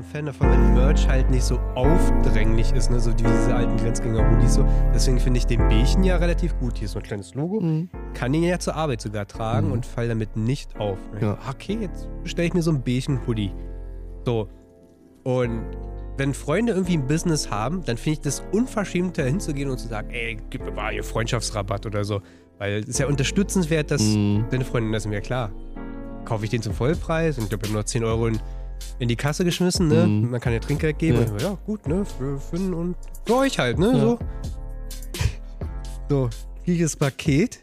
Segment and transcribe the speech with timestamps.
[0.00, 2.98] ein Fan davon, wenn Merch halt nicht so aufdränglich ist, ne?
[3.00, 4.64] so wie diese alten Grenzgänger-Hoodies so.
[4.94, 6.78] Deswegen finde ich den Bärchen ja relativ gut.
[6.78, 7.60] Hier ist so ein kleines Logo.
[7.60, 7.88] Mhm.
[8.14, 9.72] Kann ihn ja zur Arbeit sogar tragen Mhm.
[9.74, 10.98] und fall damit nicht auf.
[11.20, 11.38] Ja.
[11.48, 13.52] Okay, jetzt bestelle ich mir so ein Bärchen-Hoodie.
[14.24, 14.48] So.
[15.24, 15.62] Und
[16.16, 19.88] wenn Freunde irgendwie ein Business haben, dann finde ich das unverschämt, da hinzugehen und zu
[19.88, 22.20] sagen, ey, gib mir mal hier Freundschaftsrabatt oder so.
[22.58, 24.44] Weil es ist ja unterstützenswert, dass Mhm.
[24.50, 25.50] deine Freundin, das ist mir klar.
[26.26, 28.38] Kaufe ich den zum Vollpreis und ich glaube, nur 10 Euro in,
[28.98, 30.06] in die Kasse geschmissen, ne?
[30.06, 30.30] Mhm.
[30.30, 31.24] Man kann ja Trinkgeld geben.
[31.38, 31.50] Ja.
[31.50, 32.04] Ja, gut, ne?
[32.04, 33.92] Für Finn und für euch halt, ne?
[33.92, 34.00] Ja.
[34.00, 34.18] So.
[36.08, 36.30] So,
[36.64, 37.60] ich das Paket.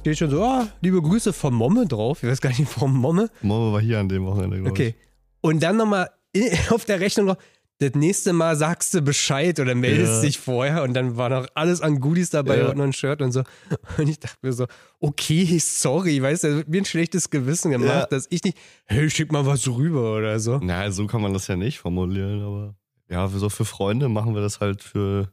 [0.00, 2.22] Steht schon so, ah, liebe Grüße von Momme drauf.
[2.22, 3.30] Ich weiß gar nicht, von Momme.
[3.42, 4.94] Momo war hier an dem Wochenende, glaube Okay.
[5.40, 6.10] Und dann nochmal
[6.70, 7.36] auf der Rechnung noch,
[7.80, 10.20] das nächste Mal sagst du Bescheid oder meldest Ja.
[10.20, 12.68] dich vorher und dann war noch alles an Goodies dabei Ja.
[12.68, 13.42] und noch ein Shirt und so.
[13.98, 14.66] Und ich dachte mir so,
[15.00, 18.06] okay, sorry, weißt du, mir ein schlechtes Gewissen gemacht, Ja.
[18.06, 20.60] dass ich nicht, hey, schick mal was rüber oder so.
[20.62, 22.74] Na, so kann man das ja nicht formulieren, aber
[23.08, 25.32] ja, für, so für Freunde machen wir das halt für,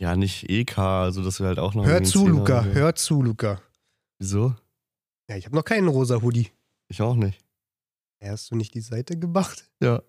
[0.00, 1.86] ja, nicht EK, also dass wir halt auch noch.
[1.86, 3.60] Hör zu, Luca, Zehner- hör zu, Luca.
[4.18, 4.54] Wieso?
[5.28, 6.48] Ja, ich habe noch keinen rosa Hoodie.
[6.88, 7.38] Ich auch nicht.
[8.22, 9.70] Hast du nicht die Seite gemacht?
[9.80, 10.02] Ja.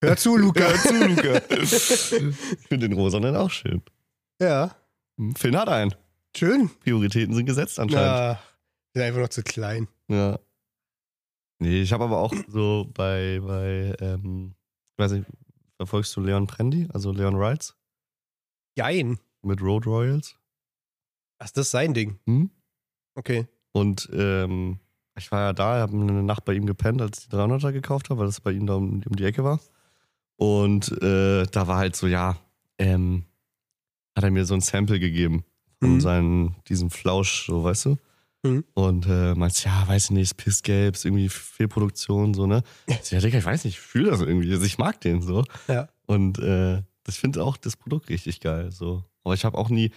[0.00, 0.60] Hör zu, Luca.
[0.60, 1.42] Hör zu, Luca.
[1.62, 3.82] ich finde den Rosanen auch schön.
[4.40, 4.74] ja,
[5.18, 5.94] Hm, Finn hat einen.
[6.36, 6.70] schön.
[6.80, 8.06] Prioritäten sind gesetzt anscheinend.
[8.06, 8.40] Ja,
[8.94, 9.88] sind einfach noch zu klein.
[10.08, 10.38] Ja.
[11.60, 14.54] Nee, ich habe aber auch so bei, bei ähm,
[14.86, 15.26] ich weiß nicht,
[15.76, 17.74] verfolgst du Leon Prendi, also Leon Rides
[18.76, 19.18] Jein.
[19.42, 20.36] mit Road Royals?
[21.40, 22.20] Ach, das ist sein Ding.
[22.26, 22.50] Hm?
[23.16, 23.48] Okay.
[23.72, 24.78] Und ähm,
[25.16, 28.08] ich war ja da, habe eine Nacht bei ihm gepennt, als ich die 300er gekauft
[28.10, 29.58] habe, weil das bei ihm da um, um die Ecke war.
[30.38, 32.36] Und äh, da war halt so, ja,
[32.78, 33.24] ähm,
[34.16, 35.44] hat er mir so ein Sample gegeben
[35.80, 36.00] von Mhm.
[36.00, 37.96] seinen, diesem Flausch, so, weißt du?
[38.44, 38.64] Mhm.
[38.74, 42.62] Und äh, meinst, ja, weiß ich nicht, pissgelb, ist irgendwie Fehlproduktion, so, ne?
[42.86, 45.44] Ich ja, Digga, ich weiß nicht, ich fühle das irgendwie, also ich mag den so.
[45.66, 45.88] Ja.
[46.06, 49.02] Und äh, das finde auch das Produkt richtig geil, so.
[49.24, 49.90] Aber ich habe auch nie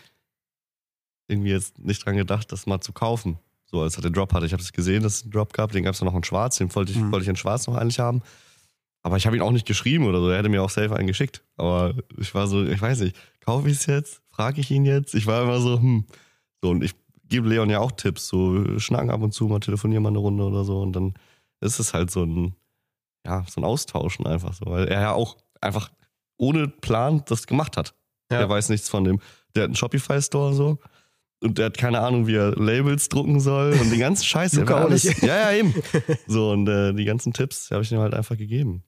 [1.28, 3.38] irgendwie jetzt nicht dran gedacht, das mal zu kaufen.
[3.66, 4.46] So, als er den Drop hatte.
[4.46, 5.72] Ich habe das gesehen, dass es einen Drop gab.
[5.72, 6.58] Den gab es noch in schwarz.
[6.58, 7.12] Den wollte ich, Mhm.
[7.12, 8.22] wollte ich in schwarz noch eigentlich haben.
[9.03, 10.29] Aber ich habe ihn auch nicht geschrieben oder so.
[10.29, 11.44] Er hätte mir auch safe einen geschickt.
[11.57, 14.22] Aber ich war so, ich weiß nicht, kaufe ich es jetzt?
[14.29, 15.16] Frage ich ihn jetzt?
[15.16, 16.06] Ich war immer so, hm.
[16.62, 16.94] So, und ich
[17.28, 18.28] gebe Leon ja auch Tipps.
[18.28, 20.81] So, schnacken ab und zu mal, telefonieren mal eine Runde oder so.
[20.81, 21.16] Und dann
[21.61, 22.56] ist es halt so ein,
[23.25, 24.66] ja, so ein Austauschen einfach so.
[24.67, 25.90] Weil er ja auch einfach
[26.38, 27.95] ohne Plan das gemacht hat.
[28.31, 28.40] Ja.
[28.40, 29.19] Der weiß nichts von dem.
[29.56, 30.78] Der hat einen Shopify-Store so.
[31.44, 34.53] Und der hat keine Ahnung, wie er Labels drucken soll und den ganzen Scheiß.
[34.57, 35.23] Luca auch alles, nicht.
[35.23, 35.73] Ja, ja, eben.
[36.28, 38.84] So, und äh, die ganzen Tipps habe ich ihm halt einfach gegeben.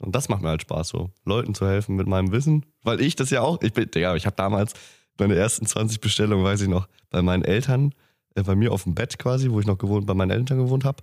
[0.00, 2.64] Und das macht mir halt Spaß, so Leuten zu helfen mit meinem Wissen.
[2.82, 4.72] Weil ich das ja auch, ich bin, ja, ich habe damals
[5.18, 7.94] meine ersten 20 Bestellungen, weiß ich noch, bei meinen Eltern,
[8.34, 10.84] äh, bei mir auf dem Bett quasi, wo ich noch gewohnt, bei meinen Eltern gewohnt
[10.84, 11.02] habe,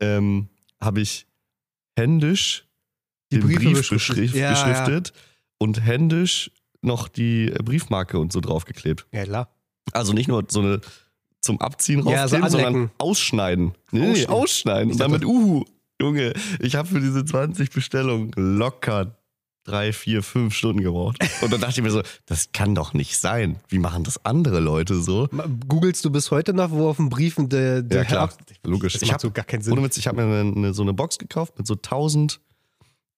[0.00, 0.48] ähm,
[0.80, 1.26] habe ich
[1.96, 2.66] händisch
[3.32, 4.16] Die den Briefe Brief beschriftet.
[4.16, 5.12] beschrift, Ja, beschriftet
[5.58, 6.50] und händisch
[6.82, 9.06] noch die äh, Briefmarke und so draufgeklebt.
[9.12, 9.48] Ja, klar.
[9.92, 10.80] Also nicht nur so eine
[11.40, 13.72] zum Abziehen Ja, so rauskleben, sondern ausschneiden.
[13.92, 14.28] Nee, nee, Ausschneiden.
[14.34, 14.88] ausschneiden.
[14.90, 15.64] Ich Und dann dachte- mit Uhu.
[16.00, 19.16] Junge, ich habe für diese 20 Bestellungen locker
[19.64, 21.18] drei, vier, fünf Stunden gebraucht.
[21.42, 23.56] Und dann dachte ich mir so, das kann doch nicht sein.
[23.68, 25.28] Wie machen das andere Leute so?
[25.66, 28.28] Googlest du bis heute noch, wo auf den Briefen der, der Ja, klar.
[28.62, 28.92] Herr- Logisch.
[28.92, 29.72] Das Ich macht hab- so gar keinen Sinn.
[29.72, 32.40] Ohne Witz, ich habe mir eine, so eine Box gekauft mit so 1000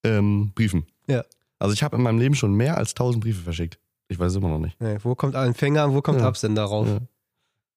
[0.04, 0.86] ähm, Briefen.
[1.06, 1.22] Ja.
[1.58, 3.78] Also ich habe in meinem Leben schon mehr als 1000 Briefe verschickt.
[4.08, 4.80] Ich weiß es immer noch nicht.
[4.80, 6.28] Nee, wo kommt Empfänger und wo kommt Ja.
[6.28, 6.86] Absender rauf?
[6.88, 6.98] Ja.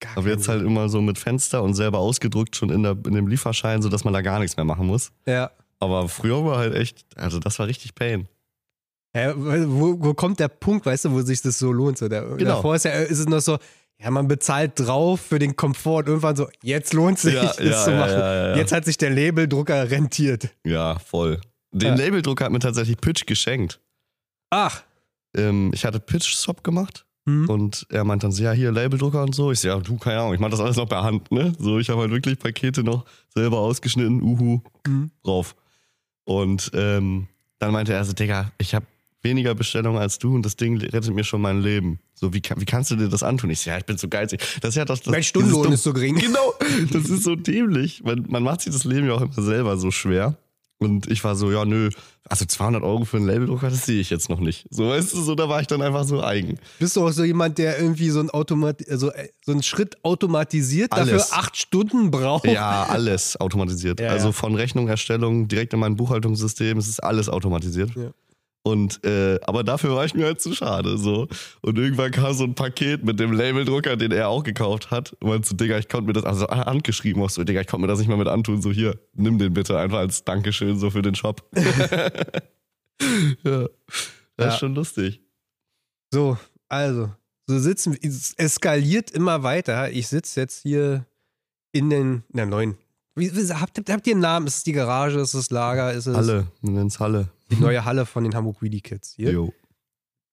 [0.01, 2.97] Gar Aber keinen jetzt halt immer so mit Fenster und selber ausgedruckt schon in, der,
[3.06, 5.12] in dem Lieferschein, sodass man da gar nichts mehr machen muss.
[5.25, 5.51] Ja.
[5.79, 8.28] Aber früher war halt echt, also das war richtig Pain.
[9.16, 11.97] Ja, wo, wo kommt der Punkt, weißt du, wo sich das so lohnt?
[11.97, 12.56] So der, Genau.
[12.56, 13.57] Davor ist, ja, ist es noch so,
[14.00, 17.83] ja, man bezahlt drauf für den Komfort irgendwann so, jetzt lohnt sich, Ja, das ja,
[17.83, 18.12] zu machen.
[18.12, 18.56] ja, ja.
[18.56, 20.50] Jetzt hat sich der Labeldrucker rentiert.
[20.66, 21.39] Ja, voll.
[21.72, 21.95] Den.
[21.97, 23.79] Labeldrucker hat mir tatsächlich Pitch geschenkt.
[24.50, 24.83] Ach.
[25.38, 27.48] Ähm, ich hatte Pitch-Swap gemacht Hm.
[27.50, 29.52] und er meint dann so, ja, hier Labeldrucker und so.
[29.52, 31.54] Ich so, ja, du, keine Ahnung, ich mach das alles noch per Hand, ne?
[31.59, 35.12] So, ich habe halt wirklich Pakete noch selber ausgeschnitten, uhu, Hm.
[35.24, 35.56] drauf.
[36.24, 37.28] Und ähm,
[37.60, 38.86] dann meinte er so, Digga, ich habe
[39.24, 42.00] weniger Bestellungen als du und das Ding rettet mir schon mein Leben.
[42.16, 43.51] So, wie, kann- wie kannst du dir das antun?
[43.51, 44.42] Ich so, ja, ich bin so geizig.
[44.62, 46.16] Das ist ja das, das Mein Stundenlohn ist so gering.
[46.19, 46.54] Genau,
[46.92, 48.04] das ist so dämlich.
[48.04, 50.38] Man, man macht sich das Leben ja auch immer selber so schwer.
[50.81, 51.92] Und ich war so, ja, nö,
[52.28, 54.66] also 200 Euro für einen Labeldrucker, das sehe ich jetzt noch nicht.
[54.72, 56.57] So, weißt du, so, da war ich dann einfach so eigen.
[56.80, 59.12] Bist du auch so jemand, der irgendwie so einen, Automat also,
[59.45, 61.28] so einen Schritt automatisiert, Alles.
[61.28, 62.48] dafür acht Stunden braucht?
[62.48, 64.00] Ja, alles automatisiert.
[64.00, 64.31] Ja, also ja.
[64.31, 67.92] von Rechnung, Erstellung, direkt in mein Buchhaltungssystem, es ist alles automatisiert.
[67.95, 68.10] Ja.
[68.63, 70.98] Und äh, aber dafür war ich mir halt zu schade.
[70.98, 71.28] So.
[71.62, 75.13] Und irgendwann kam so ein Paket mit dem Labeldrucker, den er auch gekauft hat.
[75.19, 77.81] Und meinte so, Digga, ich konnte mir das, also handgeschrieben auch so, Digga, ich konnte
[77.81, 78.62] mir das nicht mal mit antun.
[78.62, 81.44] So, hier, nimm den bitte einfach als Dankeschön so für den Shop.
[83.44, 83.68] ja.
[84.38, 84.48] Das Ja.
[84.50, 85.22] ist schon lustig.
[86.14, 86.38] So,
[86.69, 87.10] also,
[87.48, 87.98] so sitzen.
[88.02, 89.92] Es eskaliert immer weiter.
[89.92, 91.06] Ich sitze jetzt hier
[91.72, 92.78] in den, in der neuen.
[93.16, 94.48] Wie, habt, habt ihr einen Namen?
[94.48, 95.19] Ist es die Garage?
[95.19, 95.92] Ist es das Lager?
[95.94, 97.30] Ist es Halle, wir nennen's Halle.
[97.51, 99.13] Die neue Halle von den Hamburg Weedy Kids?
[99.15, 99.31] Hier.
[99.31, 99.53] Jo.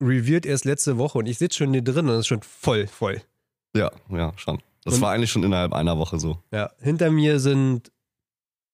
[0.00, 2.86] Reviert erst letzte Woche und ich sitze schon hier drin und es ist schon voll,
[2.86, 3.20] voll.
[3.76, 4.62] Ja, ja, schon.
[4.84, 6.42] Das Und- war eigentlich schon innerhalb einer Woche so.
[6.52, 7.90] Ja, hinter mir sind.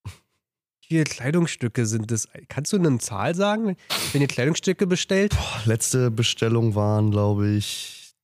[0.05, 2.29] Wie viele Kleidungsstücke sind das?
[2.49, 3.77] Kannst du eine Zahl sagen,
[4.13, 5.35] wenn ihr Kleidungsstücke bestellt?
[5.65, 8.15] Letzte Bestellung waren, glaube ich,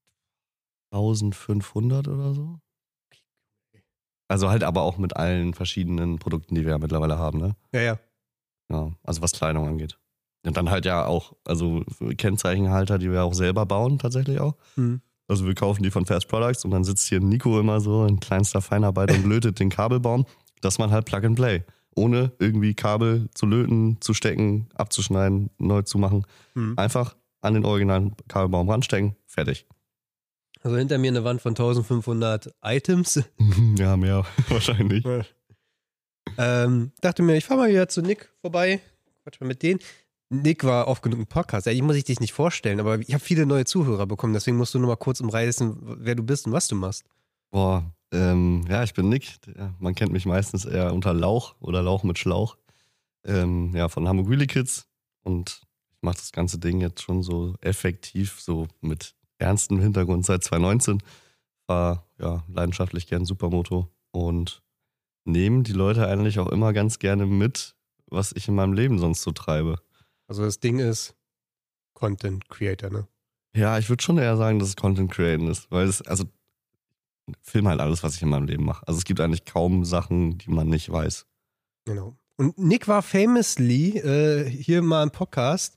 [0.93, 2.59] 1500 oder so.
[4.29, 7.57] Also halt aber auch mit allen verschiedenen Produkten, die wir ja mittlerweile haben, ne?
[7.73, 7.99] Ja, ja.
[8.71, 9.99] Ja, also was Kleidung angeht.
[10.45, 11.85] Und dann halt ja auch, also
[12.17, 14.55] Kennzeichenhalter, die wir auch selber bauen, tatsächlich auch.
[14.75, 15.03] Hm.
[15.29, 18.19] Also wir kaufen die von Fast Products und dann sitzt hier Nico immer so in
[18.19, 20.27] kleinster Feinarbeit und lötet den Kabelbaum,
[20.61, 21.63] dass man halt Plug and Play.
[21.95, 26.25] Ohne irgendwie Kabel zu löten, zu stecken, abzuschneiden, neu zu machen.
[26.55, 26.79] Hm.
[26.79, 29.67] Einfach an den originalen Kabelbaum ranstecken, fertig.
[30.63, 33.23] Also hinter mir eine Wand von 1500 Items.
[33.79, 35.05] ja, mehr wahrscheinlich.
[36.37, 38.81] Ähm, dachte mir, ich fahre mal wieder zu Nick vorbei.
[39.23, 39.81] Quatsch mal mit denen.
[40.31, 41.67] Nick war oft genug im Podcast.
[41.67, 44.33] Eigentlich muss ich dich nicht vorstellen, aber ich habe viele neue Zuhörer bekommen.
[44.33, 47.05] Deswegen musst du nur mal kurz umreißen, wer du bist und was du machst.
[47.51, 49.39] Boah, ähm, ja, ich bin Nick.
[49.81, 52.57] Man kennt mich meistens eher unter Lauch oder Lauch mit Schlauch.
[53.25, 54.87] Ähm, ja, von Hamburg Wheelie Kids.
[55.25, 60.45] Und ich mache das ganze Ding jetzt schon so effektiv, so mit ernstem Hintergrund seit
[60.45, 61.03] 2019.
[61.67, 64.63] War ja leidenschaftlich gern Supermoto und
[65.25, 67.75] nehme die Leute eigentlich auch immer ganz gerne mit,
[68.07, 69.81] was ich in meinem Leben sonst so treibe.
[70.31, 71.15] Also das Ding ist
[71.93, 73.09] Content Creator, ne?
[73.53, 76.25] Ja, ich würde schon eher sagen, dass es Content Creating ist, weil es, also,
[77.43, 78.87] film halt alles, was ich in meinem Leben mache.
[78.87, 81.27] Also es gibt eigentlich kaum Sachen, die man nicht weiß.
[81.85, 82.17] Genau.
[82.37, 85.77] Und Nick war famously äh, hier mal im Podcast,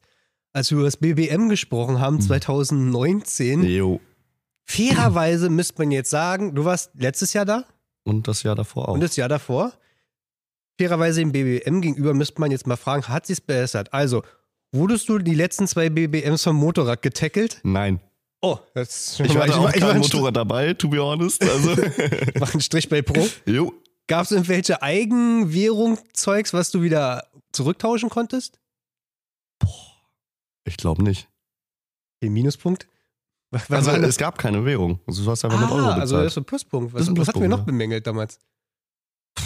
[0.54, 2.22] als wir über das BBM gesprochen haben, Hm.
[2.22, 3.64] 2019.
[3.64, 4.00] Jo.
[4.66, 7.66] Fairerweise müsste man jetzt sagen, du warst letztes Jahr da
[8.04, 8.94] Und das Jahr davor auch.
[8.94, 9.74] und das Jahr davor.
[10.80, 13.92] Fairerweise dem BBM gegenüber müsste man jetzt mal fragen, hat sich's verbessert?
[13.94, 14.24] Also,
[14.74, 17.60] wurdest du die letzten zwei BBMs vom Motorrad getackelt?
[17.64, 18.00] Nein.
[18.42, 21.42] Oh, das Ich hatte auch ich kein Motorrad dabei, to be honest.
[21.44, 21.76] Also,
[22.40, 23.26] mach einen Strich bei Pro.
[23.46, 23.74] jo.
[24.08, 28.60] Gab es irgendwelche Eigenwährung-Zeugs, was du wieder zurücktauschen konntest?
[30.66, 31.30] Ich glaube nicht.
[32.22, 32.86] Den Minuspunkt?
[33.52, 35.00] Was, Also, war es gab keine Währung.
[35.08, 36.02] Also, du hast einfach mit ah, Euro bezahlt.
[36.02, 36.94] also das ist ein Pluspunkt.
[36.94, 37.64] Was, Das ist ein was hatten wir Pluspunkt, noch ja.
[37.64, 38.40] bemängelt damals?
[39.40, 39.44] die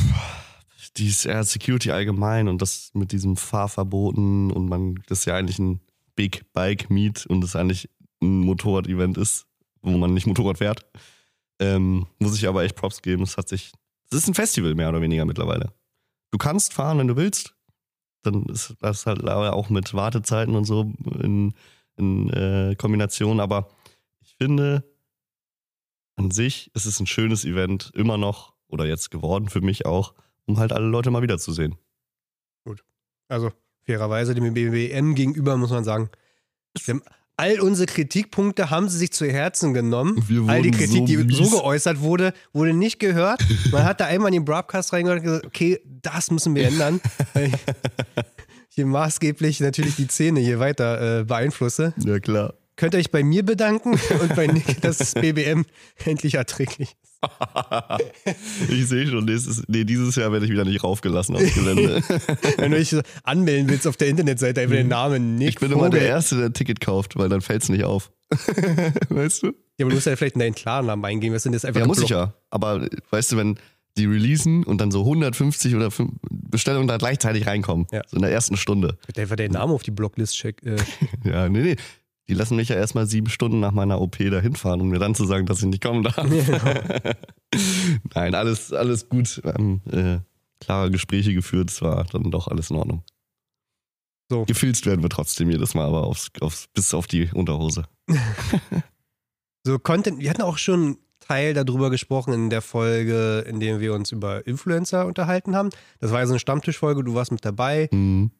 [1.05, 5.59] ist eher Security allgemein und das mit diesem Fahrverboten und man, das ist ja eigentlich
[5.59, 5.81] ein
[6.15, 7.89] Big Bike Meet und das eigentlich
[8.21, 9.45] ein Motorrad-Event ist,
[9.81, 10.85] wo man nicht Motorrad fährt.
[11.59, 13.23] Ähm, muss ich aber echt Props geben.
[13.23, 13.71] Es hat sich,
[14.09, 15.73] es ist ein Festival mehr oder weniger mittlerweile.
[16.31, 17.55] Du kannst fahren, wenn du willst.
[18.23, 20.91] Dann ist das halt aber auch mit Wartezeiten und so
[21.21, 21.53] in,
[21.95, 23.39] in äh, Kombination.
[23.39, 23.69] Aber
[24.21, 24.83] ich finde,
[26.15, 30.13] an sich ist es ein schönes Event, immer noch, oder jetzt geworden für mich auch,
[30.47, 31.75] um halt alle Leute mal wiederzusehen.
[33.29, 33.51] Also
[33.85, 36.09] fairerweise dem BBM gegenüber muss man sagen,
[37.37, 40.23] all unsere Kritikpunkte haben sie sich zu Herzen genommen.
[40.47, 43.45] All die Kritik, so die so geäußert wurde, wurde nicht gehört.
[43.71, 47.01] Man hat da einmal in den Broadcast reingehört und gesagt, okay, das müssen wir ändern.
[47.33, 47.53] Weil ich
[48.69, 51.93] hier maßgeblich natürlich die Szene hier weiter äh, beeinflusse.
[51.97, 52.53] Ja, klar.
[52.75, 55.65] Könnt ihr euch bei mir bedanken und bei Nick, dass das BBM
[56.05, 57.06] endlich erträglich ist.
[58.69, 62.01] ich sehe schon, nächstes, nee, dieses Jahr werde ich wieder nicht raufgelassen aufs Gelände.
[62.57, 65.85] Wenn du dich anmelden willst auf der Internetseite, einfach den Namen Nick ich bin immer
[65.85, 65.99] Vogel.
[65.99, 68.11] der Erste, der ein Ticket kauft, weil dann fällt es nicht auf.
[69.09, 69.47] weißt du?
[69.47, 71.33] Ja, aber du musst ja vielleicht in deinen Klarnamen eingeben.
[71.35, 72.33] Was sind das einfach Ja, muss ich ja.
[72.49, 73.59] Aber weißt du, wenn
[73.97, 78.01] die releasen und dann so 150 oder 5 Bestellungen da gleichzeitig reinkommen, Ja.
[78.07, 78.97] so in der ersten Stunde.
[79.07, 80.61] Wird einfach deinen Namen auf die Blocklist check.
[80.63, 80.75] Äh,
[81.23, 81.75] Ja, nee, nee.
[82.29, 85.15] Die lassen mich ja erstmal sieben Stunden nach meiner OP da hinfahren, um mir dann
[85.15, 86.17] zu sagen, dass ich nicht kommen darf.
[88.13, 89.41] Nein, alles, alles gut.
[89.43, 90.19] Wir haben äh,
[90.59, 93.03] klare Gespräche geführt, es war dann doch alles in Ordnung.
[94.29, 94.43] So.
[94.45, 97.85] Gefilzt werden wir trotzdem jedes Mal, aber aufs, aufs, bis auf die Unterhose.
[99.63, 103.79] so Content, wir hatten auch schon einen Teil darüber gesprochen in der Folge, in der
[103.79, 105.69] wir uns über Influencer unterhalten haben.
[105.99, 108.31] Das war ja so eine Stammtischfolge, du warst mit dabei, Mhm.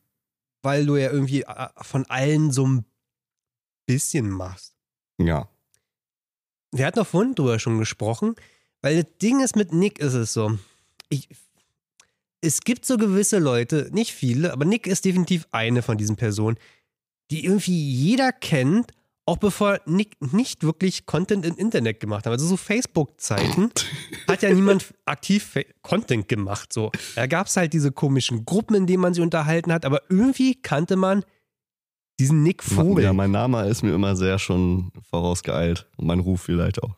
[0.61, 2.85] weil du ja irgendwie äh, von allen so ein
[3.87, 4.75] bisschen machst.
[5.17, 5.49] Ja.
[6.71, 8.35] Wir hatten auch vorhin drüber schon gesprochen,
[8.81, 10.59] weil das Ding ist, mit Nick ist es so.
[11.09, 11.27] Ich,
[12.41, 16.57] es gibt so gewisse Leute, nicht viele, aber Nick ist definitiv eine von diesen Personen,
[17.31, 18.91] die irgendwie jeder kennt,
[19.25, 22.31] auch bevor Nick nicht wirklich Content im Internet gemacht hat.
[22.31, 23.71] Also so Facebook-Zeiten
[24.27, 26.71] hat ja niemand aktiv Content gemacht.
[26.71, 30.01] So, da gab es halt diese komischen Gruppen, in denen man sich unterhalten hat, aber
[30.09, 31.25] irgendwie kannte man
[32.19, 33.03] diesen Nick Vogel.
[33.03, 35.87] Ja, mein Name ist mir immer sehr schon vorausgeeilt.
[35.97, 36.95] Und mein Ruf vielleicht auch.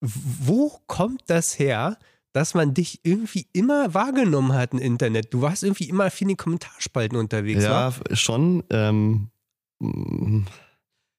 [0.00, 1.98] Wo kommt das her,
[2.32, 5.32] dass man dich irgendwie immer wahrgenommen hat im Internet?
[5.32, 8.14] Du warst irgendwie immer viel in den Kommentarspalten unterwegs, Ja, wa?
[8.16, 8.62] schon.
[8.70, 9.30] Ähm,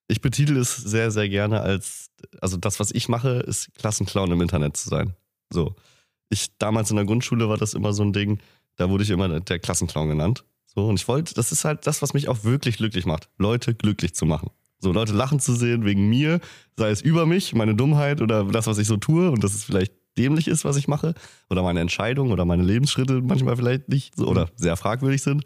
[0.07, 4.41] ich betitel es sehr, sehr gerne als, also das, was ich mache, ist Klassenclown im
[4.41, 5.15] Internet zu sein.
[5.51, 5.75] So.
[6.29, 8.39] Ich, damals in der Grundschule war das immer so ein Ding,
[8.75, 10.45] da wurde ich immer der Klassenclown genannt.
[10.77, 13.73] So, und ich wollte, das ist halt das, was mich auch wirklich glücklich macht, Leute
[13.73, 14.51] glücklich zu machen.
[14.77, 16.39] So, Leute lachen zu sehen wegen mir,
[16.75, 19.63] sei es über mich, meine Dummheit oder das, was ich so tue und dass es
[19.63, 21.15] vielleicht dämlich ist, was ich mache,
[21.49, 25.45] oder meine Entscheidung oder meine Lebensschritte manchmal vielleicht nicht so oder sehr fragwürdig sind.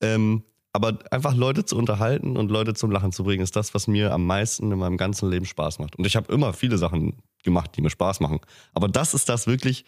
[0.00, 3.86] Ähm, aber einfach Leute zu unterhalten und Leute zum Lachen zu bringen, ist das, was
[3.86, 5.94] mir am meisten in meinem ganzen Leben Spaß macht.
[5.94, 8.40] Und ich habe immer viele Sachen gemacht, die mir Spaß machen.
[8.74, 9.84] Aber das ist das wirklich,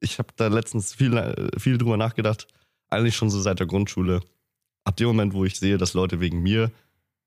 [0.00, 2.48] ich habe da letztens viel, äh, viel drüber nachgedacht,
[2.92, 4.20] eigentlich schon so seit der Grundschule.
[4.84, 6.70] Ab dem Moment, wo ich sehe, dass Leute wegen mir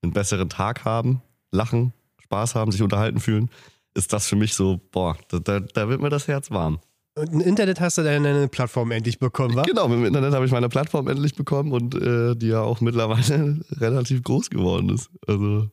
[0.02, 3.50] einen besseren Tag haben, lachen, Spaß haben, sich unterhalten fühlen,
[3.94, 6.80] ist das für mich so, boah, da, da, wird mir das Herz warm.
[7.14, 9.62] Und im Internet hast du deine Plattform endlich bekommen, wa?
[9.62, 12.82] Genau, mit dem Internet habe ich meine Plattform endlich bekommen und äh, die ja auch
[12.82, 15.08] mittlerweile relativ groß geworden ist.
[15.26, 15.70] Also,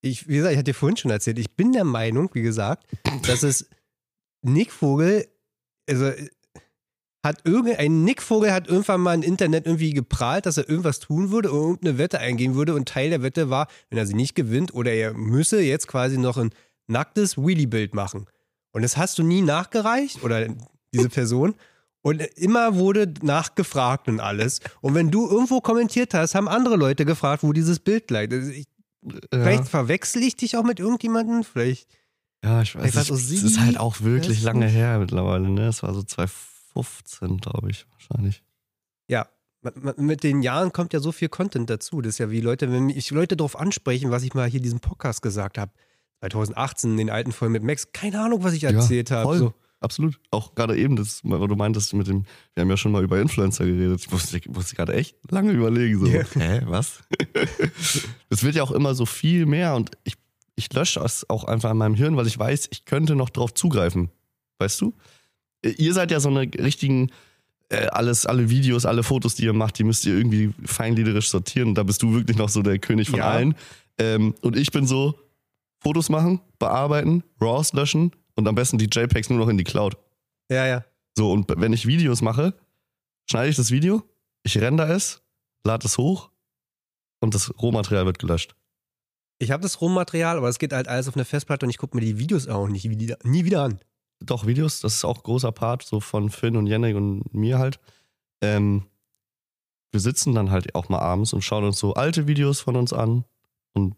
[0.00, 2.86] Ich, wie gesagt, ich hatte dir vorhin schon erzählt, ich bin der Meinung, wie gesagt,
[3.26, 3.68] dass es
[4.40, 5.26] Nick Vogel,
[5.88, 6.10] also
[7.26, 11.30] hat irgendein Nick Vogel hat irgendwann mal im Internet irgendwie geprahlt, dass er irgendwas tun
[11.30, 14.34] würde oder irgendeine Wette eingehen würde und Teil der Wette war, wenn er sie nicht
[14.34, 16.50] gewinnt oder er müsse jetzt quasi noch ein
[16.86, 18.26] nacktes Wheelie-Bild machen.
[18.72, 20.46] Und das hast du nie nachgereicht oder
[20.94, 21.54] diese Person.
[22.02, 24.60] Und immer wurde nachgefragt und alles.
[24.80, 28.30] Und wenn du irgendwo kommentiert hast, haben andere Leute gefragt, wo dieses Bild lag.
[28.30, 28.66] Also ich,
[29.32, 31.44] Vielleicht ja, verwechsel ich dich auch mit irgendjemandem.
[31.44, 31.88] Vielleicht.
[32.44, 35.68] ja, ich weiß Vielleicht Es ist halt auch wirklich das lange her mittlerweile, ne?
[35.68, 36.02] Es war so
[36.76, 38.42] 2015, glaube ich, wahrscheinlich.
[39.08, 39.28] Ja.
[39.96, 42.00] Mit den Jahren kommt ja so viel Content dazu.
[42.00, 44.62] Das ist ja wie Leute, wenn mich Leute darauf ansprechen, was ich mal hier in
[44.62, 45.72] diesem Podcast gesagt habe.
[46.20, 47.90] 2018, den alten Folgen mit Max.
[47.92, 49.24] Keine Ahnung, was ich erzählt habe.
[49.24, 49.38] voll.
[49.38, 49.54] So.
[49.80, 50.18] Absolut.
[50.30, 53.20] Auch gerade eben, das, weil du meintest mit dem, wir haben ja schon mal über
[53.20, 54.00] Influencer geredet.
[54.00, 56.00] Ich musste, musste gerade echt lange überlegen.
[56.00, 56.22] So, Ja.
[56.34, 57.02] hä, was?
[58.30, 60.14] Es wird ja auch immer so viel mehr und ich,
[60.54, 63.52] ich lösche es auch einfach in meinem Hirn, weil ich weiß, ich könnte noch drauf
[63.52, 64.10] zugreifen.
[64.58, 64.94] Weißt du?
[65.72, 67.10] Ihr seid ja so eine richtigen,
[67.68, 71.74] äh, alles, alle Videos, alle Fotos, die ihr macht, die müsst ihr irgendwie feingliederisch sortieren.
[71.74, 73.30] Da bist du wirklich noch so der König von Ja.
[73.30, 73.54] allen.
[73.98, 75.18] Ähm, und ich bin so,
[75.80, 79.96] Fotos machen, bearbeiten, RAWs löschen und am besten die JPEGs nur noch in die Cloud.
[80.50, 80.84] Ja, ja.
[81.16, 82.54] So, und wenn ich Videos mache,
[83.30, 84.02] schneide ich das Video,
[84.42, 85.22] ich render es,
[85.64, 86.30] lade es hoch
[87.20, 88.54] und das Rohmaterial wird gelöscht.
[89.38, 91.96] Ich habe das Rohmaterial, aber es geht halt alles auf eine Festplatte und ich gucke
[91.96, 93.80] mir die Videos auch nicht wieder, nie wieder an.
[94.20, 97.58] Doch, Videos, das ist auch ein großer Part, so von Finn und Yannick und mir
[97.58, 97.78] halt.
[98.40, 98.86] Ähm,
[99.92, 102.92] wir sitzen dann halt auch mal abends und schauen uns so alte Videos von uns
[102.92, 103.24] an
[103.72, 103.94] und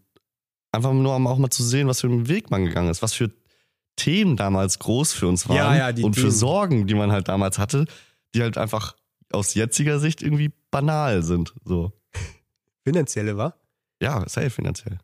[0.72, 3.14] einfach nur um auch mal zu sehen, was für einen Weg man gegangen ist, was
[3.14, 3.32] für
[3.96, 6.32] Themen damals groß für uns waren Ja, ja, die und für Themen.
[6.32, 7.86] Sorgen, die man halt damals hatte,
[8.34, 8.96] die halt einfach
[9.32, 11.54] aus jetziger Sicht irgendwie banal sind.
[11.64, 11.92] So.
[12.84, 13.58] Finanzielle, war?
[14.00, 14.98] Ja, safe finanziell.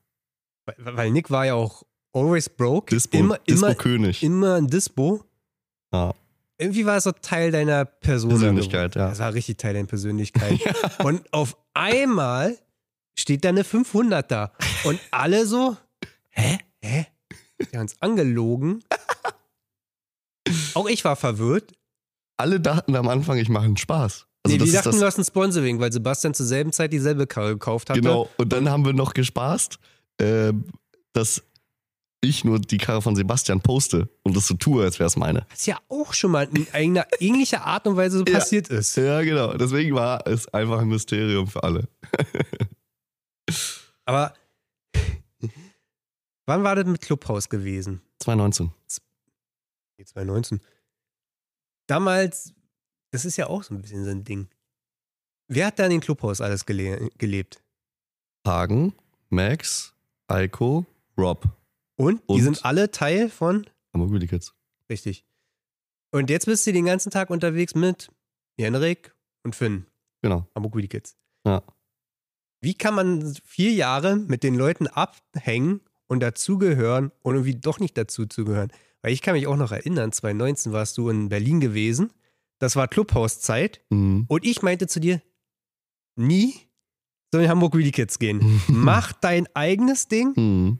[0.64, 1.82] Weil, weil Nick war ja auch
[2.14, 2.94] always broke.
[2.94, 4.22] Dispo, immer, Dispo immer, König.
[4.22, 5.24] immer ein Dispo.
[5.92, 6.14] Ja.
[6.56, 8.30] Irgendwie war es so Teil deiner Person.
[8.30, 9.08] Persönlichkeit, ja.
[9.08, 10.60] Das war richtig Teil deiner Persönlichkeit.
[11.04, 12.56] Und auf einmal
[13.18, 14.52] steht da eine 500 da.
[14.84, 15.76] Und alle so,
[16.30, 16.58] hä?
[16.80, 17.06] Hä?
[17.60, 18.82] Die haben uns angelogen.
[20.74, 21.72] Auch ich war verwirrt.
[22.36, 24.26] Alle dachten am Anfang, ich mache einen Spaß.
[24.42, 26.92] Also nee, das die ist dachten, du hast ein Sponsoring, weil Sebastian zur selben Zeit
[26.92, 28.00] dieselbe Karre gekauft hatte.
[28.00, 29.78] Genau, und dann haben wir noch gespaßt,
[30.20, 30.64] ähm,
[31.12, 31.42] dass
[32.28, 35.46] ich nur die Karre von Sebastian poste und das so tue, als wäre es meine.
[35.50, 38.34] Was ja auch schon mal in einer ähnlicher Art und Weise so Ja.
[38.38, 38.96] passiert ist.
[38.96, 39.54] Ja, genau.
[39.56, 41.88] Deswegen war es einfach ein Mysterium für alle.
[44.06, 44.34] Aber
[46.46, 48.00] wann war das mit Clubhouse gewesen?
[48.20, 48.70] 2019.
[49.98, 50.60] Nee, 2019.
[51.86, 52.52] Damals,
[53.12, 54.48] das ist ja auch so ein bisschen so ein Ding.
[55.48, 57.62] Wer hat da in den Clubhaus alles gele gelebt?
[58.46, 58.94] Hagen,
[59.28, 59.94] Max,
[60.28, 60.86] Eiko,
[61.18, 61.46] Rob.
[61.96, 62.20] Und?
[62.28, 62.42] Die Und?
[62.42, 63.66] sind alle Teil von?
[63.92, 64.54] Hamburg Really Kids.
[64.90, 65.24] Richtig.
[66.10, 68.10] Und jetzt bist du den ganzen Tag unterwegs mit
[68.58, 69.86] Henrik und Finn,
[70.22, 70.46] Genau.
[70.54, 71.16] Hamburg Weedy Kids.
[71.46, 71.62] Ja.
[72.60, 77.98] Wie kann man vier Jahre mit den Leuten abhängen und dazugehören und irgendwie doch nicht
[77.98, 78.72] dazu zugehören?
[79.02, 82.12] Weil ich kann mich auch noch erinnern, 2019 warst du in Berlin gewesen.
[82.58, 83.82] Das war Clubhouse-Zeit.
[83.90, 84.24] Mhm.
[84.28, 85.20] Und ich meinte zu dir,
[86.16, 86.54] nie
[87.32, 88.62] soll in Hamburg Really Kids gehen.
[88.68, 90.32] Mach dein eigenes Ding.
[90.36, 90.78] Mhm.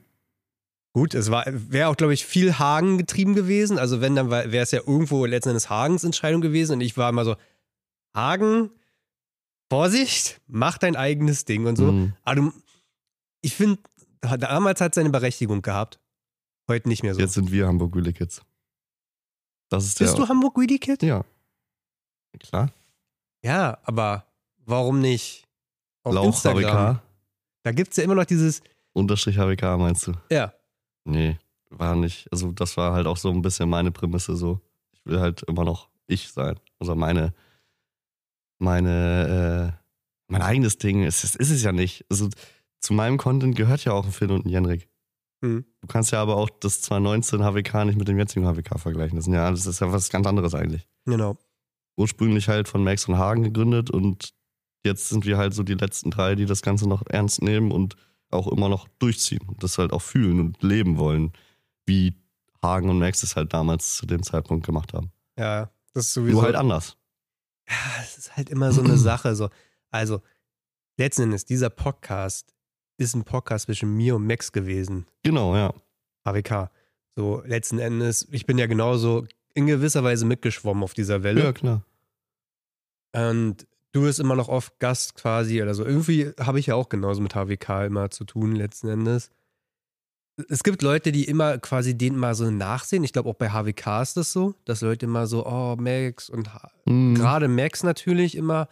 [0.94, 3.78] Gut, es war wäre auch, glaube ich, viel Hagen getrieben gewesen.
[3.78, 6.74] Also wenn, dann wäre es ja irgendwo letzten Endes Hagens Entscheidung gewesen.
[6.74, 7.34] Und ich war immer so,
[8.14, 8.70] Hagen,
[9.68, 11.90] Vorsicht, mach dein eigenes Ding und so.
[11.90, 12.12] Mhm.
[12.22, 12.52] Aber du,
[13.40, 13.80] ich finde,
[14.20, 15.98] damals hat es seine Berechtigung gehabt.
[16.68, 17.20] Heute nicht mehr so.
[17.20, 18.40] Jetzt sind wir Hamburg Really Kids.
[19.68, 21.02] Das ist Bist du Hamburg Greedy Kid?
[21.02, 21.24] Ja.
[22.38, 22.72] Klar.
[23.42, 24.26] Ja, aber
[24.58, 25.44] warum nicht
[26.04, 26.96] auf Lauch Instagram?
[26.96, 27.02] HWK.
[27.64, 30.12] Da gibt es ja immer noch dieses, Unterstrich HWK meinst du?
[30.30, 30.54] ja,
[31.04, 31.38] Nee,
[31.70, 32.28] war nicht.
[32.32, 34.61] Also das war halt auch so ein bisschen meine Prämisse so.
[34.92, 36.58] Ich will halt immer noch ich sein.
[36.78, 37.34] Also meine,
[38.58, 39.84] meine, äh,
[40.28, 42.04] mein eigenes Ding ist, ist, ist es ja nicht.
[42.11, 42.28] Also
[42.80, 44.88] zu meinem Content gehört ja auch ein Finn und ein Jenrik.
[45.42, 45.64] hm.
[45.80, 49.16] Du kannst ja aber auch das 2019 HWK nicht mit dem jetzigen HWK vergleichen.
[49.16, 50.87] Das, sind ja, das ist ja was ganz anderes eigentlich.
[51.04, 51.37] genau.
[51.96, 54.34] Ursprünglich halt von Max und Hagen gegründet und
[54.84, 57.94] jetzt sind wir halt so die letzten drei, die das Ganze noch ernst nehmen und
[58.34, 61.32] auch immer noch durchziehen und das halt auch fühlen und leben wollen,
[61.86, 62.14] wie
[62.62, 65.12] Hagen und Max es halt damals zu dem Zeitpunkt gemacht haben.
[65.38, 66.36] Ja, das ist sowieso.
[66.36, 66.96] Nur halt anders.
[67.68, 69.34] ja, es ist halt immer so eine Sache.
[69.36, 69.50] So.
[69.90, 70.20] Also,
[70.96, 72.54] letzten Endes, dieser Podcast
[72.96, 75.06] ist ein Podcast zwischen mir und Max gewesen.
[75.22, 75.74] Genau, ja.
[76.26, 76.70] HWK.
[77.16, 81.42] So, letzten Endes, ich bin ja genauso in gewisser Weise mitgeschwommen auf dieser Welle.
[81.42, 81.84] Ja, klar.
[83.12, 85.84] Und du bist immer noch oft Gast quasi oder so.
[85.84, 89.30] Irgendwie habe ich ja auch genauso mit HWK immer zu tun, letzten Endes.
[90.48, 93.04] Es gibt Leute, die immer quasi denen mal so nachsehen.
[93.04, 96.50] Ich glaube, auch bei HWK ist das so, dass Leute immer so, oh, Max und
[96.86, 97.14] Mhm.
[97.14, 98.68] gerade Max natürlich immer.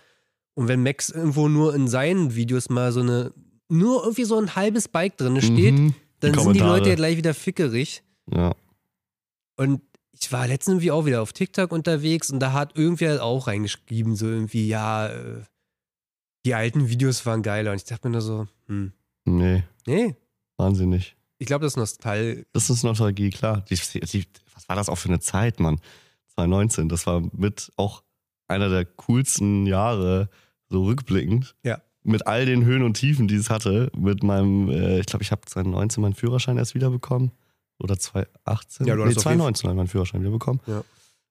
[0.54, 3.32] Und wenn Max irgendwo nur in seinen Videos mal so eine,
[3.68, 5.94] nur irgendwie so ein halbes Bike drin steht, Mhm.
[6.18, 6.58] dann sind die.
[6.60, 8.02] Leute ja gleich wieder fickerig.
[8.28, 8.54] Ja.
[9.56, 13.46] Und ich war letztens irgendwie auch wieder auf TikTok unterwegs und da hat irgendwer auch
[13.46, 15.42] reingeschrieben, so irgendwie, ja, äh,
[16.44, 17.70] die alten Videos waren geiler.
[17.72, 18.92] Und ich dachte mir nur so, hm,
[19.24, 20.16] Nee, nee,
[20.56, 21.16] Wahnsinn nicht.
[21.38, 22.44] ich glaube, das ist Nostal.
[22.52, 23.64] Das ist Nostalgie, klar.
[23.70, 25.78] Die, die, was war das auch für eine Zeit, Mann?
[26.34, 28.02] 2019, das war mit auch
[28.48, 30.28] einer der coolsten Jahre,
[30.68, 31.54] so rückblickend.
[31.62, 31.80] Ja.
[32.02, 33.92] Mit all den Höhen und Tiefen, die es hatte.
[33.96, 37.30] Mit meinem, äh, ich glaube, ich habe 2019 meinen Führerschein erst wiederbekommen.
[37.82, 38.86] Oder 2018?
[38.86, 40.60] Ja, du nee, hast auf jeden 2019 habe ich meinen Führerschein wiederbekommen.
[40.66, 40.82] Ja.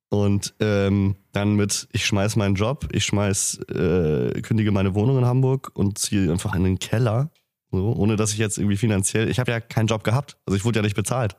[0.09, 5.25] Und ähm, dann mit, ich schmeiß meinen Job, ich schmeiß, äh, kündige meine Wohnung in
[5.25, 7.31] Hamburg und ziehe einfach in den Keller.
[7.71, 10.37] So, ohne dass ich jetzt irgendwie finanziell, ich habe ja keinen Job gehabt.
[10.45, 11.37] Also ich wurde ja nicht bezahlt.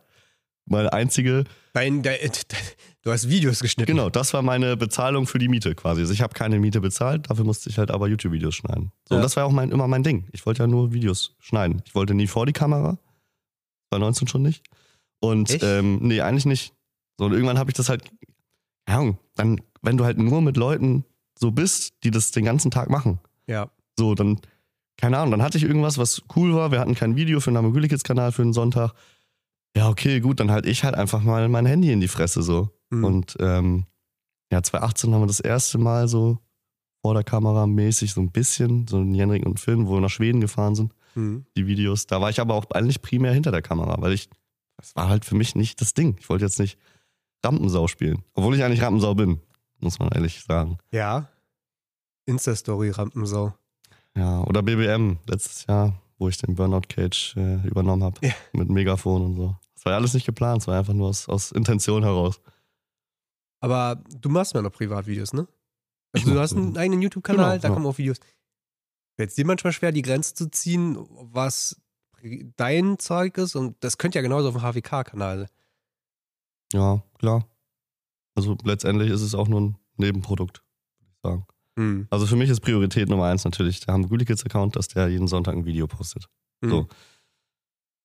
[0.64, 1.44] Meine einzige,
[1.75, 2.16] Dein, dein,
[3.03, 3.90] du hast Videos geschnitten.
[3.90, 6.01] genau, das war meine Bezahlung für die Miete quasi.
[6.03, 8.92] Also ich habe keine Miete bezahlt, dafür musste ich halt aber YouTube-Videos schneiden.
[9.09, 9.18] So, Ja.
[9.18, 10.29] und das war auch mein, immer mein Ding.
[10.33, 11.83] Ich wollte ja nur Videos schneiden.
[11.85, 12.96] Ich wollte nie vor die Kamera.
[13.90, 14.64] Bei 19 schon nicht.
[15.22, 16.74] Und ähm, nee, eigentlich nicht.
[17.18, 18.02] So, und irgendwann habe ich das halt,
[18.87, 21.04] Ahnung, dann, wenn du halt nur mit Leuten
[21.38, 23.70] so bist, die das den ganzen Tag machen, Ja.
[23.98, 24.40] so, dann,
[24.96, 26.70] keine Ahnung, dann hatte ich irgendwas, was cool war.
[26.72, 28.92] Wir hatten kein Video für den Kids Kanal für den Sonntag.
[29.76, 32.68] Ja, okay, gut, dann halt ich halt einfach mal mein Handy in die Fresse so.
[32.92, 33.04] Hm.
[33.04, 33.85] Und ähm,
[34.52, 36.38] ja, 2018 haben wir das erste Mal so
[37.00, 40.11] vor der Kamera mäßig so ein bisschen, so ein Jenrik und Finn, wo wir nach
[40.11, 41.44] Schweden gefahren sind, Hm.
[41.56, 42.06] die Videos.
[42.06, 44.28] Da war ich aber auch eigentlich primär hinter der Kamera, weil ich,
[44.83, 46.16] das war halt für mich nicht das Ding.
[46.18, 46.77] Ich wollte jetzt nicht
[47.45, 48.25] Rampensau spielen.
[48.35, 49.40] Obwohl ich eigentlich Rampensau bin,
[49.81, 50.79] muss man ehrlich sagen.
[50.90, 51.29] Ja.
[52.27, 53.55] Insta-Story, Rampensau.
[54.16, 58.25] Ja, oder BBM letztes Jahr, wo ich den Burnout Cage äh, übernommen habe.
[58.27, 58.33] Ja.
[58.53, 59.57] Mit Megafon und so.
[59.75, 62.40] Das war ja alles nicht geplant, es war einfach nur aus, aus Intention heraus.
[63.61, 65.47] Aber du machst mal noch Privatvideos, ne?
[66.14, 67.75] Ich Also du hast einen eigenen YouTube-Kanal, Genau, da ja.
[67.75, 68.18] kommen auch Videos.
[69.16, 71.77] Fällt es dir manchmal schwer, die Grenze zu ziehen, was
[72.56, 73.54] dein Zeug ist?
[73.54, 75.48] Und das könnte ja genauso auf dem HWK-Kanal.
[76.72, 77.46] Ja, klar.
[78.35, 80.62] Also letztendlich ist es auch nur ein Nebenprodukt,
[80.98, 81.46] würde ich sagen.
[81.78, 82.06] Hm.
[82.11, 85.28] Also für mich ist Priorität Nummer eins natürlich der Hamburg Kids Account, dass der jeden
[85.28, 86.28] Sonntag ein Video postet.
[86.62, 86.70] Hm.
[86.70, 86.88] So.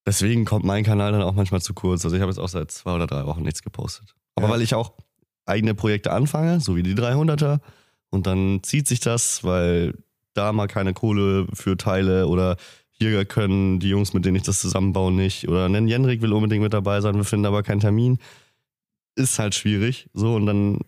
[0.05, 2.05] Deswegen kommt mein Kanal dann auch manchmal zu kurz.
[2.05, 4.15] Also ich habe jetzt auch seit zwei oder drei Wochen nichts gepostet.
[4.35, 4.53] Aber Ja.
[4.53, 4.93] weil ich auch
[5.45, 7.59] eigene Projekte anfange, so wie die 300er,
[8.09, 9.93] und dann zieht sich das, weil
[10.33, 12.55] da mal keine Kohle für Teile oder
[12.99, 15.47] hier können die Jungs, mit denen ich das zusammenbaue, nicht.
[15.47, 18.17] Oder nennen Jenrik will unbedingt mit dabei sein, wir finden aber keinen Termin.
[19.15, 20.09] Ist halt schwierig.
[20.13, 20.79] So, und dann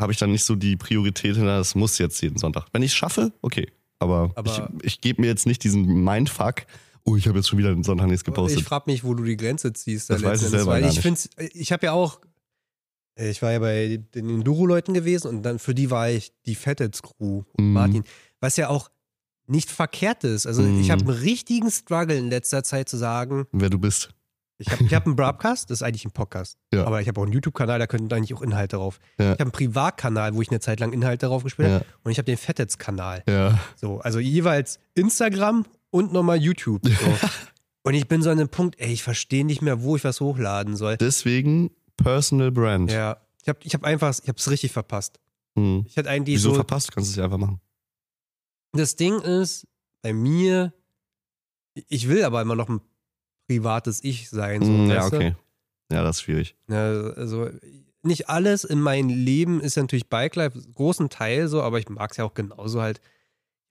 [0.00, 2.66] habe ich dann nicht so die Priorität, das muss jetzt jeden Sonntag.
[2.72, 3.66] Wenn ich es schaffe, okay.
[3.98, 6.66] Aber, Aber- ich, ich gebe mir jetzt nicht diesen Mindfuck,
[7.04, 8.58] oh, ich habe jetzt schon wieder den Sonntag nichts gepostet.
[8.60, 10.10] Ich frage mich, wo du die Grenze ziehst.
[10.10, 11.02] da Das weiß ich selber weil ich nicht.
[11.02, 11.20] finde,
[11.54, 12.20] ich habe ja auch,
[13.16, 17.42] ich war ja bei den Enduro-Leuten gewesen und dann für die war ich die Fettets-Crew
[17.52, 17.72] und Mhm.
[17.72, 18.04] Martin,
[18.40, 18.90] was ja auch
[19.52, 20.46] nicht verkehrt ist.
[20.46, 20.80] Also Mhm.
[20.80, 24.10] ich habe einen richtigen Struggle in letzter Zeit zu sagen, Wer du bist.
[24.58, 26.56] Ich habe ich hab einen Broadcast, das ist eigentlich ein Podcast.
[26.72, 26.84] Ja.
[26.84, 28.98] Aber ich habe auch einen YouTube-Kanal, da könnten eigentlich auch Inhalte drauf.
[29.18, 29.26] Ja.
[29.26, 31.84] Ich habe einen Privatkanal, wo ich eine Zeit lang Inhalte drauf gespielt habe.
[31.84, 31.90] Ja.
[32.04, 33.24] Und ich habe den Fettets-Kanal.
[33.28, 33.58] Ja.
[33.76, 36.82] So, also jeweils Instagram und nochmal YouTube.
[36.86, 36.92] So.
[37.82, 40.20] und ich bin so an dem Punkt, ey, ich verstehe nicht mehr, wo ich was
[40.20, 40.96] hochladen soll.
[40.96, 42.90] Deswegen Personal Brand.
[42.92, 43.16] Ja.
[43.42, 45.18] Ich habe ich hab einfach, ich habe es richtig verpasst.
[45.58, 45.84] Hm.
[45.88, 46.54] Ich hätte eigentlich Wieso so.
[46.54, 46.92] verpasst?
[46.92, 47.60] Kannst du es ja einfach machen.
[48.72, 49.66] Das Ding ist,
[50.02, 50.72] bei mir,
[51.88, 52.80] ich will aber immer noch ein
[53.48, 54.62] privates Ich sein.
[54.62, 55.16] So, Hm, ja, du?
[55.16, 55.36] okay.
[55.92, 56.56] Ja, das ist schwierig.
[56.68, 57.50] Ja, also
[58.02, 61.88] nicht alles in meinem Leben ist ja natürlich Bike Life, großen Teil so, aber ich
[61.88, 63.00] mag es ja auch genauso halt.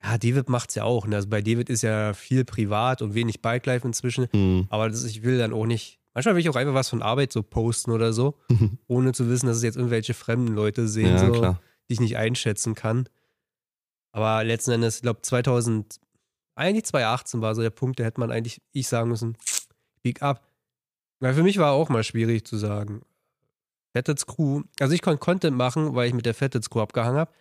[0.03, 1.05] Ja, David macht's ja auch.
[1.05, 1.15] Ne?
[1.15, 4.27] Also bei David ist ja viel privat und wenig Bike Life inzwischen.
[4.31, 4.67] Hm.
[4.69, 5.99] Aber das, ich will dann auch nicht.
[6.13, 8.37] Manchmal will ich auch einfach was von Arbeit so posten oder so,
[8.87, 11.41] ohne zu wissen, dass es jetzt irgendwelche fremden Leute sehen, ja, so,
[11.89, 13.07] die ich nicht einschätzen kann.
[14.11, 15.99] Aber letzten Endes, ich glaube 2000,
[16.55, 19.37] eigentlich 2018 war so der Punkt, da hätte man eigentlich ich sagen müssen,
[19.99, 20.45] speak up.
[21.19, 23.01] Weil für mich war auch mal schwierig zu sagen.
[23.95, 27.31] Fettets Crew, also ich konnte Content machen, weil ich mit der Fettets Crew abgehangen habe.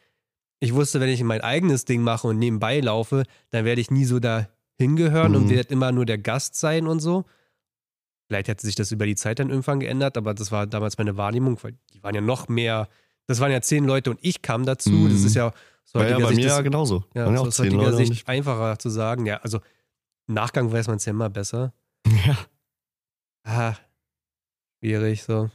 [0.60, 4.04] Ich wusste, wenn ich mein eigenes Ding mache und nebenbei laufe, dann werde ich nie
[4.04, 5.50] so da hingehören und Mhm.
[5.50, 7.24] werde immer nur der Gast sein und so.
[8.28, 11.16] Vielleicht hätte sich das über die Zeit dann irgendwann geändert, aber das war damals meine
[11.16, 12.88] Wahrnehmung, weil die waren ja noch mehr,
[13.26, 14.90] das waren ja zehn Leute und ich kam dazu.
[14.90, 15.10] Mhm.
[15.10, 15.52] Das ist ja
[15.94, 17.04] War ja heutiger bei mir das- ja genauso.
[17.14, 17.96] ja, Waren ja so auch aus zehn Leute.
[17.96, 19.26] Sicht einfacher zu sagen.
[19.26, 19.58] Ja, also
[20.28, 21.72] im Nachgang weiß man es ja immer besser.
[22.26, 22.36] Ja.
[23.44, 23.74] Ah,
[24.82, 25.50] schwierig so.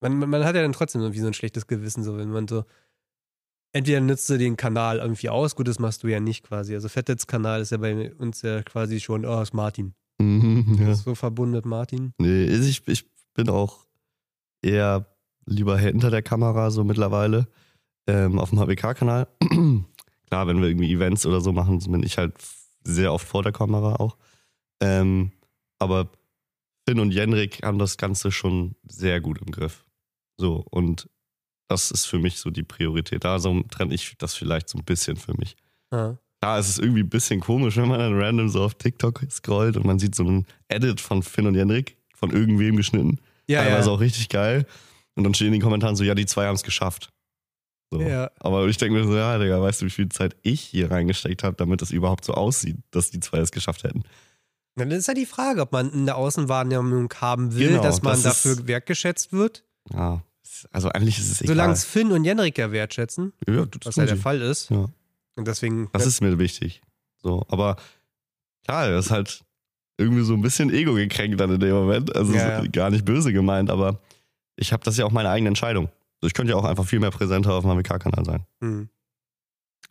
[0.00, 2.46] Man, man, man hat ja dann trotzdem irgendwie so ein schlechtes Gewissen, so wenn man
[2.48, 2.64] so.
[3.72, 6.74] Entweder nützt du den Kanal irgendwie aus, gut, das machst du ja nicht quasi.
[6.74, 9.94] Also Fettets Kanal ist ja bei uns ja quasi schon, oh, ist Martin.
[10.18, 10.92] Mhm, ja.
[10.92, 12.12] Ist so verbunden mit Martin.
[12.18, 13.86] Nee, ich, ich bin auch
[14.62, 15.06] eher
[15.44, 17.48] lieber hinter der Kamera so mittlerweile
[18.06, 19.28] ähm, auf dem HBK-Kanal.
[20.28, 22.34] Klar, wenn wir irgendwie Events oder so machen, bin ich halt
[22.82, 24.16] sehr oft vor der Kamera auch.
[24.80, 25.32] Ähm,
[25.78, 26.10] aber
[26.88, 29.84] Finn und Jenrik haben das Ganze schon sehr gut im Griff.
[30.36, 31.08] So, und
[31.68, 33.24] das ist für mich so die Priorität.
[33.24, 35.56] Da so trenne ich das vielleicht so ein bisschen für mich.
[36.40, 39.76] Da ist es irgendwie ein bisschen komisch, wenn man dann random so auf TikTok scrollt
[39.76, 43.18] und man sieht so einen Edit von Finn und Jenrik, von irgendwem geschnitten.
[43.48, 43.94] Ja, Teilweise ja.
[43.94, 44.66] auch richtig geil.
[45.14, 47.10] Und dann stehen in den Kommentaren so, ja, die zwei haben es geschafft.
[47.90, 48.00] So.
[48.00, 48.30] Ja.
[48.40, 51.44] Aber ich denke mir so, ja, Digga, weißt du, wie viel Zeit ich hier reingesteckt
[51.44, 54.02] habe, damit es überhaupt so aussieht, dass die zwei es geschafft hätten.
[54.74, 58.44] Dann ist ja die Frage, ob man eine Außenwahrnehmung haben will, Genau, dass man das
[58.44, 59.64] ist- dafür wertgeschätzt wird.
[59.92, 60.22] Ja,
[60.72, 61.54] also eigentlich ist es egal.
[61.54, 64.16] Solange es Finn und Jenrik ja wertschätzen, ja, das, was ja der.
[64.16, 64.70] Fall ist.
[64.70, 64.86] Ja.
[65.36, 65.88] Und deswegen.
[65.92, 66.82] das ist mir wichtig.
[67.22, 67.76] So, aber
[68.64, 69.44] klar, das ist halt
[69.98, 72.14] irgendwie so ein bisschen Ego gekränkt dann in dem Moment.
[72.14, 72.70] Also Ja, so ja.
[72.70, 74.00] gar nicht böse gemeint, aber
[74.56, 75.88] ich habe das ja auch meine eigene Entscheidung.
[76.26, 78.44] Also ich könnte ja auch einfach viel mehr präsenter auf dem AMK-Kanal sein.
[78.60, 78.88] Hm.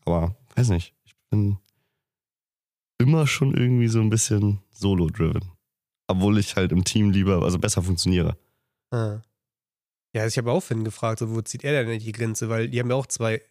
[0.04, 0.94] Aber weiß nicht.
[1.06, 1.58] Ich bin
[2.98, 5.50] immer schon irgendwie so ein bisschen solo-driven.
[6.08, 8.38] Obwohl ich halt im Team lieber, also besser funktioniere.
[8.92, 9.22] Ah.
[10.14, 12.50] Ja, also ich habe auch Finn gefragt, so, wo zieht er denn die Grenze?
[12.50, 13.42] Weil die haben ja auch zwei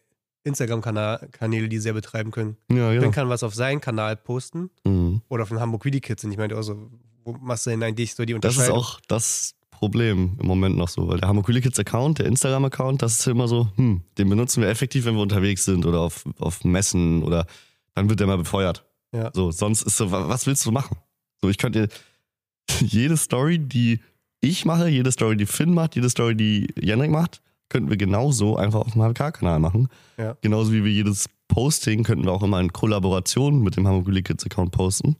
[0.43, 2.55] Instagram-Kanäle, die sie ja betreiben können.
[2.69, 3.11] Ja, Finn genau.
[3.11, 5.21] kann was auf seinen Kanal posten Mhm.
[5.27, 6.23] oder auf den Hamburg Wheelie Kids.
[6.23, 6.91] Und ich meinte auch so,
[7.23, 8.77] wo machst du denn eigentlich so die Das ist Unterscheidung?
[8.83, 13.19] auch das Problem im Moment noch so, weil der Cool Kids Account, der Instagram-Account, das
[13.19, 16.63] ist immer so, hm, den benutzen wir effektiv, wenn wir unterwegs sind oder auf, auf
[16.63, 17.45] Messen oder
[17.93, 18.85] dann wird der mal befeuert.
[19.13, 19.31] Ja.
[19.33, 20.97] So, sonst ist so, wa- was willst du machen?
[21.41, 21.89] So, ich könnte
[22.79, 23.99] jede Story, die
[24.41, 28.57] ich mache, jede Story, die Finn macht, jede Story, die Jenrik macht, könnten wir genauso
[28.57, 29.89] einfach auf dem HWK-Kanal machen.
[30.17, 30.37] Ja.
[30.41, 34.45] Genauso wie wir jedes Posting könnten wir auch immer in Kollaboration mit dem Hamburg Kids
[34.45, 35.15] Account posten.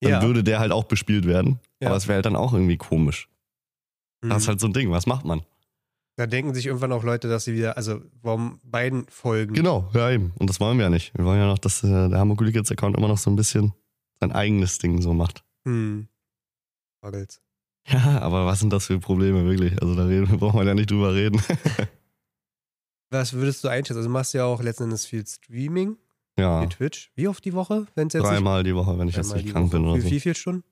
[0.00, 0.22] Dann ja.
[0.22, 1.60] würde der halt auch bespielt werden.
[1.80, 1.88] Ja.
[1.88, 3.28] Aber es wäre halt dann auch irgendwie komisch.
[4.22, 4.90] Das ist halt so ein Ding.
[4.90, 5.42] Was macht man?
[6.16, 9.54] Da denken sich irgendwann auch Leute, dass sie wieder, also warum beiden folgen.
[9.54, 10.32] Genau, ja eben.
[10.38, 11.12] Und das wollen wir ja nicht.
[11.16, 13.36] Wir wollen ja noch, dass äh, der Hamburg Cool Kids Account immer noch so ein
[13.36, 13.72] bisschen
[14.20, 15.42] sein eigenes Ding so macht.
[15.66, 16.08] Hm.
[16.98, 17.40] Struggles.
[17.88, 19.72] Ja, aber was sind das für Probleme wirklich?
[19.82, 21.42] Also da reden, brauchen wir ja nicht drüber reden.
[23.10, 23.96] Was würdest du einschätzen?
[23.98, 25.96] Also du machst ja auch letzten Endes viel Streaming,
[26.38, 27.10] ja, viel Twitch.
[27.14, 29.48] Wie oft die Woche, wenn es jetzt nicht- dreimal die Woche, wenn ich jetzt nicht
[29.50, 29.76] krank Woche.
[29.78, 30.10] bin oder Wie, so.
[30.10, 30.64] wie viele Stunden?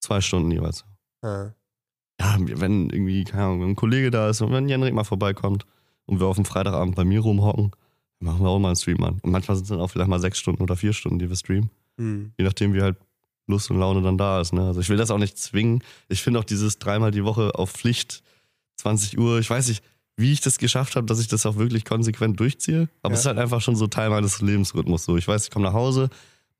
[0.00, 0.84] Zwei Stunden jeweils.
[1.22, 1.50] Ah.
[2.20, 5.66] Ja, wenn irgendwie, keine Ahnung, ein Kollege da ist und wenn Jenrik mal vorbeikommt
[6.06, 7.72] und wir auf dem Freitagabend bei mir rumhocken,
[8.20, 9.18] dann machen wir auch mal einen Stream an.
[9.22, 11.36] Und manchmal sind es dann auch vielleicht mal sechs Stunden oder vier Stunden, die wir
[11.36, 11.70] streamen.
[11.98, 12.32] Hm.
[12.38, 12.96] je nachdem, wie halt
[13.46, 14.52] Lust und Laune dann da ist.
[14.54, 14.62] Ne?
[14.66, 15.82] Also ich will das auch nicht zwingen.
[16.08, 18.22] Ich finde auch dieses dreimal die Woche auf Pflicht,
[18.76, 19.82] 20 Uhr, ich weiß nicht,
[20.16, 22.88] wie ich das geschafft habe, dass ich das auch wirklich konsequent durchziehe.
[23.02, 23.14] Aber Ja.
[23.14, 25.04] es ist halt einfach schon so Teil meines Lebensrhythmus.
[25.04, 26.08] So, ich weiß, ich komme nach Hause,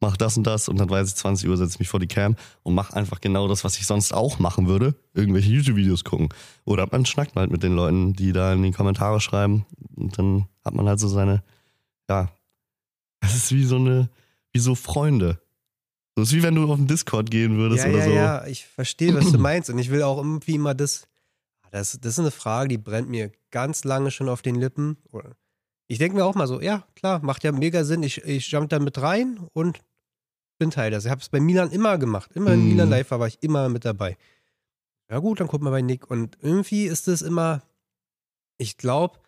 [0.03, 2.09] mache das und das und dann weiß ich, 20 Uhr setze ich mich vor die
[2.09, 4.95] Cam und mache einfach genau das, was ich sonst auch machen würde.
[5.15, 6.29] Irgendwelche YouTube-Videos gucken.
[6.65, 9.65] Oder man schnackt halt mit den Leuten, die da in die Kommentare schreiben.
[9.97, 11.43] Und dann hat man halt so seine,
[12.11, 12.29] ja,
[13.21, 14.11] es ist wie so eine,
[14.53, 15.41] wie so Freunde.
[16.17, 18.11] Das ist wie wenn du auf den Discord gehen würdest ja, oder ja, so.
[18.11, 19.71] ja, ich verstehe, was du meinst.
[19.71, 21.07] Und ich will auch irgendwie immer das,
[21.71, 21.99] das.
[22.01, 24.99] Das ist eine Frage, die brennt mir ganz lange schon auf den Lippen.
[25.87, 28.03] Ich denke mir auch mal so, ja, klar, macht ja mega Sinn.
[28.03, 29.81] Ich, ich jump da mit rein und
[30.63, 31.05] bin Teil des.
[31.05, 32.31] Ich habe es bei Milan immer gemacht.
[32.35, 32.69] Immer in Mhm.
[32.69, 34.17] Milan Live war, war ich immer mit dabei.
[35.11, 36.09] Ja, gut, dann guck mal bei Nick.
[36.09, 37.63] Und irgendwie ist es immer,
[38.59, 39.19] ich glaube,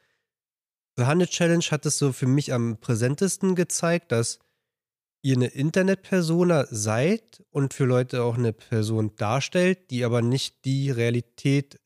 [0.97, 4.39] The 100 Challenge hat es so für mich am präsentesten gezeigt, dass
[5.23, 10.93] ihr eine Internetpersona seid und für Leute auch eine Person darstellt, die aber nicht die
[10.93, 11.81] Realität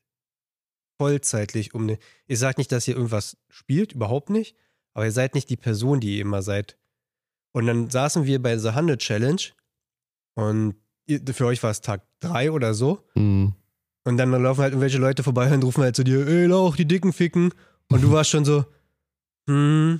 [0.99, 1.97] vollzeitlich um.
[2.27, 4.55] Ihr sagt nicht, dass ihr irgendwas spielt, überhaupt nicht,
[4.93, 6.78] aber ihr seid nicht die Person, die ihr immer seid.
[7.59, 9.41] Und dann saßen wir bei The 100 Challenge
[10.35, 10.75] und
[11.33, 13.03] für euch war es Tag drei oder so.
[13.15, 13.53] Mhm.
[14.05, 16.87] Und dann laufen halt irgendwelche Leute vorbei und rufen halt zu dir, ey, Lauch, die
[16.87, 17.53] Dicken ficken.
[17.91, 18.63] Und du warst schon so,
[19.49, 19.99] hm.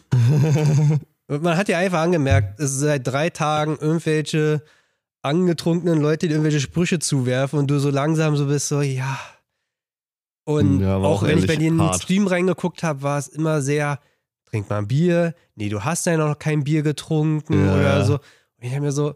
[1.28, 4.63] Man hat ja einfach angemerkt, es ist seit drei Tagen irgendwelche
[5.22, 9.19] angetrunkenen Leute, die irgendwelche Sprüche zuwerfen und du so langsam so bist, so, ja.
[10.45, 12.02] Und Ja, war auch auch wenn ich bei dir in den hart.
[12.02, 14.00] Stream reingeguckt habe, war es immer sehr,
[14.50, 15.36] trink mal ein Bier.
[15.56, 18.14] Nee, du hast ja noch kein Bier getrunken Ja, oder so.
[18.16, 19.16] Und ich habe mir so,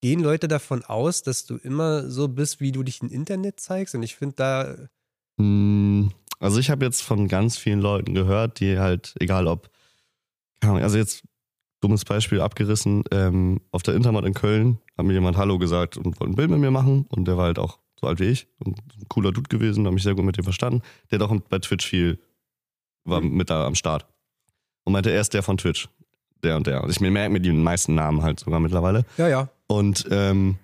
[0.00, 3.94] gehen Leute davon aus, dass du immer so bist, wie du dich im Internet zeigst?
[3.94, 4.76] Und ich finde da,
[5.38, 6.08] Mm,
[6.40, 9.70] Also ich habe jetzt von ganz vielen Leuten gehört, die halt, egal ob,
[10.60, 11.22] also jetzt
[11.80, 16.20] dummes Beispiel abgerissen, ähm, auf der Intermat in Köln hat mir jemand Hallo gesagt und
[16.20, 18.46] wollte ein Bild mit mir machen und der war halt auch so alt wie ich
[18.58, 20.82] und ein cooler Dude gewesen, habe mich sehr gut mit dem verstanden.
[21.10, 22.20] Der hat auch bei Twitch viel,
[23.04, 23.32] war Mhm.
[23.36, 24.06] mit da am Start
[24.84, 25.88] und meinte, er ist der von Twitch,
[26.42, 26.82] der und der.
[26.84, 29.04] Und ich merke mir die meisten Namen halt sogar mittlerweile.
[29.16, 29.48] ja, ja.
[29.66, 30.56] Und ähm,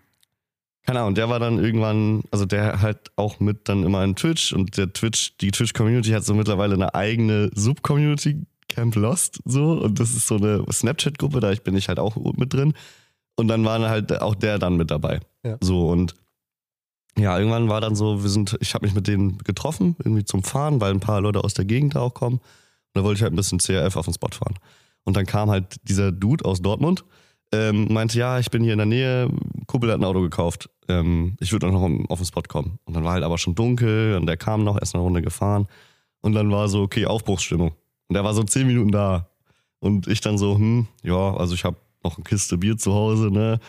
[0.86, 4.52] keine Ahnung, der war dann irgendwann, also der halt auch mit dann immer in Twitch
[4.52, 9.72] und der Twitch, die Twitch-Community hat so mittlerweile eine eigene Sub-Community, Camp Lost, so.
[9.72, 12.74] Und das ist so eine Snapchat-Gruppe, da bin ich halt auch mit drin.
[13.36, 15.20] Und dann war halt auch der dann mit dabei.
[15.44, 15.56] Ja.
[15.60, 16.14] So und
[17.16, 20.42] ja, irgendwann war dann so, wir sind, ich habe mich mit denen getroffen, irgendwie zum
[20.42, 22.36] Fahren, weil ein paar Leute aus der Gegend da auch kommen.
[22.38, 22.42] Und
[22.94, 24.54] da wollte ich halt ein bisschen CRF auf den Spot fahren.
[25.04, 27.04] Und dann kam halt dieser Dude aus Dortmund,
[27.52, 29.30] ähm, meinte, ja, ich bin hier in der Nähe,
[29.66, 32.78] Kumpel hat ein Auto gekauft, ähm, ich würde noch auf den Spot kommen.
[32.84, 35.66] Und dann war halt aber schon dunkel und der kam noch, erst eine Runde gefahren.
[36.20, 37.72] Und dann war so, okay, Aufbruchsstimmung.
[38.08, 39.28] Und der war so zehn Minuten da.
[39.80, 43.30] Und ich dann so, hm, ja, also ich habe noch eine Kiste Bier zu Hause,
[43.30, 43.60] ne?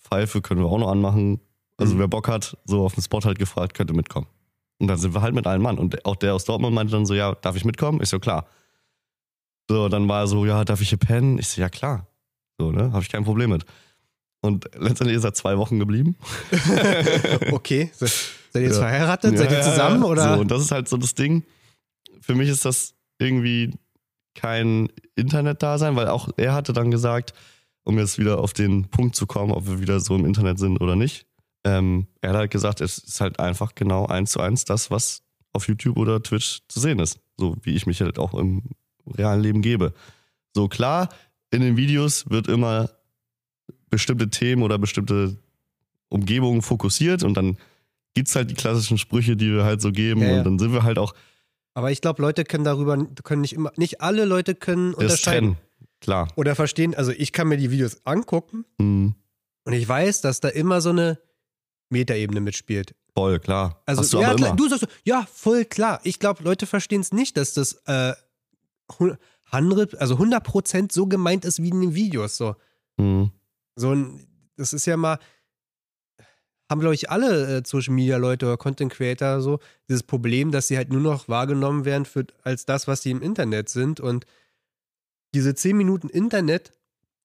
[0.00, 1.40] Pfeife können wir auch noch anmachen.
[1.78, 1.98] Also Mhm.
[2.00, 4.26] wer Bock hat, so auf den Spot halt gefragt, könnte mitkommen.
[4.78, 5.78] Und dann sind wir halt mit allen Mann.
[5.78, 8.00] Und auch der aus Dortmund meinte dann so, ja, darf ich mitkommen?
[8.02, 8.46] Ich so, klar.
[9.70, 11.38] So, dann war er so, ja, darf ich hier pennen?
[11.38, 12.06] Ich so, ja, klar.
[12.58, 12.92] So, ne?
[12.92, 13.64] Habe ich kein Problem mit.
[14.40, 16.16] Und letztendlich ist er zwei Wochen geblieben.
[17.52, 17.90] okay.
[17.94, 18.82] Se- Seid ihr jetzt Ja.
[18.82, 19.38] verheiratet?
[19.38, 20.02] Seid ihr Ja, zusammen?
[20.02, 20.34] Oder?
[20.34, 21.44] So, und das ist halt so das Ding.
[22.20, 23.72] Für mich ist das irgendwie
[24.34, 27.32] kein Internet-Dasein, weil auch er hatte dann gesagt,
[27.84, 30.80] um jetzt wieder auf den Punkt zu kommen, ob wir wieder so im Internet sind
[30.80, 31.26] oder nicht.
[31.64, 35.22] Ähm, er hat halt gesagt, es ist halt einfach genau eins zu eins das, was
[35.52, 37.18] auf YouTube oder Twitch zu sehen ist.
[37.38, 38.62] So wie ich mich halt auch im
[39.06, 39.92] realen Leben gebe.
[40.54, 41.08] So klar,
[41.50, 42.90] in den Videos wird immer
[43.90, 45.36] bestimmte Themen oder bestimmte
[46.08, 47.56] Umgebungen fokussiert und dann
[48.14, 50.38] gibt's halt die klassischen Sprüche, die wir halt so geben Ja, ja.
[50.38, 51.14] und dann sind wir halt auch
[51.74, 55.56] Aber ich glaube, Leute können darüber, können nicht immer, nicht alle Leute können unterscheiden trennen.
[56.00, 56.28] Klar.
[56.36, 56.94] oder verstehen.
[56.94, 59.14] Also ich kann mir die Videos angucken Mhm.
[59.64, 61.18] und ich weiß, dass da immer so eine
[61.92, 62.94] Metaebene mitspielt.
[63.14, 63.82] Voll, klar.
[63.86, 66.00] Also Hast du ja, klar, du sagst, so, ja, voll klar.
[66.02, 68.14] Ich glaube, Leute verstehen es nicht, dass das äh,
[68.98, 69.14] hu-
[69.50, 72.36] 100, also 100% so gemeint ist wie in den Videos.
[72.36, 72.56] So,
[72.98, 73.30] Mhm.
[73.76, 74.26] so ein,
[74.56, 75.18] das ist ja mal,
[76.70, 80.68] haben glaube ich alle äh, Social Media Leute oder Content Creator so dieses Problem, dass
[80.68, 84.24] sie halt nur noch wahrgenommen werden für, als das, was sie im Internet sind und
[85.34, 86.72] diese 10 Minuten Internet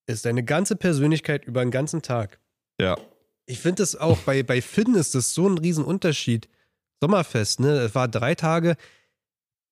[0.06, 2.40] ist deine ganze Persönlichkeit über den ganzen Tag.
[2.80, 2.98] Ja.
[3.50, 6.48] Ich finde es auch bei, bei Finn ist das so ein Riesenunterschied.
[7.02, 7.70] Sommerfest, ne?
[7.80, 8.76] Es war drei Tage.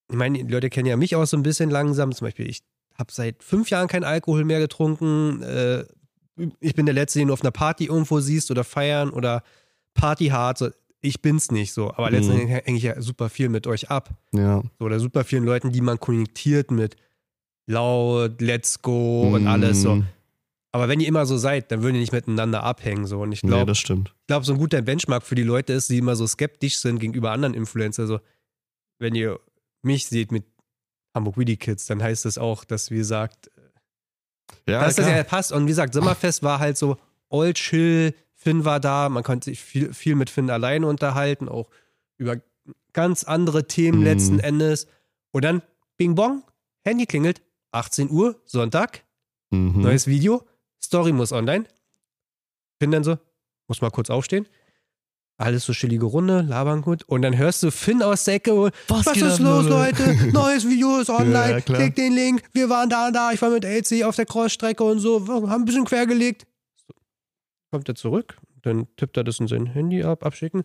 [0.09, 2.11] Ich meine, die Leute kennen ja mich auch so ein bisschen langsam.
[2.13, 2.61] Zum Beispiel, ich
[2.97, 5.41] habe seit fünf Jahren keinen Alkohol mehr getrunken.
[5.43, 5.85] Äh,
[6.59, 9.43] ich bin der Letzte, den du auf einer Party irgendwo siehst oder feiern oder
[9.93, 10.57] Party hard.
[10.57, 10.69] So,
[11.01, 11.89] ich bin's nicht so.
[11.91, 12.15] Aber Mhm.
[12.15, 14.09] letztendlich hänge ich ja super viel mit euch ab.
[14.33, 14.61] Ja.
[14.79, 16.95] So, oder super vielen Leuten, die man konnektiert mit
[17.67, 19.47] laut, let's go und Mhm.
[19.47, 20.03] alles so.
[20.75, 23.05] Aber wenn ihr immer so seid, dann würden ihr nicht miteinander abhängen.
[23.07, 23.21] So.
[23.21, 24.13] Und ich Nee, glaube, das stimmt.
[24.19, 26.99] ich glaube, so ein guter Benchmark für die Leute ist, die immer so skeptisch sind
[26.99, 28.07] gegenüber anderen Influencern.
[28.07, 28.19] So,
[28.99, 29.39] wenn ihr
[29.83, 30.43] mich seht mit
[31.13, 33.49] Hamburg Weedy Kids, dann heißt das auch, dass wie gesagt,
[34.67, 35.53] Ja, dass das ja passt.
[35.53, 36.97] Und wie gesagt, Sommerfest war halt so
[37.29, 41.69] all chill, Finn war da, man konnte sich viel, viel mit Finn alleine unterhalten, auch
[42.17, 42.35] über
[42.91, 44.03] ganz andere Themen Mhm.
[44.03, 44.87] letzten Endes.
[45.31, 45.61] Und dann
[45.95, 46.43] Bing Bong,
[46.83, 49.03] Handy klingelt, 18 Uhr, Sonntag,
[49.51, 49.81] Mhm.
[49.81, 50.43] neues Video,
[50.85, 51.65] Story muss online.
[52.79, 53.17] Finn dann so,
[53.67, 54.47] muss mal kurz aufstehen.
[55.37, 57.03] Alles so chillige Runde, labern gut.
[57.03, 60.65] Und dann hörst du Finn aus der Ecke und, Was was ist los, Leute?" Neues
[60.67, 61.51] Video ist online.
[61.51, 61.79] Ja, klar.
[61.79, 62.43] Klick den Link.
[62.53, 63.33] Wir waren da und da.
[63.33, 65.27] Ich war mit LC auf der Crossstrecke und so.
[65.27, 66.47] Haben ein bisschen quergelegt.
[67.69, 68.37] Kommt er zurück.
[68.61, 70.63] Dann tippt er das in sein Handy ab, abschicken.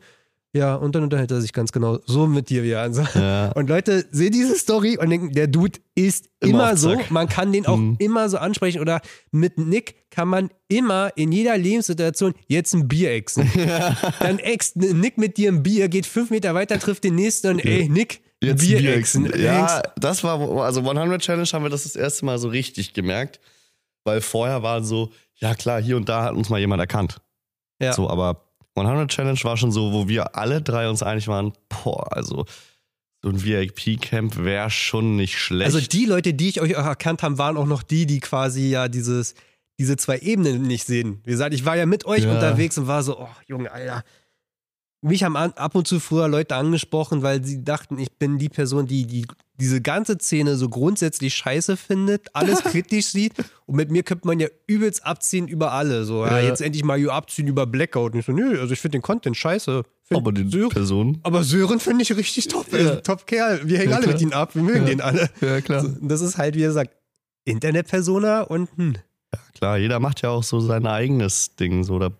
[0.52, 3.14] Ja, und dann unterhält er sich ganz genau so mit dir, wie er ansagt.
[3.14, 3.52] Ja.
[3.52, 6.96] Und Leute sehen diese Story und denken, der Dude ist Immer immer, so.
[7.10, 7.96] Man kann den auch Mhm.
[8.00, 8.80] immer so ansprechen.
[8.80, 13.48] Oder mit Nick kann man immer in jeder Lebenssituation jetzt ein Bier exen.
[14.18, 17.58] Dann ext Nick mit dir ein Bier, geht fünf Meter weiter, trifft den nächsten und
[17.64, 19.26] ey, Nick, Jetzt Bier, Bier exen.
[19.26, 19.42] exen.
[19.42, 23.38] Ja, das war, also 100 Challenge haben wir das das erste Mal so richtig gemerkt.
[24.02, 27.18] Weil vorher war so, ja klar, hier und da hat uns mal jemand erkannt.
[27.80, 27.92] Ja.
[27.92, 28.49] So, aber
[28.86, 32.44] 100 Challenge war schon so, wo wir alle drei uns einig waren, boah, also
[33.22, 35.66] so ein VIP-Camp wäre schon nicht schlecht.
[35.74, 38.70] Also die Leute, die ich euch auch erkannt habe, waren auch noch die, die quasi
[38.70, 39.34] ja dieses,
[39.78, 41.20] diese zwei Ebenen nicht sehen.
[41.24, 42.32] Wie gesagt, ich war ja mit euch Ja.
[42.32, 44.04] unterwegs und war so, oh Junge, Alter.
[45.02, 48.86] Mich haben ab und zu früher Leute angesprochen, weil sie dachten, ich bin die Person,
[48.86, 49.26] die, die
[49.58, 53.32] diese ganze Szene so grundsätzlich scheiße findet, alles kritisch sieht.
[53.66, 56.04] Und mit mir könnte man ja übelst abziehen über alle.
[56.04, 56.46] So, ja, Ja.
[56.48, 58.12] jetzt endlich mal abziehen über Blackout.
[58.12, 59.82] Und ich so, nö, also ich finde den Content scheiße.
[60.02, 61.18] Find aber die Sören, Person.
[61.22, 62.70] aber Sören finde ich richtig top.
[62.72, 62.92] Ja.
[62.98, 63.60] ein Top Kerl.
[63.64, 64.14] Wir hängen Ja, alle klar.
[64.14, 64.54] mit ihm ab.
[64.54, 64.86] Wir mögen Ja.
[64.86, 65.30] den alle.
[65.40, 65.82] Ja, klar.
[65.82, 66.94] So, Das ist halt, wie er sagt,
[67.44, 68.94] Internet-Persona und hm.
[69.54, 71.84] Klar, jeder macht ja auch so sein eigenes Ding.
[71.84, 72.10] So, da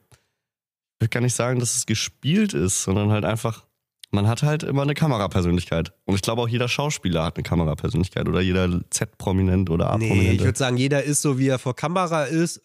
[1.00, 3.64] ich will gar nicht sagen, dass es gespielt ist, sondern halt einfach,
[4.10, 5.94] man hat halt immer eine Kamerapersönlichkeit.
[6.04, 10.34] Und ich glaube auch jeder Schauspieler hat eine Kamerapersönlichkeit oder jeder Z-Prominent oder Nee, A-Prominent.
[10.40, 12.60] ich würde sagen, jeder ist so, wie er vor Kamera ist,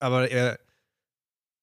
[0.00, 0.58] aber er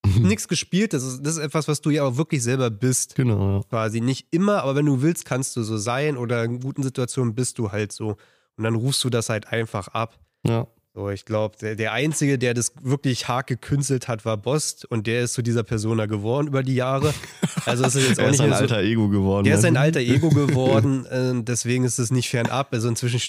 [0.19, 0.93] nichts gespielt.
[0.93, 3.13] Das ist, das ist etwas, was du ja auch wirklich selber bist.
[3.15, 3.63] genau, ja.
[3.69, 7.35] Quasi nicht immer, aber wenn du willst, kannst du so sein oder in guten Situationen
[7.35, 8.17] bist du halt so.
[8.57, 10.17] Und dann rufst du das halt einfach ab.
[10.47, 10.65] ja.
[10.95, 15.08] So, ich glaube, der, der Einzige, der das wirklich hart gekünstelt hat, war Bost und
[15.08, 17.13] der ist zu dieser Persona geworden über die Jahre.
[17.65, 19.43] Also ist jetzt auch Er ist ein so, alter Ego geworden.
[19.45, 19.69] Der ist ne?
[19.69, 22.71] ein alter Ego geworden, äh, deswegen ist es nicht fernab.
[22.71, 23.19] Also inzwischen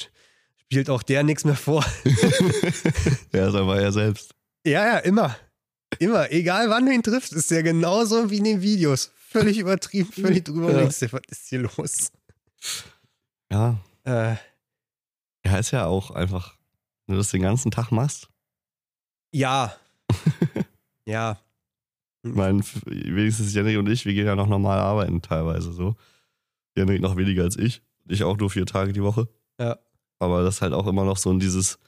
[0.59, 1.85] spielt auch der nichts mehr vor.
[3.33, 4.35] Er ist aber er selbst.
[4.65, 5.35] Ja, ja, immer.
[5.99, 6.31] Immer.
[6.31, 9.11] Egal wann du ihn triffst, ist der genauso wie in den Videos.
[9.31, 10.71] Völlig übertrieben, völlig drüber.
[10.71, 10.85] Ja.
[10.87, 12.13] Dir, was ist hier los?
[13.51, 13.79] Ja.
[14.05, 14.37] Äh,
[15.43, 16.56] Er ist ja auch einfach,
[17.07, 18.29] wenn du das den ganzen Tag machst.
[19.33, 19.75] ja.
[21.07, 21.39] ja.
[22.23, 25.95] Ich meine, wenigstens Jenny und ich, wir gehen ja noch normal arbeiten teilweise so.
[26.77, 27.83] Jenny noch weniger als ich.
[28.09, 29.29] Ich auch nur vier Tage die Woche.
[29.61, 29.79] Ja.
[30.19, 31.79] Aber das ist halt auch immer noch so in dieses,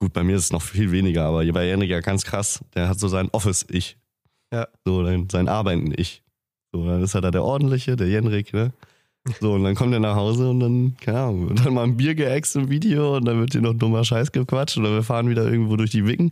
[0.00, 2.64] gut, bei mir ist es noch viel weniger, aber bei Jenny ja ganz krass.
[2.74, 3.98] Der hat so sein Office-Ich.
[4.52, 4.66] Ja.
[4.84, 6.22] So sein, sein Arbeiten-Ich.
[6.72, 8.72] So, dann ist er da der Ordentliche, der Jenrik, ne?
[9.40, 11.96] So, und dann kommt er nach Hause und dann, keine Ahnung, wird dann mal ein
[11.96, 15.28] Bier geäxt im Video und dann wird hier noch dummer Scheiß gequatscht oder wir fahren
[15.28, 16.30] wieder irgendwo durch die Wicken.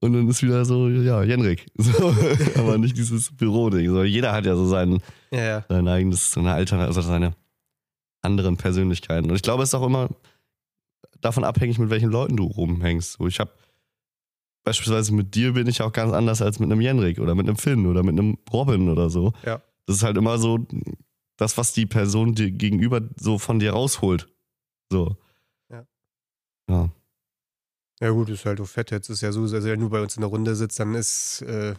[0.00, 1.66] Und dann ist wieder so, ja, Jenrik.
[1.78, 2.14] So,
[2.56, 3.88] aber nicht dieses Büro-Ding.
[3.90, 5.00] So, jeder hat ja so sein,
[5.32, 5.64] Ja, ja.
[5.68, 7.34] sein eigenes, seine Alter, also seine
[8.22, 9.30] anderen Persönlichkeiten.
[9.30, 10.08] Und ich glaube, es ist auch immer
[11.20, 13.14] davon abhängig, mit welchen Leuten du rumhängst.
[13.14, 13.50] So, ich habe
[14.64, 17.56] beispielsweise mit dir bin ich auch ganz anders als mit einem Jenrik oder mit einem
[17.56, 19.32] Finn oder mit einem Robin oder so.
[19.44, 19.60] Ja.
[19.86, 20.66] Das ist halt immer so
[21.36, 24.28] das, was die Person dir gegenüber so von dir rausholt.
[24.90, 25.16] So.
[25.70, 25.86] Ja.
[26.68, 26.90] Ja.
[28.00, 28.90] Ja, gut, ist halt so fett.
[28.90, 31.42] Jetzt ist ja so, also wenn du bei uns in der Runde sitzt, dann ist,
[31.42, 31.74] äh,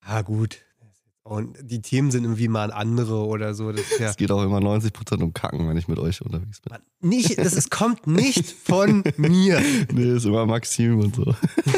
[0.00, 0.65] ah, gut.
[1.26, 3.72] Und die Themen sind irgendwie mal andere oder so.
[3.72, 6.60] Das ist ja, Es geht auch immer 90% um Kacken, wenn ich mit euch unterwegs
[6.60, 6.78] bin.
[7.00, 9.60] Nicht, das ist, kommt nicht von mir
[9.92, 11.34] Nee, ist immer Maxim und so.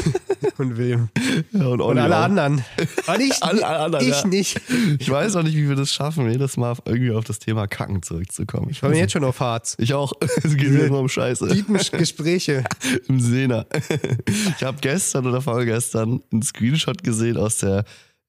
[0.59, 1.09] und Wilm.
[1.51, 2.23] Ja, und Und alle auch.
[2.25, 2.63] anderen.
[2.77, 4.27] Und ich, Alle, alle anderen, ich ja.
[4.27, 4.61] nicht.
[4.99, 8.03] Ich weiß auch nicht, wie wir das schaffen, jedes Mal irgendwie auf das Thema Kacken
[8.03, 8.69] zurückzukommen.
[8.69, 9.75] Ich war mir jetzt schon auf Harz.
[9.79, 10.13] Ich auch.
[10.21, 11.47] Es geht mir immer um Scheiße.
[11.47, 12.65] Tiefen Gespräche.
[13.07, 13.65] Im Sehner.
[14.57, 17.83] Ich habe gestern oder vorgestern einen Screenshot gesehen aus der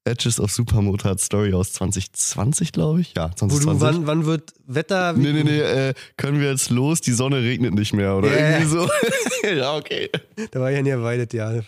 [0.05, 3.15] Edges of Supermotard Story aus 2020, glaube ich.
[3.17, 3.79] Ja, Wo 2020.
[3.79, 5.13] du, wann, wann wird Wetter?
[5.13, 7.01] Nee, nee, nee, äh, können wir jetzt los?
[7.03, 8.51] Die Sonne regnet nicht mehr, oder Ja.
[8.59, 8.89] irgendwie so.
[9.47, 10.11] ja, okay.
[10.51, 11.61] Da war ich ja nie erweidet, ja.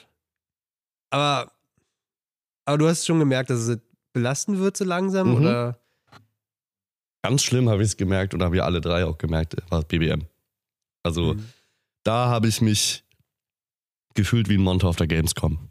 [1.11, 1.53] Aber,
[2.65, 3.79] aber du hast schon gemerkt, dass es
[4.15, 5.37] belastend wird so langsam, Mhm.
[5.37, 5.79] oder?
[7.23, 10.25] Ganz schlimm habe ich es gemerkt und haben wir alle drei auch gemerkt, war BBM.
[11.05, 11.49] Also, Mhm.
[12.03, 13.05] da habe ich mich
[14.15, 15.69] gefühlt wie ein Monte auf der Gamescom.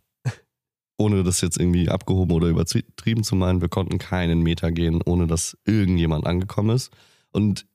[1.02, 5.26] Ohne das jetzt irgendwie abgehoben oder übertrieben zu meinen, wir konnten keinen Meter gehen, ohne
[5.26, 6.92] dass irgendjemand angekommen ist.
[7.32, 7.66] Und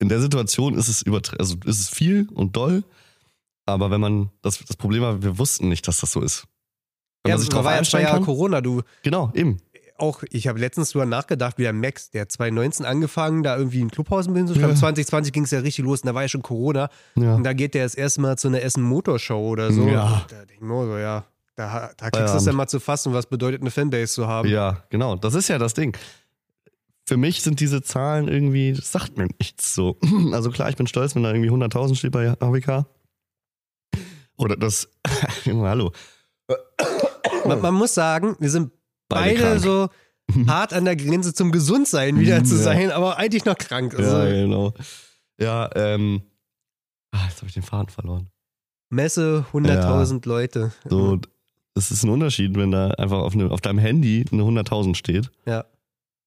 [0.00, 1.04] in der Situation ist es
[1.38, 2.84] also ist es viel und doll,
[3.66, 6.44] aber wenn man, das, das Problem war, wir wussten nicht, dass das so ist.
[7.22, 8.24] Wenn Ja, man sich drauf war ja einstellen Jahre kann.
[8.24, 8.82] Corona, du.
[9.02, 9.58] Genau, eben.
[9.98, 13.80] Auch, ich habe letztens drüber nachgedacht, wie der Max, der hat 2019 angefangen, da irgendwie
[13.80, 14.46] in Clubhaus bin.
[14.46, 14.54] So.
[14.54, 14.78] Ich glaube, Ja.
[14.80, 16.88] 2020 ging es ja richtig los und da war ja schon Corona.
[17.16, 17.34] Ja.
[17.34, 19.86] Und da geht der das erste Mal zu einer Essen Motorshow oder so.
[19.86, 20.22] Ja.
[20.22, 21.24] Und Da denk ich mir so, ja,
[21.60, 24.48] Da, da kriegst du es ja mal zu fassen, was bedeutet eine Fanbase zu haben.
[24.48, 25.16] Ja, genau.
[25.16, 25.94] Das ist ja das Ding.
[27.06, 29.98] Für mich sind diese Zahlen irgendwie, das sagt mir nichts so.
[30.32, 32.86] Also klar, ich bin stolz, wenn da irgendwie 100.000 steht bei AWK.
[34.38, 34.88] Oder das,
[35.46, 35.92] hallo.
[37.44, 38.72] Man, man muss sagen, wir sind
[39.08, 39.88] Beide beide, so
[40.46, 42.62] hart an der Grenze zum Gesundsein wieder zu Ja.
[42.62, 43.94] sein, aber eigentlich noch krank.
[43.98, 44.72] Also, Ja, genau.
[45.38, 46.22] Ja, ähm,
[47.12, 48.30] ah, jetzt habe ich den Faden verloren.
[48.88, 50.72] Messe, 100.000 Leute.
[50.88, 51.18] So,
[51.74, 55.30] es ist ein Unterschied, wenn da einfach auf, ne, auf deinem Handy eine 100.000 steht.
[55.46, 55.64] Ja.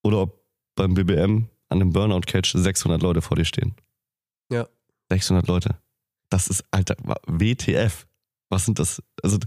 [0.04, 0.44] Oder ob
[0.76, 3.74] beim BBM an einem Burnout-Catch 600 Leute vor dir stehen.
[4.52, 4.68] Ja.
[5.10, 5.78] 600 Leute.
[6.30, 6.96] Das ist, Alter,
[7.28, 8.06] WTF.
[8.50, 9.02] Was sind das?
[9.22, 9.38] Also,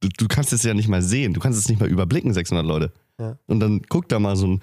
[0.00, 1.32] du, du kannst es ja nicht mal sehen.
[1.32, 2.92] Du kannst es nicht mal überblicken, 600 Leute.
[3.18, 3.38] Ja.
[3.46, 4.60] Und dann guck da mal so ein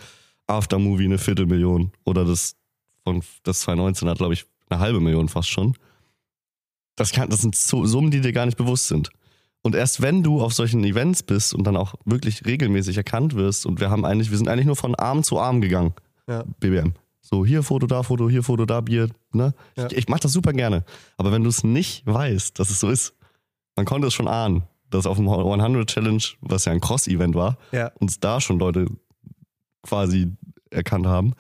[0.48, 1.92] Aftermovie, eine Viertelmillion.
[2.06, 2.56] Oder das
[3.04, 5.76] von das 2019 hat, glaube ich, eine halbe Million fast schon.
[6.96, 9.10] Das, kann, das sind so, Summen, die dir gar nicht bewusst sind.
[9.64, 13.66] Und erst wenn du auf solchen Events bist und dann auch wirklich regelmäßig erkannt wirst,
[13.66, 15.94] und wir haben eigentlich, wir sind eigentlich nur von Arm zu Arm gegangen,
[16.28, 16.44] Ja.
[16.60, 16.94] BBM.
[17.22, 19.54] So, hier Foto, da Foto, hier Foto, da Bier, ne?
[19.78, 19.88] Ja.
[19.88, 20.84] Ich, ich mach das super gerne.
[21.18, 23.14] Aber wenn du es nicht weißt, dass es so ist,
[23.78, 27.58] man konnte es schon ahnen, dass auf dem 100 Challenge, was ja ein Cross-Event war,
[27.72, 27.88] Ja.
[28.00, 28.86] uns da schon Leute
[29.82, 30.28] quasi
[30.70, 31.34] erkannt haben,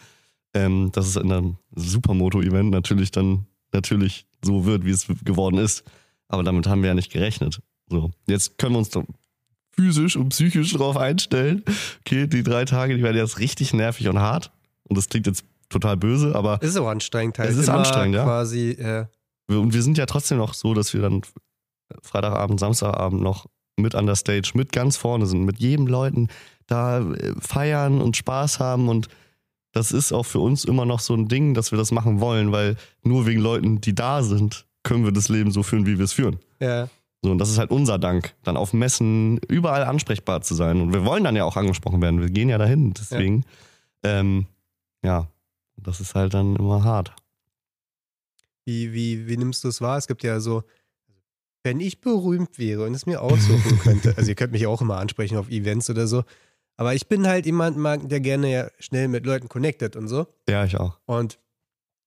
[0.53, 5.83] ähm, dass es in einem Supermoto-Event natürlich dann natürlich so wird, wie es geworden ist.
[6.27, 7.59] Aber damit haben wir ja nicht gerechnet.
[7.89, 9.03] So, jetzt können wir uns doch
[9.75, 11.63] physisch und psychisch drauf einstellen.
[12.01, 14.51] Okay, die drei Tage, die werden jetzt richtig nervig und hart.
[14.83, 17.49] Und das klingt jetzt total böse, aber Es ist auch anstrengend halt.
[17.49, 18.23] Es ist anstrengend, ja.
[18.23, 19.05] Quasi, äh,
[19.47, 21.21] und wir sind ja trotzdem noch so, dass wir dann
[22.01, 26.29] Freitagabend, Samstagabend noch mit an der Stage, mit ganz vorne sind, mit jedem Leuten
[26.67, 29.07] da äh, feiern und Spaß haben und
[29.71, 32.51] das ist auch für uns immer noch so ein Ding, dass wir das machen wollen,
[32.51, 36.05] weil nur wegen Leuten, die da sind, können wir das Leben so führen, wie wir
[36.05, 36.37] es führen.
[36.59, 36.87] ja.
[37.23, 40.81] So, und das ist halt unser Dank, dann auf Messen überall ansprechbar zu sein.
[40.81, 42.19] Und wir wollen dann ja auch angesprochen werden.
[42.19, 42.93] Wir gehen ja dahin.
[42.93, 43.45] Deswegen,
[44.03, 44.45] ja, ähm,
[45.03, 45.27] ja
[45.77, 47.15] das ist halt dann immer hart.
[48.65, 49.97] Wie, wie, wie nimmst du es wahr?
[49.97, 50.63] Es gibt ja so,
[51.63, 54.97] wenn ich berühmt wäre und es mir aussuchen könnte, also ihr könnt mich auch immer
[54.97, 56.23] ansprechen auf Events oder so,
[56.75, 60.27] aber ich bin halt jemand, der gerne ja schnell mit Leuten connectet und so.
[60.49, 60.99] Ja, ich auch.
[61.05, 61.39] Und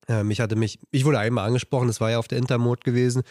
[0.09, 3.23] äh, mich hatte mich, ich wurde einmal angesprochen, das war ja auf der Intermod gewesen.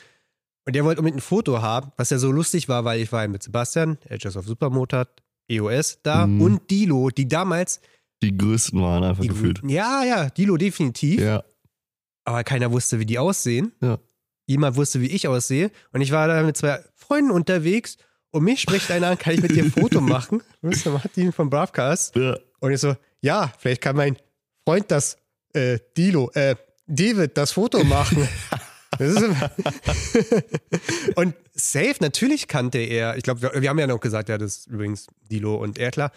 [0.65, 3.21] Und der wollte unbedingt ein Foto haben, was ja so lustig war, weil ich war
[3.21, 5.07] ja mit Sebastian, Edges of Supermotor,
[5.47, 6.41] EOS da Mhm.
[6.41, 7.79] und Dilo, die damals,
[8.23, 9.61] Die größten waren einfach die, gefühlt.
[9.67, 11.43] ja, ja, Dilo definitiv, Ja.
[12.23, 13.73] aber keiner wusste, wie die aussehen.
[13.81, 13.99] Ja.
[14.47, 15.71] Jemand wusste, wie ich aussehe.
[15.91, 17.97] Und ich war da mit zwei Freunden unterwegs
[18.31, 20.41] und mich spricht einer an, kann ich mit dir ein Foto machen?
[20.63, 22.15] Der Martin vom Bravcast.
[22.15, 22.37] ja.
[22.59, 24.17] Und ich so, ja, vielleicht kann mein
[24.67, 25.17] Freund das,
[25.53, 26.55] äh, Dilo, äh,
[26.87, 28.27] David das Foto machen.
[31.15, 34.57] Und safe, natürlich kannte er, ich glaube, wir, wir haben ja noch gesagt, ja, das
[34.57, 36.11] ist übrigens Dilo und er, klar.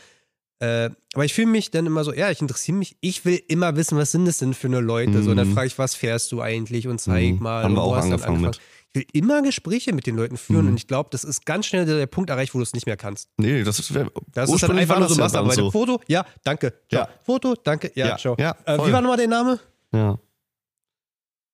[0.60, 3.76] Äh, aber ich fühle mich dann immer so, ja, ich interessiere mich, ich will immer
[3.76, 5.22] wissen, was sind das denn für eine Leute?
[5.22, 5.54] So, und dann Mhm.
[5.54, 7.42] frage ich, was fährst du eigentlich und zeig Mhm.
[7.42, 7.62] mal.
[7.62, 8.60] Haben wir wo auch hast du dann angefangen mit.
[8.90, 10.70] Ich will immer Gespräche mit den Leuten führen Mhm.
[10.72, 12.96] und ich glaube, das ist ganz schnell der Punkt erreicht, wo du es nicht mehr
[12.96, 13.28] kannst.
[13.36, 13.92] Nee, das ist.
[14.32, 15.70] Das ist dann einfach nur so dann so.
[15.70, 16.72] Foto, ja, danke.
[16.90, 17.02] Ciao.
[17.02, 17.08] Ja.
[17.24, 18.34] Foto, danke, ja, Ja, ciao.
[18.40, 19.60] ja, äh, wie war nochmal der Name?
[19.92, 20.18] Ja.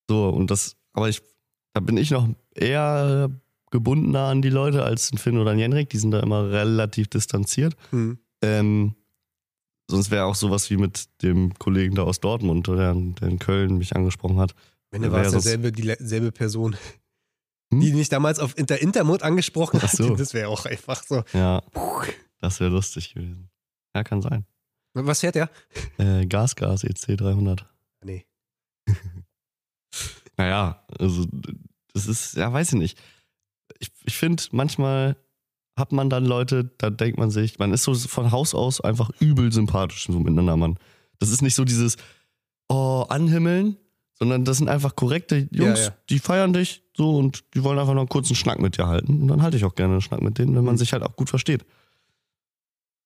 [0.08, 1.20] So, und das, aber ich,
[1.74, 3.30] da bin ich noch eher
[3.70, 5.90] gebundener an die Leute als ein Finn oder ein Jenrik.
[5.90, 7.76] Die sind da immer relativ distanziert.
[7.90, 8.18] Hm.
[8.42, 8.95] Ähm,
[9.90, 13.76] sonst wäre auch sowas wie mit dem Kollegen da aus Dortmund, der, der in Köln
[13.78, 14.55] mich angesprochen hat.
[14.90, 16.76] Wenn du warst derselbe, dieselbe Person,
[17.72, 17.80] Hm?
[17.80, 19.90] die mich damals auf Inter Intermod angesprochen hat.
[19.90, 20.14] so.
[20.16, 21.24] Das wäre auch einfach so.
[21.32, 21.62] Ja,
[22.40, 23.51] das wäre lustig gewesen.
[23.95, 24.45] Ja, kann sein.
[24.95, 25.51] Was fährt der?
[25.99, 27.66] Äh, Gasgas EC 300.
[28.05, 28.26] Nee.
[30.37, 31.26] Naja, also
[31.93, 32.99] das ist, ja, weiß ich nicht.
[33.78, 35.16] Ich, ich finde, manchmal
[35.76, 39.11] hat man dann Leute, da denkt man sich, man ist so von Haus aus einfach
[39.20, 40.78] übel sympathisch so miteinander, Mann.
[41.18, 41.97] Das ist nicht so dieses,
[42.68, 43.76] oh, anhimmeln,
[44.18, 45.95] sondern das sind einfach korrekte Jungs, Ja, ja.
[46.11, 49.22] die feiern dich so und die wollen einfach noch einen kurzen Schnack mit dir halten.
[49.22, 50.78] Und dann halte ich auch gerne einen Schnack mit denen, wenn man Mhm.
[50.78, 51.64] sich halt auch gut versteht.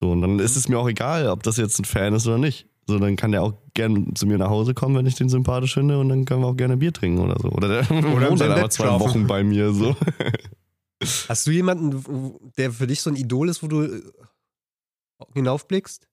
[0.01, 2.39] So, und dann ist es mir auch egal, ob das jetzt ein Fan ist oder
[2.39, 2.67] nicht.
[2.89, 5.75] So, dann kann der auch gerne zu mir nach Hause kommen, wenn ich den sympathisch
[5.75, 7.51] finde und dann können wir auch gerne Bier trinken oder so.
[7.51, 9.01] Oder der im wohnt dann aber zwei schlafen.
[9.01, 9.95] Wochen bei mir so.
[11.29, 14.03] Hast du jemanden, der für dich so ein Idol ist, wo du äh,
[15.35, 16.09] hinaufblickst?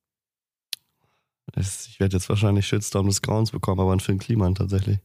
[1.55, 4.99] Ich werde jetzt wahrscheinlich Shitstorm des Grauens bekommen, aber ein Finn Kliman tatsächlich.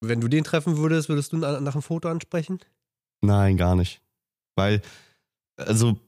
[0.00, 2.60] Wenn du den treffen würdest, würdest du nach einem Foto ansprechen?
[3.20, 4.00] Nein, gar nicht.
[4.54, 4.80] Weil,
[5.56, 5.98] also,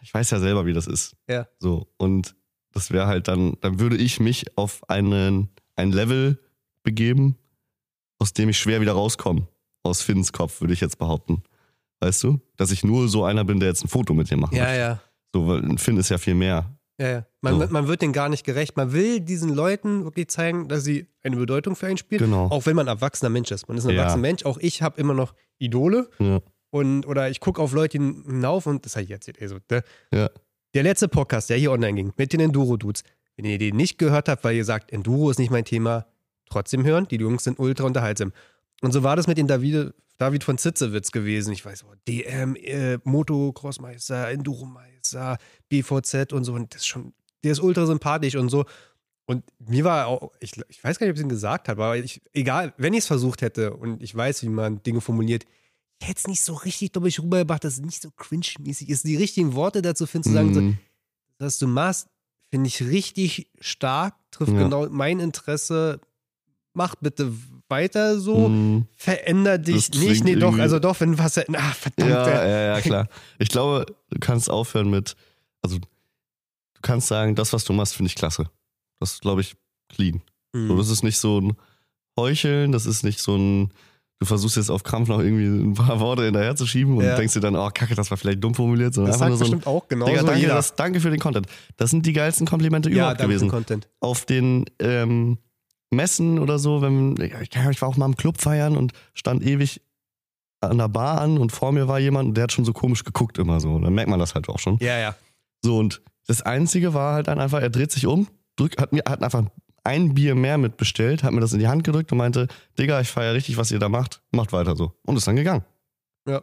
[0.00, 1.14] ich weiß ja selber, wie das ist.
[1.28, 1.46] Ja.
[1.58, 2.34] So, und
[2.76, 6.38] das wäre halt dann, dann würde ich mich auf einen, ein Level
[6.82, 7.36] begeben,
[8.18, 9.48] aus dem ich schwer wieder rauskomme.
[9.82, 11.42] Aus Finns Kopf, würde ich jetzt behaupten.
[12.00, 12.40] Weißt du?
[12.56, 14.52] Dass ich nur so einer bin, der jetzt ein Foto mit dir macht.
[14.52, 15.00] Ja, ja.
[15.34, 16.76] So, weil Finn ist ja viel mehr.
[16.98, 17.26] Ja, ja.
[17.40, 17.66] Man, So.
[17.68, 18.76] man wird denen gar nicht gerecht.
[18.76, 22.20] Man will diesen Leuten wirklich zeigen, dass sie eine Bedeutung für einen spielen.
[22.24, 22.46] Genau.
[22.48, 23.68] Auch wenn man ein erwachsener Mensch ist.
[23.68, 24.00] Man ist ein Ja.
[24.02, 24.44] erwachsener Mensch.
[24.44, 26.08] Auch ich habe immer noch Idole.
[26.18, 26.40] Ja.
[26.70, 29.40] Und, oder ich gucke auf Leute hinauf und das habe ich erzählt.
[29.40, 30.28] Also, der, Ja.
[30.76, 33.02] Der letzte Podcast, der hier online ging, mit den Enduro-Dudes.
[33.36, 36.04] Wenn ihr den nicht gehört habt, weil ihr sagt, Enduro ist nicht mein Thema,
[36.50, 37.08] trotzdem hören.
[37.08, 38.34] Die Jungs sind ultra unterhaltsam.
[38.82, 41.54] Und so war das mit den David, David von Zitzewitz gewesen.
[41.54, 45.38] Ich weiß, oh, DM, äh, Motocrossmeister, Enduromeister,
[45.70, 46.52] BVZ und so.
[46.52, 48.66] Und das ist schon, der ist ultra sympathisch und so.
[49.24, 51.82] Und mir war auch, ich, ich weiß gar nicht, ob ich es ihm gesagt habe,
[51.82, 55.46] aber ich, egal, wenn ich es versucht hätte und ich weiß, wie man Dinge formuliert,
[56.00, 59.04] ich hätte es nicht so richtig, glaube ich, rübergebracht, dass es nicht so cringe-mäßig ist,
[59.04, 60.78] die richtigen Worte dazu finden, zu sagen, so, Mhm.
[61.38, 62.08] was du machst,
[62.50, 64.62] finde ich richtig stark, trifft Ja.
[64.64, 66.00] genau mein Interesse.
[66.74, 67.32] Mach bitte
[67.68, 68.86] weiter so, Mhm.
[68.94, 70.22] veränder dich nicht.
[70.24, 71.42] Nee, doch, also doch, wenn was, ah,
[71.72, 72.10] verdammt.
[72.10, 73.08] Ja, ja, ja, klar.
[73.38, 75.16] Ich glaube, du kannst aufhören mit,
[75.62, 75.88] also du
[76.82, 78.50] kannst sagen, das, was du machst, finde ich klasse.
[79.00, 79.56] Das ist, glaube ich,
[79.88, 80.22] clean.
[80.52, 80.76] So, Mhm.
[80.78, 81.56] das ist nicht so ein
[82.18, 83.72] Heucheln, das ist nicht so ein,
[84.18, 87.16] du versuchst jetzt auf Krampf noch irgendwie ein paar Worte hinterher zu schieben und Ja.
[87.16, 89.44] denkst dir dann, oh Kacke, das war vielleicht dumm formuliert, sondern Das sagt nur so
[89.44, 91.46] ein, bestimmt auch genau Digga, danke, das, danke für den Content.
[91.76, 93.48] Das sind die geilsten Komplimente ja, überhaupt gewesen.
[93.50, 93.88] Content.
[94.00, 95.38] Auf den ähm,
[95.90, 97.40] Messen oder so, wenn, ja,
[97.70, 99.82] ich war auch mal im Club feiern und stand ewig
[100.60, 103.04] an der Bar an und vor mir war jemand und der hat schon so komisch
[103.04, 103.78] geguckt immer so.
[103.78, 104.78] Dann merkt man das halt auch schon.
[104.80, 105.14] Ja, ja.
[105.62, 109.02] So, und das Einzige war halt dann einfach, er dreht sich um, drückt, hat mir
[109.06, 109.44] hat einfach
[109.86, 113.08] ein Bier mehr mitbestellt, hat mir das in die Hand gedrückt und meinte, Digga, ich
[113.08, 114.92] feiere richtig, was ihr da macht, macht weiter so.
[115.06, 115.64] Und ist dann gegangen.
[116.28, 116.42] Ja.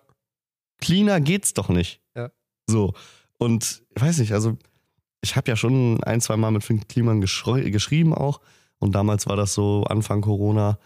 [0.81, 2.01] Cleaner geht's doch nicht.
[2.15, 2.31] Ja.
[2.67, 2.93] So.
[3.37, 4.57] Und ich weiß nicht, also
[5.21, 8.41] ich habe ja schon ein, zwei Mal mit Finn Kliman geschrieben auch.
[8.79, 10.77] Und damals war das so Anfang Corona,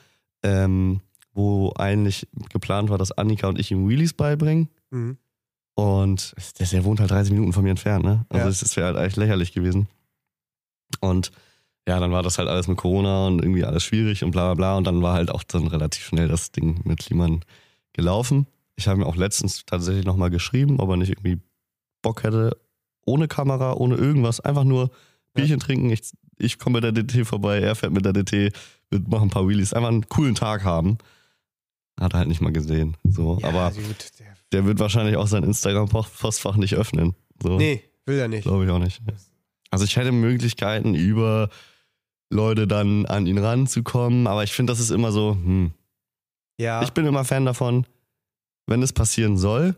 [0.44, 1.02] ähm,
[1.34, 4.70] wo eigentlich geplant war, dass Annika und ich ihm Wheelies beibringen.
[4.92, 5.18] Mhm.
[5.76, 8.26] Und der, der wohnt halt 30 Minuten von mir entfernt, ne?
[8.30, 8.50] Also Ja.
[8.50, 9.88] das wäre halt eigentlich lächerlich gewesen.
[11.02, 11.32] Und
[11.88, 14.54] ja, dann war das halt alles mit Corona und irgendwie alles schwierig und bla bla
[14.56, 14.78] bla.
[14.78, 17.46] Und dann war halt auch dann relativ schnell das Ding mit Kliman
[17.94, 18.46] gelaufen.
[18.76, 21.40] Ich habe mir auch letztens tatsächlich nochmal geschrieben, ob er nicht irgendwie
[22.02, 22.58] Bock hätte,
[23.06, 24.92] ohne Kamera, ohne irgendwas, einfach nur
[25.34, 25.90] Bierchen trinken.
[25.90, 28.54] Ich, ich komme mit der DT vorbei, er fährt mit der DT,
[28.90, 30.98] wir machen ein paar Wheelies, einfach einen coolen Tag haben.
[32.00, 32.98] Hat er halt nicht mal gesehen.
[33.06, 37.16] So, Ja, aber gut, der, der wird wahrscheinlich auch sein Instagram-Postfach nicht öffnen.
[37.42, 38.44] So, nee, will er nicht.
[38.44, 39.02] Glaube ich auch nicht.
[39.72, 41.50] Also ich hätte Möglichkeiten, über
[42.30, 45.72] Leute dann an ihn ranzukommen, aber ich finde, das ist immer so, hm.
[46.60, 47.86] Ja, Ich bin immer Fan davon,
[48.66, 49.76] wenn es passieren soll,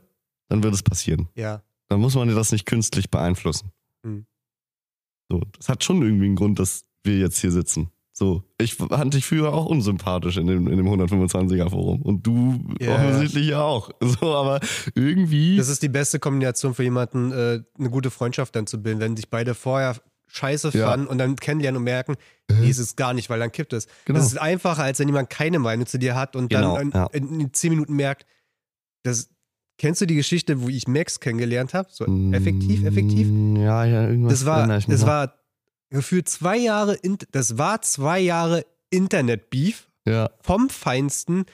[0.48, 1.28] dann wird es passieren.
[1.36, 1.62] ja.
[1.92, 3.72] Dann muss man das nicht künstlich beeinflussen.
[4.04, 4.26] Hm.
[5.32, 7.90] So, das hat schon irgendwie einen Grund, dass wir jetzt hier sitzen.
[8.14, 12.02] So, ich fand dich früher auch unsympathisch in dem, in dem 125er Forum.
[12.04, 12.94] Und du Ja.
[12.96, 13.90] offensichtlich ja auch.
[14.02, 14.60] So, aber
[14.94, 15.58] irgendwie.
[15.58, 19.16] Das ist die beste Kombination für jemanden, äh, eine gute Freundschaft dann zu bilden, wenn
[19.18, 19.96] sich beide vorher
[20.30, 20.90] scheiße Ja.
[20.90, 22.16] fanden und dann kennenlernen und merken,
[22.50, 22.54] Äh.
[22.54, 23.88] nee, ist es gar nicht, weil dann kippt es.
[24.06, 24.18] Genau.
[24.20, 26.92] Das ist einfacher, als wenn jemand keine Meinung zu dir hat und Genau, dann in,
[26.94, 27.06] ja.
[27.14, 28.26] in, in zehn Minuten merkt,
[29.04, 29.30] das,
[29.78, 31.88] kennst du die Geschichte, wo ich Max kennengelernt habe?
[31.92, 33.28] So effektiv, effektiv?
[33.28, 34.34] Mm, Ja, ja, irgendwas.
[34.34, 35.06] Das war, das noch.
[35.08, 35.34] war
[35.90, 41.46] gefühlt zwei Jahre, in, das war zwei Jahre Internet-Beef Ja, vom Feinsten,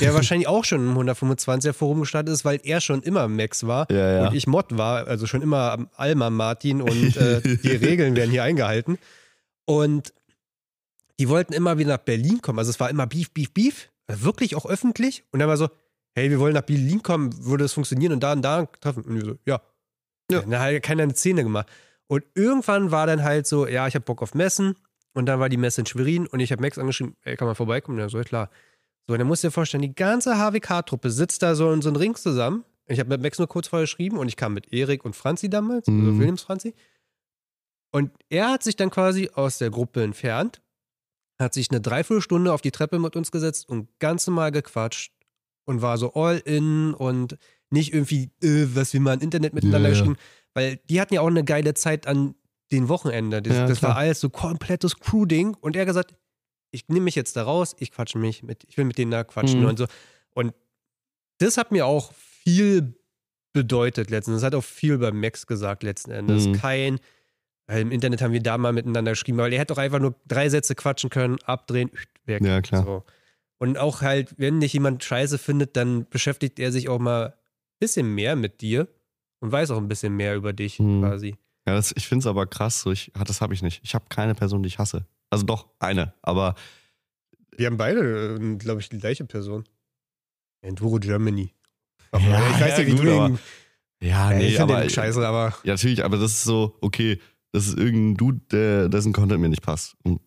[0.00, 3.90] der wahrscheinlich auch schon im 125er Forum gestartet ist, weil er schon immer Max war
[3.90, 4.28] ja, ja.
[4.28, 8.44] und ich Mod war, also schon immer Alma Martin und äh, die Regeln werden hier
[8.44, 8.98] eingehalten.
[9.64, 10.12] Und
[11.18, 12.58] die wollten immer wieder nach Berlin kommen.
[12.58, 13.90] Also es war immer Beef, Beef, Beef.
[14.08, 15.24] Wirklich auch öffentlich.
[15.30, 15.68] Und dann war so,
[16.14, 19.04] hey, wir wollen nach Berlin kommen, würde es funktionieren und da und da treffen.
[19.04, 19.60] Und wir so, ja.
[20.30, 20.40] Ja.
[20.40, 21.68] Dann hat keiner eine Szene gemacht.
[22.06, 24.76] Und irgendwann war dann halt so, ja, ich habe Bock auf Messen.
[25.14, 27.54] Und dann war die Messe in Schwerin und ich habe Max angeschrieben, ey, kann man
[27.54, 27.98] vorbeikommen?
[27.98, 28.50] Ja, so, klar.
[29.06, 31.88] So, und dann musst du dir vorstellen, die ganze HWK-Truppe sitzt da so in so
[31.88, 32.64] einem Ring zusammen.
[32.86, 35.48] Ich habe mit Max nur kurz vorher geschrieben und ich kam mit Erik und Franzi
[35.48, 36.18] damals, also Mhm.
[36.18, 36.74] Williams Franzi.
[37.90, 40.62] Und er hat sich dann quasi aus der Gruppe entfernt,
[41.38, 45.12] hat sich eine Dreiviertelstunde auf die Treppe mit uns gesetzt und ganz normal gequatscht
[45.64, 47.36] und war so all in und
[47.70, 50.16] nicht irgendwie, äh, was wir mal im Internet miteinander Ja, geschrieben,
[50.54, 52.34] weil die hatten ja auch eine geile Zeit an
[52.70, 53.42] den Wochenende.
[53.42, 56.14] Das, Ja, das war alles so komplettes Crew-Ding und er hat gesagt,
[56.72, 59.22] ich nehme mich jetzt da raus, ich quatsche mich mit, ich will mit denen da
[59.24, 59.66] quatschen Mhm.
[59.66, 59.86] und so.
[60.34, 60.52] Und
[61.38, 62.94] das hat mir auch viel
[63.52, 64.38] bedeutet letztens.
[64.38, 66.46] Das hat auch viel bei Max gesagt letzten Endes.
[66.46, 66.52] Mhm.
[66.54, 66.98] Kein,
[67.66, 70.14] weil im Internet haben wir da mal miteinander geschrieben, weil er hätte doch einfach nur
[70.26, 71.90] drei Sätze quatschen können, abdrehen,
[72.24, 72.42] weg.
[72.42, 72.84] Ja, klar.
[72.84, 73.04] So.
[73.58, 77.32] Und auch halt, wenn dich jemand scheiße findet, dann beschäftigt er sich auch mal ein
[77.78, 78.88] bisschen mehr mit dir
[79.40, 81.00] und weiß auch ein bisschen mehr über dich Mhm.
[81.02, 81.36] quasi.
[81.66, 83.80] Ja, das, ich finde es aber krass, so ich, ah, das habe ich nicht.
[83.84, 85.06] Ich habe keine Person, die ich hasse.
[85.32, 86.54] Also doch, eine, aber
[87.56, 89.64] Wir haben beide, glaube ich, die gleiche Person.
[90.60, 91.54] Enduro Germany.
[92.12, 93.38] Ja, ich weiß ja, wie gut, du aber-.
[94.00, 95.54] Ja, Ja, nee, ich aber den scheiße, aber.
[95.64, 97.18] Ja, natürlich, aber das ist so, okay,
[97.52, 99.96] das ist irgendein Dude, der, dessen Content mir nicht passt.
[100.02, 100.20] Und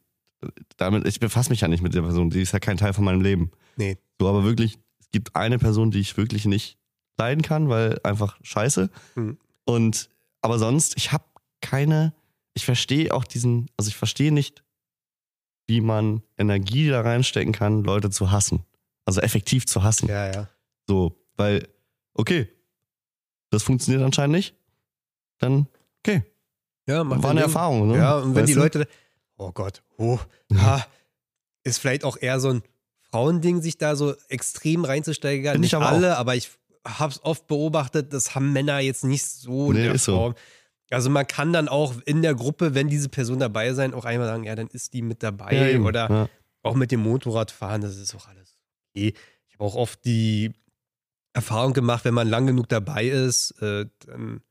[0.77, 3.03] damit, ich befasse mich ja nicht mit der Person, die ist ja kein Teil von
[3.03, 3.51] meinem Leben.
[3.75, 3.97] Nee.
[4.19, 6.79] So, aber wirklich, es gibt eine Person, die ich wirklich nicht
[7.17, 8.89] leiden kann, weil einfach scheiße.
[9.13, 9.37] Hm.
[9.65, 10.09] Und,
[10.41, 11.25] aber sonst, ich habe
[11.61, 12.13] keine,
[12.53, 14.63] ich verstehe auch diesen, also ich verstehe nicht,
[15.67, 18.63] wie man Energie da reinstecken kann, Leute zu hassen.
[19.05, 20.07] Also effektiv zu hassen.
[20.09, 20.49] Ja, ja.
[20.87, 21.67] So, weil,
[22.13, 22.47] okay,
[23.49, 24.55] das funktioniert anscheinend nicht,
[25.39, 25.67] dann,
[25.99, 26.23] okay,
[26.87, 27.49] Ja, macht war eine Ding.
[27.49, 27.97] Erfahrung, ne?
[27.97, 28.59] Ja, und wenn Weißt die du?
[28.59, 28.87] Leute.
[29.37, 30.19] Oh Gott, oh,
[30.55, 30.85] ha,
[31.63, 32.63] ist vielleicht auch eher so ein
[33.11, 35.53] Frauending, sich da so extrem reinzusteigern.
[35.53, 36.51] Find ich Nicht aber alle, aber ich
[36.85, 40.33] habe es oft beobachtet, das haben Männer jetzt nicht so in Nee, der ist so.
[40.95, 44.27] Also man kann dann auch in der Gruppe, wenn diese Person dabei sein, auch einmal
[44.27, 46.29] sagen, ja, dann ist die mit dabei Ja, oder ja.
[46.63, 48.57] auch mit dem Motorradfahren, das ist auch alles
[48.95, 49.13] okay.
[49.47, 50.53] Ich habe auch oft die
[51.33, 54.41] Erfahrung gemacht, wenn man lang genug dabei ist, äh, dann,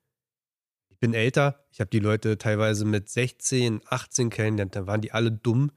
[0.91, 5.13] ich bin älter, ich habe die Leute teilweise mit 16, 18 kennengelernt, dann waren die
[5.13, 5.71] alle dumm.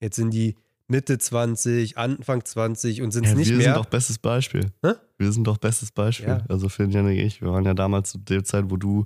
[0.00, 0.56] Jetzt sind die
[0.86, 3.64] Mitte 20, Anfang 20 und sind es Ja, nicht wir mehr.
[3.66, 4.70] sind doch bestes Beispiel.
[4.84, 4.92] Hä?
[5.18, 6.44] Wir sind doch bestes Beispiel.
[6.48, 9.04] Also Phil, Janik, ich, wir waren ja damals zu der Zeit, wo du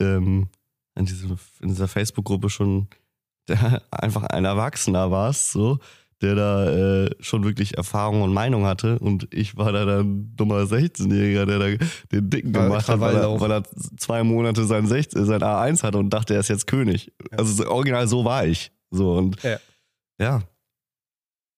[0.00, 0.48] ähm,
[0.94, 2.88] in, diesem, in dieser Facebook-Gruppe schon
[3.48, 5.78] der, einfach ein Erwachsener warst, so,
[6.22, 8.98] der da äh, schon wirklich Erfahrung und Meinung hatte.
[8.98, 13.00] Und ich war da dann ein dummer 16-Jähriger, der da den Dicken Ja, gemacht hat,
[13.00, 13.62] weil er, weil er
[13.98, 17.12] zwei Monate sein, 16, sein A1 hatte und dachte, er ist jetzt König.
[17.30, 17.38] Ja.
[17.38, 18.72] Also so, original so war ich.
[18.90, 19.58] So und Ja.
[20.18, 20.42] ja,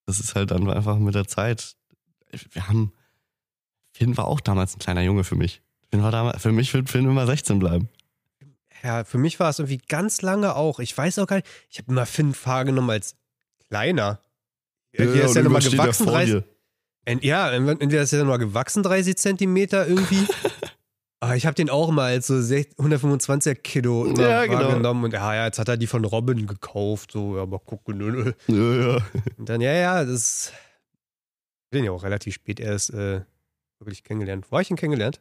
[0.06, 1.76] das ist halt dann einfach mit der Zeit.
[2.50, 2.92] Wir haben,
[3.92, 5.62] Finn war auch damals ein kleiner Junge für mich.
[5.90, 7.88] Finn war damals, für mich wird Finn immer 16 bleiben.
[8.82, 10.78] Ja, für mich war es irgendwie ganz lange auch.
[10.78, 13.16] Ich weiß auch gar nicht, ich habe immer Finn wahrgenommen als
[13.68, 14.20] kleiner.
[14.92, 16.44] Entweder ist ja nochmal gewachsen, vor 30, dir.
[17.04, 20.26] Ent- Ja, entweder ist er nochmal gewachsen 30 Zentimeter irgendwie.
[21.20, 24.60] Aber ich habe den auch mal als so 6 125er Kilo immer Ja, genau.
[24.60, 25.04] wahrgenommen.
[25.04, 27.12] Und ja, ja, jetzt hat er die von Robin gekauft.
[27.12, 28.32] So, ja, aber guck, nö, nö.
[28.46, 29.06] Ja, ja.
[29.36, 30.52] Und dann, ja, ja, das.
[31.66, 33.20] Ich bin ja auch relativ spät erst äh,
[33.78, 34.46] wirklich kennengelernt.
[34.48, 35.20] Wo habe ich ihn kennengelernt?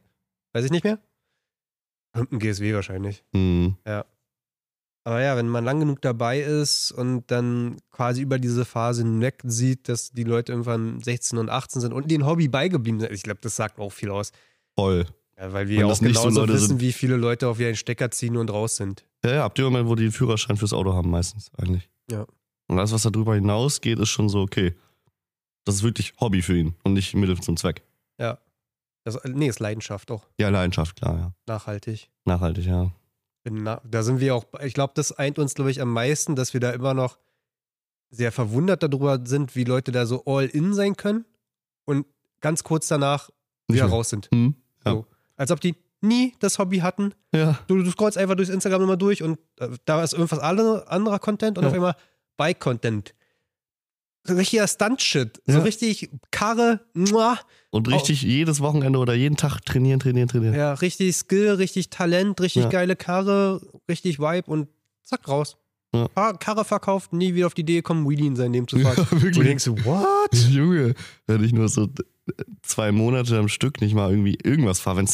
[0.53, 0.97] Weiß ich nicht mehr.
[2.31, 3.23] Im GSW wahrscheinlich.
[3.33, 3.75] Hm.
[5.03, 9.41] Aber ja, wenn man lang genug dabei ist und dann quasi über diese Phase hinweg
[9.45, 13.23] sieht, dass die Leute irgendwann 16 und 18 sind und den Hobby beigeblieben sind, ich
[13.23, 14.31] glaube, das sagt auch viel aus.
[14.77, 15.05] Voll.
[15.39, 17.59] Ja, weil wir ja auch nicht so genauso Leute wissen, sind- wie viele Leute auf
[17.59, 19.05] ihren Stecker ziehen und raus sind.
[19.23, 21.89] Ja, ja, ab dem Moment, wo die den Führerschein fürs Auto haben, meistens eigentlich.
[22.11, 22.25] Ja.
[22.67, 24.75] Und alles, was darüber hinausgeht, ist schon so, okay.
[25.63, 27.81] Das ist wirklich Hobby für ihn und nicht Mittel zum Zweck.
[29.07, 30.25] Das, nee, ist Leidenschaft auch.
[30.37, 31.31] Ja, Leidenschaft, klar, ja.
[31.45, 32.09] Nachhaltig.
[32.25, 32.91] Nachhaltig, ja.
[33.49, 36.53] Na, da sind wir auch, ich glaube, das eint uns, glaube ich, am meisten, dass
[36.53, 37.17] wir da immer noch
[38.09, 41.23] sehr verwundert darüber sind, wie Leute da so all in sein können
[41.85, 42.05] und
[42.41, 43.29] ganz kurz danach
[43.69, 44.27] wieder raus sind.
[44.33, 44.55] Hm?
[44.85, 44.91] Ja.
[44.91, 45.05] So.
[45.37, 47.13] Als ob die nie das Hobby hatten.
[47.33, 47.57] Ja.
[47.67, 51.57] Du, du scrollst einfach durchs Instagram immer durch und äh, da ist irgendwas anderer Content
[51.57, 51.95] und auf einmal
[52.35, 53.15] Bike-Content.
[54.27, 55.41] So Richtiger Stunt-Shit.
[55.45, 55.63] So Ja.
[55.63, 57.39] richtig Karre, muah.
[57.69, 60.53] Und richtig jedes Wochenende oder jeden Tag trainieren, trainieren, trainieren.
[60.55, 62.69] ja, richtig Skill, richtig Talent, richtig Ja.
[62.69, 64.67] geile Karre, richtig Vibe und
[65.03, 65.57] zack, raus.
[65.93, 66.33] Ja.
[66.33, 68.95] Karre verkauft, nie wieder auf die Idee kommen, Wheelie in sein Leben zu fahren.
[69.11, 70.33] Ja, Und du denkst, so, what?
[70.49, 70.93] Junge,
[71.27, 71.87] wenn ich nur so
[72.61, 75.05] zwei Monate am Stück nicht mal irgendwie irgendwas fahre, wenn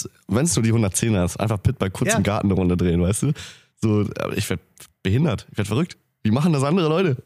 [0.45, 2.17] es nur die 110er ist, einfach Pit bei kurz Ja.
[2.17, 3.33] im Garten eine Runde drehen, weißt du?
[3.81, 4.63] So, aber ich werde
[5.03, 5.97] behindert, ich werde verrückt.
[6.23, 7.17] Wie machen das andere Leute?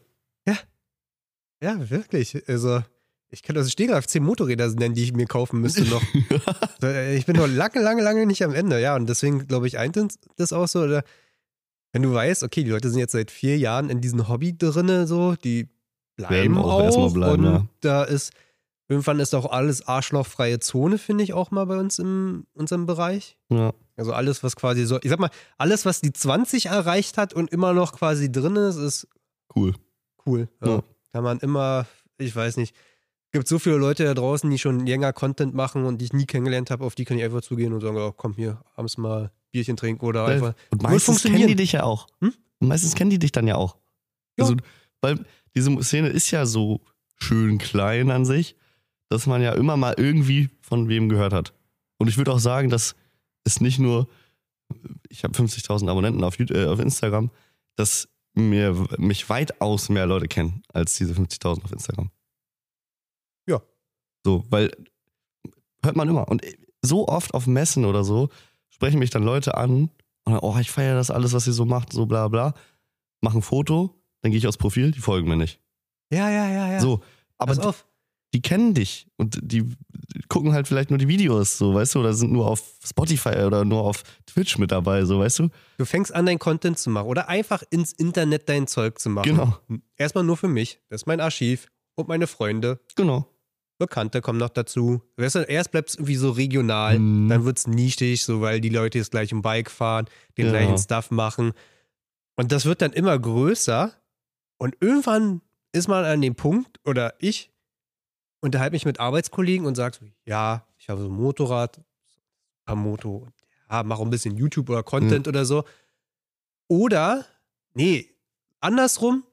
[1.62, 2.48] Ja, wirklich.
[2.48, 2.82] Also,
[3.30, 6.02] ich kann aus Stegreif zehn Motorräder nennen, die ich mir kaufen müsste noch.
[6.82, 8.80] Äh, ich bin noch lange, lange, lange nicht am Ende.
[8.80, 9.98] Ja, und deswegen glaube ich, eint
[10.36, 10.80] das auch so.
[10.82, 11.02] Oder
[11.92, 15.06] wenn du weißt, okay, die Leute sind jetzt seit vier Jahren in diesem Hobby drinne,
[15.08, 15.68] so, die
[16.16, 16.84] bleiben Werden auch auch.
[16.84, 17.66] erstmal bleiben, und ja.
[17.80, 18.32] da ist,
[18.88, 23.36] irgendwann ist auch alles arschlochfreie Zone, finde ich auch mal bei uns in unserem Bereich.
[23.50, 23.72] Ja.
[23.96, 27.50] Also alles, was quasi so, ich sag mal, alles, was die 20 erreicht hat und
[27.50, 29.08] immer noch quasi drin ist, ist
[29.56, 29.74] Cool.
[30.26, 30.48] cool.
[30.62, 30.68] Ja.
[30.68, 30.82] Ja.
[31.12, 31.86] Kann man immer,
[32.18, 32.74] ich weiß nicht,
[33.32, 36.26] gibt so viele Leute da draußen, die schon länger Content machen und die ich nie
[36.26, 39.30] kennengelernt habe, auf die kann ich einfach zugehen und sagen, oh, komm hier, abends mal
[39.50, 40.54] Bierchen trinken oder einfach.
[40.70, 41.40] Und meistens funktionieren.
[41.40, 42.06] kennen die dich ja auch.
[42.20, 42.34] Hm?
[42.60, 43.76] Und meistens kennen die dich dann ja auch.
[44.36, 44.44] Ja.
[44.44, 44.56] Also,
[45.00, 46.80] weil diese Szene ist ja so
[47.16, 48.56] schön klein an sich,
[49.08, 51.54] dass man ja immer mal irgendwie von wem gehört hat.
[51.98, 52.94] Und ich würde auch sagen, dass
[53.44, 54.08] es nicht nur,
[55.08, 57.30] ich habe 50.000 Abonnenten auf, YouTube, äh, auf Instagram,
[57.76, 62.10] dass mir, mich weitaus mehr Leute kennen als diese 50.000 auf Instagram.
[63.46, 63.60] Ja.
[64.24, 64.70] So, weil
[65.82, 66.28] hört man immer.
[66.28, 66.42] Und
[66.82, 68.28] so oft auf Messen oder so
[68.68, 69.90] sprechen mich dann Leute an
[70.24, 72.54] und dann, oh, ich feiere das alles, was ihr so macht, so bla bla.
[73.20, 75.60] Machen ein Foto, dann gehe ich aufs Profil, die folgen mir nicht.
[76.10, 76.80] Ja, ja, ja, ja.
[76.80, 77.00] So,
[77.36, 77.74] aber.
[78.34, 79.64] Die kennen dich und die
[80.28, 83.64] gucken halt vielleicht nur die Videos, so, weißt du, oder sind nur auf Spotify oder
[83.64, 85.48] nur auf Twitch mit dabei, so, weißt du?
[85.78, 89.30] Du fängst an, dein Content zu machen oder einfach ins Internet dein Zeug zu machen.
[89.30, 89.58] Genau.
[89.96, 90.80] Erstmal nur für mich.
[90.90, 92.80] Das ist mein Archiv und meine Freunde.
[92.96, 93.26] Genau.
[93.78, 95.00] Bekannte kommen noch dazu.
[95.16, 97.28] Weißt du, erst bleibt es irgendwie so regional, Mhm.
[97.28, 100.06] dann wird es nischig, so weil die Leute jetzt gleich im Bike fahren,
[100.36, 100.58] den Genau.
[100.58, 101.52] gleichen Stuff machen.
[102.36, 103.92] Und das wird dann immer größer.
[104.58, 105.40] Und irgendwann
[105.72, 107.52] ist man an dem Punkt, oder ich
[108.40, 111.80] unterhalte mich mit Arbeitskollegen und sage so, ja, ich habe so ein Motorrad,
[112.66, 113.26] ein Moto,
[113.70, 115.64] ja, mach ein bisschen YouTube oder Content oder so.
[116.68, 117.24] Oder,
[117.74, 118.10] nee,
[118.60, 119.24] andersrum,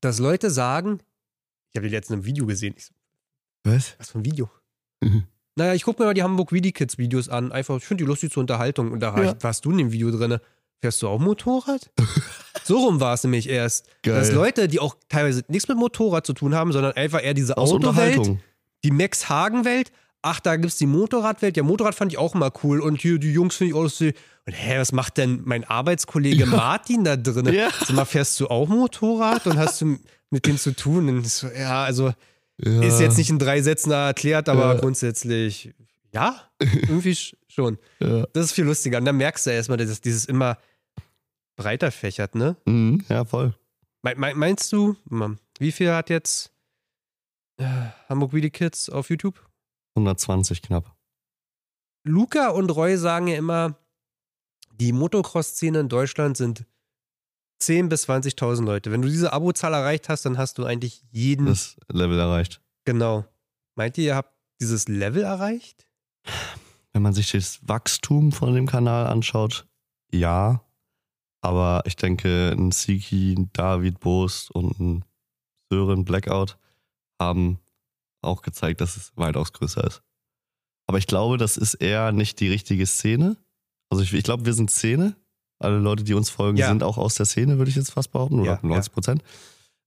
[0.00, 1.00] dass Leute sagen,
[1.70, 2.74] ich habe die letzten ein Video gesehen.
[2.78, 2.92] So,
[3.64, 3.94] Was?
[3.98, 4.50] was für ein Video?
[5.00, 5.24] Mhm.
[5.56, 7.50] Naja, ich gucke mir mal die Hamburg Weedy Kids Videos an.
[7.52, 8.92] Einfach, ich finde die lustig zur Unterhaltung.
[8.92, 9.42] Und da Ja.
[9.42, 10.38] warst du in dem Video drin.
[10.80, 11.90] Fährst du auch Motorrad?
[12.64, 13.86] so rum war es nämlich erst.
[14.02, 14.14] Geil.
[14.14, 17.56] Dass Leute, die auch teilweise nichts mit Motorrad zu tun haben, sondern einfach eher diese
[17.56, 18.36] Aus Autowelt,
[18.84, 19.90] die Max Hagen Welt.
[20.22, 21.56] Ach, da gibt's die Motorradwelt.
[21.56, 22.80] Ja, Motorrad fand ich auch immer cool.
[22.80, 24.16] Und hier, die Jungs finde ich auch lustig.
[24.46, 27.52] Und hä, was macht denn mein Arbeitskollege Martin da drin?
[27.52, 27.68] Ja.
[27.80, 29.96] Sag mal, fährst du auch Motorrad und hast du
[30.30, 31.08] mit dem zu tun?
[31.08, 32.12] Und so, ja, also
[32.58, 32.82] Ja.
[32.82, 34.80] ist jetzt nicht in drei Sätzen erklärt, aber Ja.
[34.80, 35.72] grundsätzlich
[36.12, 37.78] ja, irgendwie sch- schon.
[38.00, 38.26] Ja.
[38.32, 38.98] Das ist viel lustiger.
[38.98, 40.56] Und dann merkst du erstmal, dass dieses immer
[41.58, 42.56] breiter fächert, ne?
[42.64, 43.54] Mhm, ja, voll.
[44.02, 44.96] Me- me- Meinst du,
[45.58, 46.52] wie viel hat jetzt
[47.58, 47.64] äh,
[48.08, 49.44] Hamburg Weedy Kids auf YouTube?
[49.96, 50.94] 120 knapp.
[52.04, 53.76] Luca und Roy sagen ja immer,
[54.72, 56.64] die Motocross-Szene in Deutschland sind
[57.60, 58.92] 10.000 bis 20.000 Leute.
[58.92, 61.46] Wenn du diese Abozahl erreicht hast, dann hast du eigentlich jeden.
[61.46, 62.62] Das Level erreicht.
[62.84, 63.24] genau.
[63.74, 65.86] Meint ihr, ihr habt dieses Level erreicht?
[66.92, 69.66] Wenn man sich das Wachstum von dem Kanal anschaut,
[70.12, 70.64] ja.
[71.40, 75.04] Aber ich denke, ein Siki, ein David Bost und ein
[75.70, 76.58] Sören Blackout
[77.20, 77.58] haben
[78.22, 80.02] auch gezeigt, dass es weitaus größer ist.
[80.86, 83.36] Aber ich glaube, das ist eher nicht die richtige Szene.
[83.90, 85.16] Also ich, ich glaube, wir sind Szene.
[85.60, 86.68] Alle Leute, die uns folgen, Ja.
[86.68, 88.40] sind auch aus der Szene, würde ich jetzt fast behaupten.
[88.40, 89.22] Oder Ja, 90 Prozent.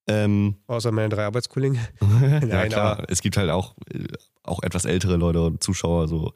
[0.07, 1.79] Ähm, Außer meine drei Arbeitskollegen.
[2.01, 3.03] ja, Nein, klar.
[3.09, 4.05] Es gibt halt auch, äh,
[4.43, 6.33] auch etwas ältere Leute und Zuschauer, so,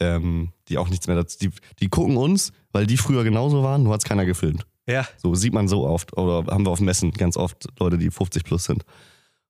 [0.00, 1.38] ähm, die auch nichts mehr dazu.
[1.38, 4.66] Die, die gucken uns, weil die früher genauso waren, nur hat es keiner gefilmt.
[4.86, 6.16] Ja, So sieht man so oft.
[6.16, 8.84] Oder haben wir auf Messen ganz oft Leute, die 50 plus sind.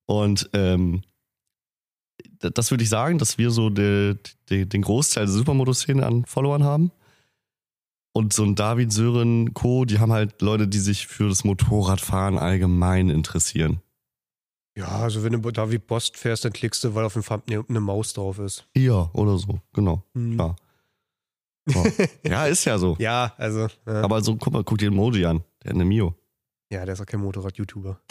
[0.06, 1.02] Und ähm,
[2.38, 4.16] das würde ich sagen, dass wir so de,
[4.48, 6.92] de, den Großteil der Supermoto-Szene an Followern haben.
[8.12, 12.38] Und so ein David Sören Co., die haben halt Leute, die sich für das Motorradfahren
[12.38, 13.80] allgemein interessieren.
[14.76, 17.80] Ja, also wenn du David Bost fährst, dann klickst du, weil auf dem Thumbnail eine
[17.80, 18.66] Maus drauf ist.
[18.76, 20.02] Ja, oder so, genau.
[20.14, 20.38] Hm.
[20.38, 20.56] Ja.
[21.68, 21.84] Ja.
[22.26, 22.96] ja, ist ja so.
[22.98, 23.68] Ja, also.
[23.86, 25.42] Ja, Aber so, guck mal, guck dir den Modi an.
[25.62, 26.14] Der hat eine Mio.
[26.70, 28.00] ja der ist auch kein Motorrad-YouTuber.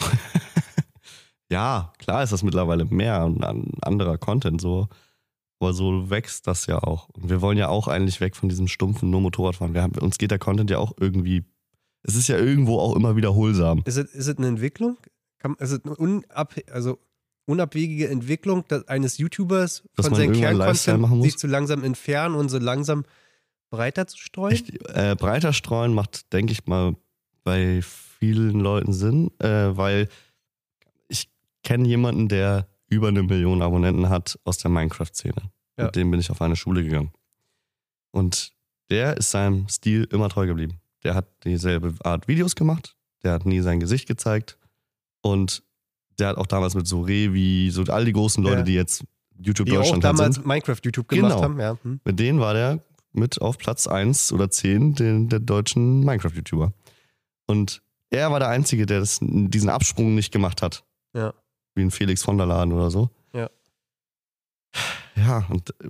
[1.50, 4.88] Ja, klar ist das mittlerweile mehr und an anderer Content so.
[5.60, 7.08] Aber so wächst das ja auch.
[7.10, 9.72] Und wir wollen ja auch eigentlich weg von diesem stumpfen nur Motorradfahren.
[9.72, 11.44] Wir haben, uns geht der Content ja auch irgendwie.
[12.02, 13.82] Es ist ja irgendwo auch immer wiederholsam.
[13.84, 14.96] Ist es, ist es eine Entwicklung?
[15.44, 16.98] Kann, eine unab, also
[17.44, 23.04] unabwegige Entwicklung eines YouTubers Dass von seinem Kerncontent sich zu langsam entfernen und so langsam
[23.68, 24.54] breiter zu streuen?
[24.54, 26.96] Ich, äh, breiter streuen macht, denke ich mal,
[27.42, 30.08] bei vielen Leuten Sinn, äh, weil
[31.08, 31.28] ich
[31.62, 35.50] kenne jemanden, der über eine Million Abonnenten hat aus der Minecraft-Szene.
[35.76, 35.84] Ja.
[35.84, 37.12] Mit dem bin ich auf eine Schule gegangen.
[38.12, 38.54] Und
[38.88, 40.80] der ist seinem Stil immer treu geblieben.
[41.02, 44.56] Der hat dieselbe Art Videos gemacht, der hat nie sein Gesicht gezeigt
[45.24, 45.62] und
[46.18, 48.62] der hat auch damals mit so Revi, so all die großen Leute, Ja.
[48.62, 49.04] die jetzt
[49.38, 51.42] YouTube Die auch Deutschland halt damals sind, Minecraft-YouTube gemacht Genau.
[51.42, 51.76] haben, ja.
[51.82, 52.00] Hm.
[52.04, 52.78] mit denen war der
[53.12, 56.72] mit auf Platz 1 oder 10 den, der deutschen Minecraft-YouTuber.
[57.46, 60.84] Und er war der Einzige, der das, diesen Absprung nicht gemacht hat.
[61.14, 61.32] Ja.
[61.74, 63.10] Wie ein Felix von der Laden oder so.
[63.32, 63.48] Ja.
[65.16, 65.88] Ja, und äh,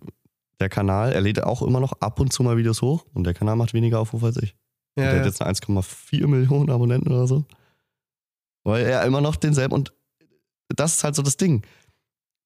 [0.61, 3.35] der Kanal, er lädt auch immer noch ab und zu mal Videos hoch und der
[3.35, 4.55] Kanal macht weniger Aufrufe als ich.
[4.97, 5.19] Ja, der ja.
[5.21, 7.45] hat jetzt eine 1,4 Millionen Abonnenten oder so.
[8.65, 9.93] Weil er immer noch denselben und
[10.69, 11.63] das ist halt so das Ding.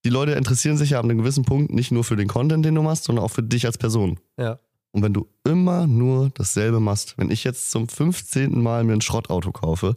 [0.04, 2.74] Die Leute interessieren sich ja ab einem gewissen Punkt nicht nur für den Content, den
[2.74, 4.18] du machst, sondern auch für dich als Person.
[4.36, 4.58] Ja.
[4.92, 8.60] Und wenn du immer nur dasselbe machst, wenn ich jetzt zum 15.
[8.62, 9.94] Mal mir ein Schrottauto kaufe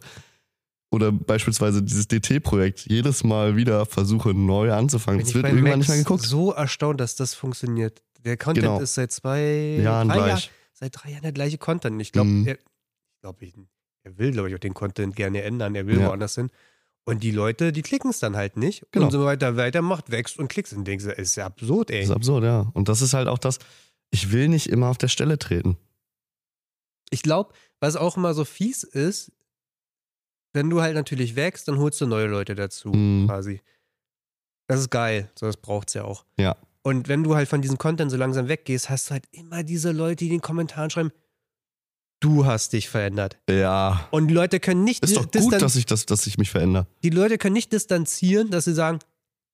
[0.90, 5.64] oder beispielsweise dieses DT-Projekt jedes Mal wieder versuche neu anzufangen, Bin das ich wird irgendwann
[5.70, 6.22] Max nicht mehr geguckt.
[6.22, 8.02] so erstaunt, dass das funktioniert.
[8.24, 8.80] Der Content Genau.
[8.80, 10.50] ist seit zwei Jahren drei gleich.
[10.74, 12.00] seit drei Jahren der gleiche Content.
[12.02, 12.46] Ich glaube, Mhm.
[12.48, 12.58] ich
[13.20, 13.54] glaub, ich,
[14.04, 15.74] er will, glaube ich, auch den Content gerne ändern.
[15.74, 16.08] Er will Ja.
[16.08, 16.50] woanders hin.
[17.04, 18.84] Und die Leute, die klicken es dann halt nicht.
[18.92, 19.06] Genau.
[19.06, 20.72] Und so weiter, weiter macht, wächst und klickst.
[20.72, 22.00] Und denkst ist ja absurd, ey.
[22.00, 22.70] Das ist absurd, ja.
[22.74, 23.58] Und das ist halt auch das,
[24.10, 25.76] ich will nicht immer auf der Stelle treten.
[27.10, 29.32] Ich glaube, was auch immer so fies ist,
[30.54, 33.26] wenn du halt natürlich wächst, dann holst du neue Leute dazu, Mhm.
[33.26, 33.60] quasi.
[34.68, 35.30] Das ist geil.
[35.34, 36.24] So, das braucht's ja auch.
[36.38, 36.56] Ja.
[36.82, 39.92] Und wenn du halt von diesem Content so langsam weggehst, hast du halt immer diese
[39.92, 41.12] Leute, die in den Kommentaren schreiben,
[42.22, 43.38] du hast dich verändert.
[43.48, 44.08] Ja.
[44.10, 46.86] Und die Leute können nicht Ist doch gut, dass ich, das, dass ich mich verändere.
[47.02, 49.00] die Leute können nicht distanzieren, dass sie sagen,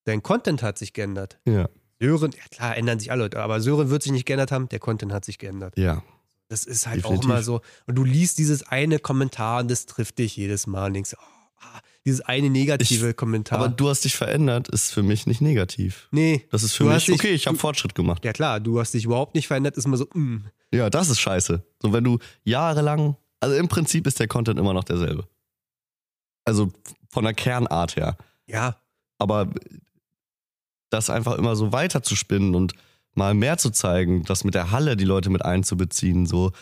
[0.05, 1.39] dein Content hat sich geändert.
[1.45, 1.69] Ja.
[2.01, 4.79] Sören, ja klar, ändern sich alle Leute, aber Sören wird sich nicht geändert haben, der
[4.79, 5.77] Content hat sich geändert.
[5.77, 6.03] Ja.
[6.49, 7.31] Das ist halt auch Definitiv.
[7.31, 7.61] immer so.
[7.87, 11.23] Und du liest dieses eine Kommentar und das trifft dich jedes Mal und denkst, oh,
[11.61, 13.59] ah, dieses eine negative Kommentar.
[13.59, 16.09] Aber du hast dich verändert, ist für mich nicht negativ.
[16.11, 18.25] nee, Das ist für mich, dich- okay, ich habe Fortschritt gemacht.
[18.25, 20.45] ja klar, du hast dich überhaupt nicht verändert, ist immer so, mm.
[20.73, 21.63] Ja, das ist scheiße.
[21.83, 25.27] So, wenn du jahrelang, also im Prinzip ist der Content immer noch derselbe.
[26.45, 26.71] Also
[27.11, 28.17] von der Kernart her.
[28.47, 28.77] ja,
[29.19, 29.49] Aber
[30.91, 32.73] das einfach immer so weiter zu spinnen und
[33.15, 36.53] mal mehr zu zeigen, das mit der Halle die Leute mit einzubeziehen, so,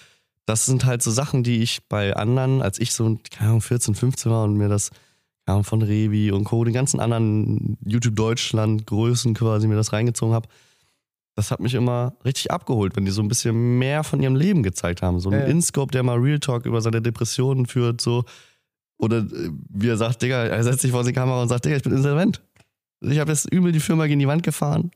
[0.47, 3.95] das sind halt so Sachen, die ich bei anderen, als ich so, keine Ahnung, 14,
[3.95, 4.91] 15 war und mir das,
[5.47, 10.49] Ahnung, von Revi und Co., den ganzen anderen YouTube-Deutschland-Größen quasi mir das reingezogen habe,
[11.37, 14.63] das hat mich immer richtig abgeholt, wenn die so ein bisschen mehr von ihrem Leben
[14.63, 15.21] gezeigt haben.
[15.21, 15.47] So ein Ja, ja.
[15.47, 18.25] Inscope, der mal Real Talk über seine Depressionen führt, so.
[18.99, 21.77] Oder äh, wie er sagt, Digga, er setzt sich vor die Kamera und sagt, Digga,
[21.77, 22.43] ich bin insolvent.
[23.01, 24.91] Ich habe jetzt übel die Firma gegen die Wand gefahren.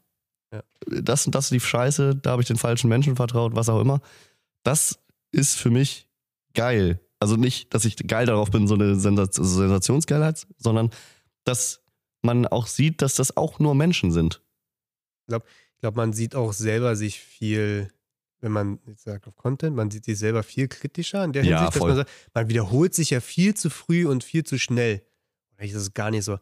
[0.53, 0.63] Ja.
[1.03, 4.01] Das und das lief scheiße, da habe ich den falschen Menschen vertraut, was auch immer.
[4.65, 4.99] Das
[5.33, 6.09] ist für mich
[6.55, 6.99] geil.
[7.21, 10.91] Also nicht, dass ich geil darauf bin, so eine Sensaz Sensationsgeilheit, sondern
[11.45, 11.83] dass
[12.23, 14.43] man auch sieht, dass das auch nur Menschen sind.
[15.29, 17.91] ich glaube, man sieht auch selber sich viel,
[18.41, 21.59] wenn man jetzt sagt auf Content, man sieht sich selber viel kritischer in der Ja,
[21.59, 21.91] Hinsicht, dass voll.
[21.91, 25.03] man sagt, man wiederholt sich ja viel zu früh und viel zu schnell.
[25.57, 26.39] Eigentlich ist es gar nicht so.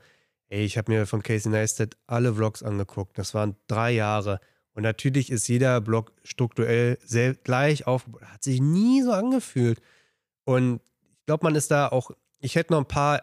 [0.49, 3.19] Ey, ich habe mir von Casey Neistat alle Vlogs angeguckt.
[3.19, 4.41] Das waren drei Jahre.
[4.73, 8.23] Und natürlich ist jeder Vlog strukturell sehr gleich aufgebaut.
[8.23, 9.81] Hat sich nie so angefühlt.
[10.49, 10.81] Und
[11.21, 12.11] ich glaube, man ist da auch.
[12.41, 13.23] Ich hätte noch ein paar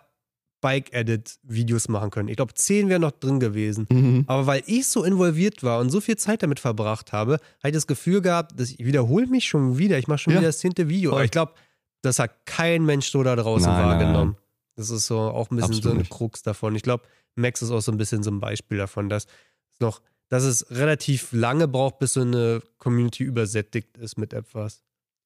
[0.62, 2.30] Bike-Edit-Videos machen können.
[2.30, 4.26] Ich glaube, zehn wären noch drin gewesen.
[4.28, 7.74] Aber weil ich so involviert war und so viel Zeit damit verbracht habe, habe ich
[7.74, 9.98] das Gefühl gehabt, dass ich wiederhole mich schon wieder.
[9.98, 10.40] Ich mache schon Ja.
[10.40, 11.12] wieder das zehnte Video.
[11.12, 11.18] Voll.
[11.20, 11.54] Aber ich glaube,
[12.02, 14.38] das hat kein Mensch so da draußen Nein, nein, wahrgenommen.
[14.76, 16.12] Das ist so auch ein bisschen Absolut so eine nicht.
[16.12, 16.76] Krux davon.
[16.76, 17.04] Ich glaube,
[17.36, 19.26] Max ist auch so ein bisschen so ein Beispiel davon, dass
[19.72, 24.84] es noch, dass es relativ lange braucht, bis so eine Community übersättigt ist mit etwas.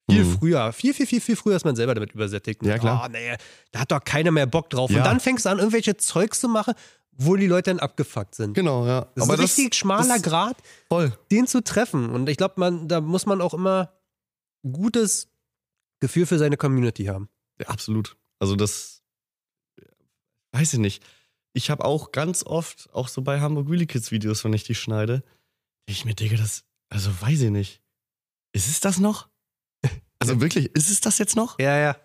[0.09, 0.37] Viel Mhm.
[0.39, 2.63] früher, viel, viel, viel, viel früher ist man selber damit übersättigt.
[2.63, 3.03] Ja, klar.
[3.05, 3.35] Oh, nee,
[3.71, 4.89] da hat doch keiner mehr Bock drauf.
[4.91, 4.97] Ja.
[4.97, 6.73] Und dann fängst du an, irgendwelche Zeugs zu machen,
[7.11, 8.53] wo die Leute dann abgefuckt sind.
[8.53, 9.07] Genau, ja.
[9.15, 10.57] Das ist ein richtig schmaler das- Grad,
[10.87, 11.11] Voll.
[11.31, 12.09] den zu treffen.
[12.09, 13.91] Und ich glaube, man, da muss man auch immer
[14.63, 15.27] ein gutes
[15.99, 17.29] Gefühl für seine Community haben.
[17.59, 18.15] Ja, absolut.
[18.39, 19.01] Also das
[20.53, 21.03] weiß ich nicht.
[21.53, 24.75] Ich habe auch ganz oft, auch so bei Hamburg Wheelie Kids Videos, wenn ich die
[24.75, 25.17] schneide,
[25.87, 27.81] denke ich mir, Digga, das, also weiß ich nicht.
[28.53, 29.29] Ist es das noch?
[30.19, 31.57] Also wirklich, ist es das jetzt noch?
[31.59, 31.95] Ja, ja.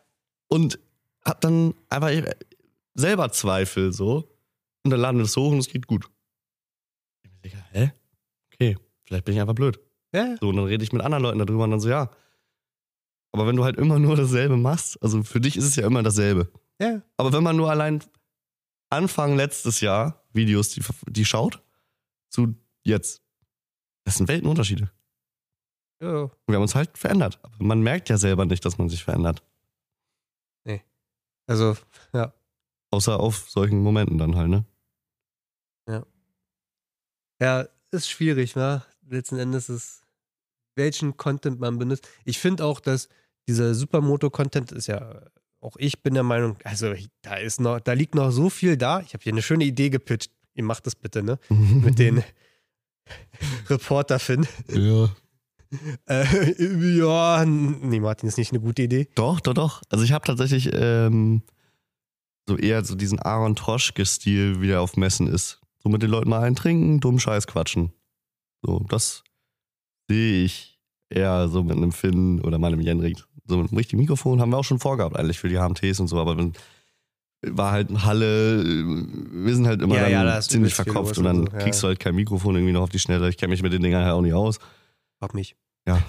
[0.49, 0.79] Und
[1.25, 2.11] hab dann einfach
[2.95, 4.31] selber Zweifel so.
[4.85, 6.09] Und dann laden wir das hoch und es geht gut.
[7.23, 7.93] Ich mir, Digga, hä?
[8.53, 9.81] Okay, vielleicht bin ich einfach blöd.
[10.12, 12.11] Ja, So, und dann rede ich mit anderen Leuten darüber und dann so, ja.
[13.33, 16.03] Aber wenn du halt immer nur dasselbe machst, also für dich ist es ja immer
[16.05, 16.53] dasselbe.
[16.81, 17.03] ja.
[17.17, 18.05] Aber wenn man nur allein
[18.91, 21.61] Anfang letztes Jahr Videos, die, die schaut,
[22.29, 22.55] zu
[22.85, 23.23] jetzt,
[24.05, 24.91] das sind Weltenunterschiede.
[26.01, 26.31] Ja.
[26.47, 27.39] Wir haben uns halt verändert.
[27.43, 29.43] Aber man merkt ja selber nicht, dass man sich verändert.
[31.47, 31.77] Also,
[32.15, 32.33] ja.
[32.91, 34.65] Außer auf solchen Momenten dann halt, ne?
[37.41, 38.83] Ja, ist schwierig, ne?
[39.07, 40.03] Letzten Endes ist,
[40.77, 42.09] welchen Content man benutzt.
[42.25, 43.09] Ich finde auch, dass
[43.49, 45.21] dieser Supermoto-Content ist ja,
[45.61, 49.01] auch ich bin der Meinung, also da ist noch, da liegt noch so viel da.
[49.01, 50.31] Ich habe hier eine schöne Idee gepitcht.
[50.55, 51.39] Ihr macht das bitte, ne?
[51.51, 52.23] Mit den
[53.69, 54.47] Reporter Finn.
[54.69, 55.11] Ja.
[56.07, 59.09] Äh, ja, nee, Martin, ist nicht eine gute Idee.
[59.14, 59.83] Doch, doch, doch.
[59.89, 61.43] Also ich habe tatsächlich ähm,
[62.47, 65.61] so eher so diesen Aaron Troschke-Stil, wie der auf Messen ist.
[65.83, 67.93] So mit den Leuten mal einen trinken, dumm Scheiß quatschen.
[68.62, 69.25] So, das
[70.09, 73.25] sehe ich eher so mit einem Finn oder meinem Jenrik.
[73.47, 76.09] So mit einem richtigen Mikrofon haben wir auch schon vorgehabt eigentlich für die HMTs und
[76.09, 76.55] so, aber wenn
[77.47, 81.47] war halt eine Halle, wir sind halt immer Ja, dann ja, ziemlich verkopft und dann
[81.47, 81.59] so, ja.
[81.59, 83.29] kriegst du halt kein Mikrofon irgendwie noch auf die Schnelle.
[83.29, 84.59] Ich kenne mich mit den Dingern halt auch nicht aus.
[85.18, 85.57] Frag mich.
[85.87, 86.03] Ja.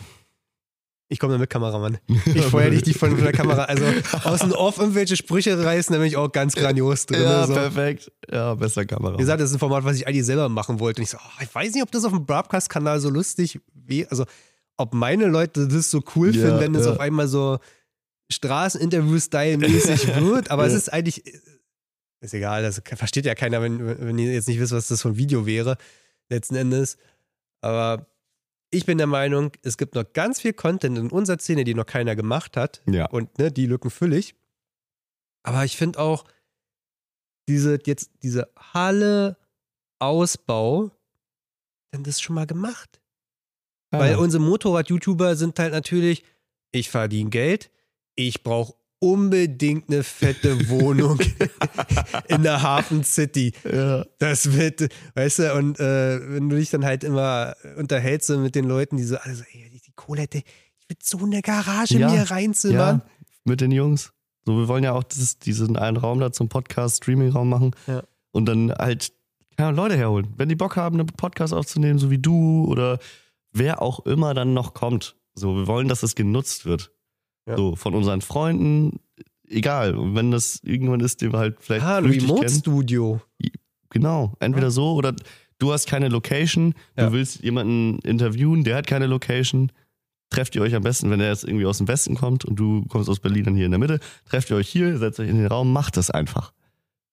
[1.07, 1.99] Ich komme da mit Kameramann.
[2.25, 3.65] Ich feuer dich nicht von der Kamera.
[3.65, 3.85] Also
[4.23, 7.21] aus dem Off irgendwelche Sprüche reißen, da bin ich auch ganz grandios drin.
[7.21, 7.53] Ja, so.
[7.53, 8.11] perfekt.
[8.31, 9.13] Ja, besser Kamera.
[9.13, 11.01] Wie gesagt, das ist ein Format, was ich eigentlich selber machen wollte.
[11.01, 14.09] Und ich so, oh, ich weiß nicht, ob das auf dem Broadcast-Kanal so lustig wäre.
[14.09, 14.25] Also,
[14.77, 16.93] ob meine Leute das so cool Ja, finden, wenn es ja.
[16.93, 17.59] auf einmal so
[18.31, 20.51] Straßeninterview-Style-mäßig wird.
[20.51, 20.77] Aber es Ja.
[20.77, 21.23] ist eigentlich,
[22.21, 25.09] ist egal, das versteht ja keiner, wenn, wenn ihr jetzt nicht wisst, was das für
[25.09, 25.77] ein Video wäre,
[26.29, 26.97] letzten Endes.
[27.61, 28.07] Aber
[28.71, 31.85] ich bin der Meinung, es gibt noch ganz viel Content in unserer Szene, die noch
[31.85, 32.81] keiner gemacht hat.
[32.87, 33.05] Ja.
[33.09, 34.35] Und ne, die Lücken fülle ich.
[35.43, 36.25] Aber ich finde auch,
[37.47, 39.37] diese, jetzt, diese Halle
[39.99, 40.91] Ausbau
[41.91, 42.99] dann das schon mal gemacht.
[43.93, 43.99] Ja.
[43.99, 46.23] Weil unsere Motorrad-YouTuber sind halt natürlich,
[46.71, 47.71] ich verdiene Geld,
[48.15, 48.75] ich brauche
[49.05, 51.19] unbedingt eine fette Wohnung
[52.27, 53.53] in der Hafen City.
[53.63, 54.05] ja.
[54.19, 58.55] Das wird, weißt du, und äh, wenn du dich dann halt immer unterhältst so mit
[58.55, 61.97] den Leuten, die so, also, ey, die, die Kohle hätte, ich würde so eine Garage
[61.97, 63.01] Ja, mir reinzimmern.
[63.03, 64.11] Ja, mit den Jungs.
[64.45, 67.71] So, wir wollen ja auch dieses, diesen einen Raum da zum Podcast, Streaming-Raum machen.
[67.87, 68.03] Ja.
[68.31, 69.13] Und dann halt
[69.57, 70.33] ja, Leute herholen.
[70.37, 72.99] Wenn die Bock haben, einen Podcast aufzunehmen, so wie du oder
[73.51, 75.15] wer auch immer dann noch kommt.
[75.33, 76.91] So, wir wollen, dass es genutzt wird.
[77.47, 77.57] Ja.
[77.57, 78.99] So, von unseren Freunden,
[79.47, 79.95] egal.
[79.95, 82.11] Und wenn das irgendwann ist, den wir halt vielleicht Ah, kennen.
[82.11, 83.21] Remote-Studio.
[83.91, 85.15] Genau, entweder so oder
[85.59, 87.07] du hast keine Location, Ja.
[87.07, 89.71] du willst jemanden interviewen, der hat keine Location.
[90.31, 92.83] Trefft ihr euch am besten, wenn er jetzt irgendwie aus dem Westen kommt und du
[92.89, 95.37] kommst aus Berlin dann hier in der Mitte, trefft ihr euch hier, setzt euch in
[95.37, 96.51] den Raum, macht das einfach.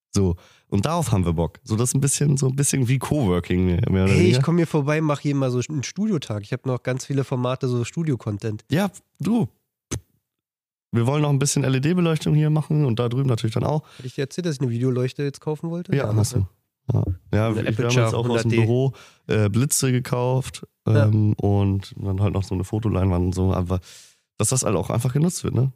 [0.09, 0.35] So.
[0.67, 1.59] Und darauf haben wir Bock.
[1.63, 4.57] So das ist ein bisschen, so ein bisschen wie Coworking mehr, oder Hey, ich komme
[4.57, 6.41] hier vorbei, mache hier mal so einen Studiotag.
[6.41, 8.65] Ich habe noch ganz viele Formate, so Studio-Content.
[8.71, 9.47] Ja, du.
[10.93, 13.83] Wir wollen noch ein bisschen LED-Beleuchtung hier machen und da drüben natürlich dann auch.
[13.97, 15.95] Hatte ich dir erzählt, dass ich eine Videoleuchte jetzt kaufen wollte?
[15.95, 16.47] Ja, hast du.
[16.93, 18.55] Ja, ja wir, wir haben jetzt auch aus dem 100D.
[18.61, 18.93] Büro
[19.27, 21.05] äh, Blitze gekauft Ja.
[21.07, 23.79] ähm, und dann halt noch so eine Fotoleinwand und so, aber
[24.37, 25.71] dass das halt auch einfach genutzt wird, ne?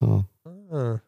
[0.00, 0.24] Ja,
[0.70, 1.00] Ah,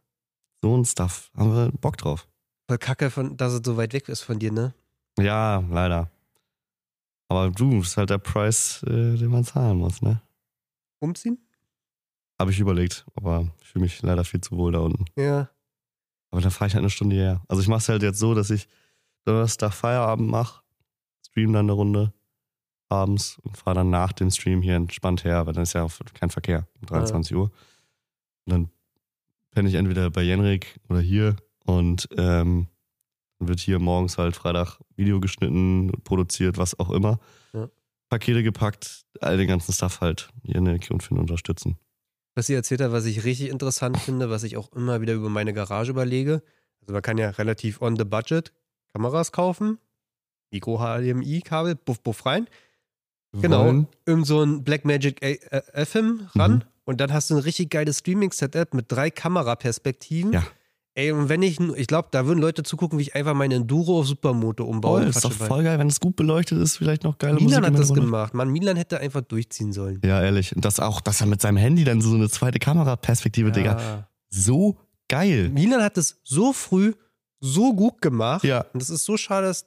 [0.61, 1.30] so ein Stuff.
[1.36, 2.26] Haben wir Bock drauf.
[2.68, 4.74] voll kacke, von, dass es so weit weg ist von dir, ne?
[5.18, 6.11] Ja, leider.
[7.28, 10.20] Aber du, ist halt der Preis, äh, den man zahlen muss, ne?
[10.99, 11.38] Umziehen?
[12.39, 15.05] Habe ich überlegt, aber ich fühle mich leider viel zu wohl da unten.
[15.16, 15.51] Ja.
[16.30, 17.43] Aber dann fahre ich halt eine Stunde hierher.
[17.49, 18.66] Also ich mache es halt jetzt so, dass ich
[19.24, 20.62] Donnerstag Feierabend mache,
[21.24, 22.12] stream dann eine Runde
[22.89, 25.93] abends und fahre dann nach dem Stream hier entspannt her, weil dann ist ja auch
[26.14, 27.51] kein Verkehr um 23 Uhr.
[28.45, 28.70] Und dann
[29.51, 32.68] penne ich entweder bei Jenrik oder hier und ähm,
[33.39, 37.18] dann wird hier morgens halt Freitag Video geschnitten, produziert, was auch immer.
[37.53, 37.68] Ja.
[38.09, 41.78] Pakete gepackt, all den ganzen Stuff halt hier in der Ecke und Finn unterstützen.
[42.35, 45.28] Was sie erzählt hat, was ich richtig interessant finde, was ich auch immer wieder über
[45.28, 46.43] meine Garage überlege.
[46.80, 48.53] Also man kann ja relativ on the budget
[48.95, 49.78] Kameras kaufen,
[50.51, 52.47] Mikro HDMI-Kabel, buff, buff rein,
[53.35, 53.64] Genau.
[53.64, 55.26] Wollen- irgend so ein Blackmagic A-
[55.57, 56.62] äh, FM ran Mhm.
[56.85, 60.33] und dann hast du ein richtig geiles Streaming-Setup mit drei Kameraperspektiven.
[60.35, 60.47] Ja.
[60.95, 64.01] Ey, und wenn ich, ich glaube, da würden Leute zugucken, wie ich einfach meine Enduro
[64.01, 65.01] auf Supermoto umbaue.
[65.01, 67.49] Voll, ist doch voll geil, wenn es gut beleuchtet ist, vielleicht noch geile Musik.
[67.49, 68.07] Milan im hat das Hintergrund.
[68.12, 68.34] gemacht.
[68.34, 70.03] Mann, Milan hätte einfach durchziehen sollen.
[70.05, 70.55] Ja, ehrlich.
[70.55, 73.78] Und das auch, dass er mit seinem Handy dann so eine zweite Kameraperspektive, Digga.
[73.80, 74.09] Ja.
[74.28, 74.76] So
[75.09, 75.49] geil.
[75.49, 76.93] Milan hat es so früh
[77.40, 78.45] so gut gemacht.
[78.45, 78.66] Ja.
[78.74, 79.64] Und das ist so schade, dass,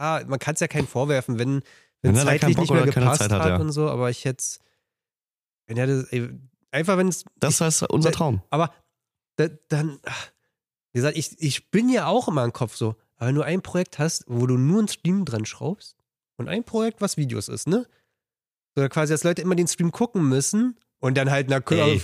[0.00, 1.62] ja, man kann es ja keinen vorwerfen, wenn,
[2.02, 3.56] Wenn wenn zeitlich nicht mehr gepasst hat, hat, ja.
[3.56, 4.42] und so, aber ich hätte
[5.66, 6.28] wenn er das, ey,
[6.70, 8.42] einfach wenn es, Das heißt unser Traum.
[8.50, 8.72] aber
[9.36, 10.28] da, dann, ach,
[10.96, 13.60] wie gesagt, ich, ich bin ja auch immer im Kopf so, aber wenn du ein
[13.60, 15.94] Projekt hast, wo du nur einen Stream dran schraubst
[16.38, 17.86] und ein Projekt, was Videos ist, ne?
[18.74, 22.00] So quasi, dass Leute immer den Stream gucken müssen und dann halt, na, Ey.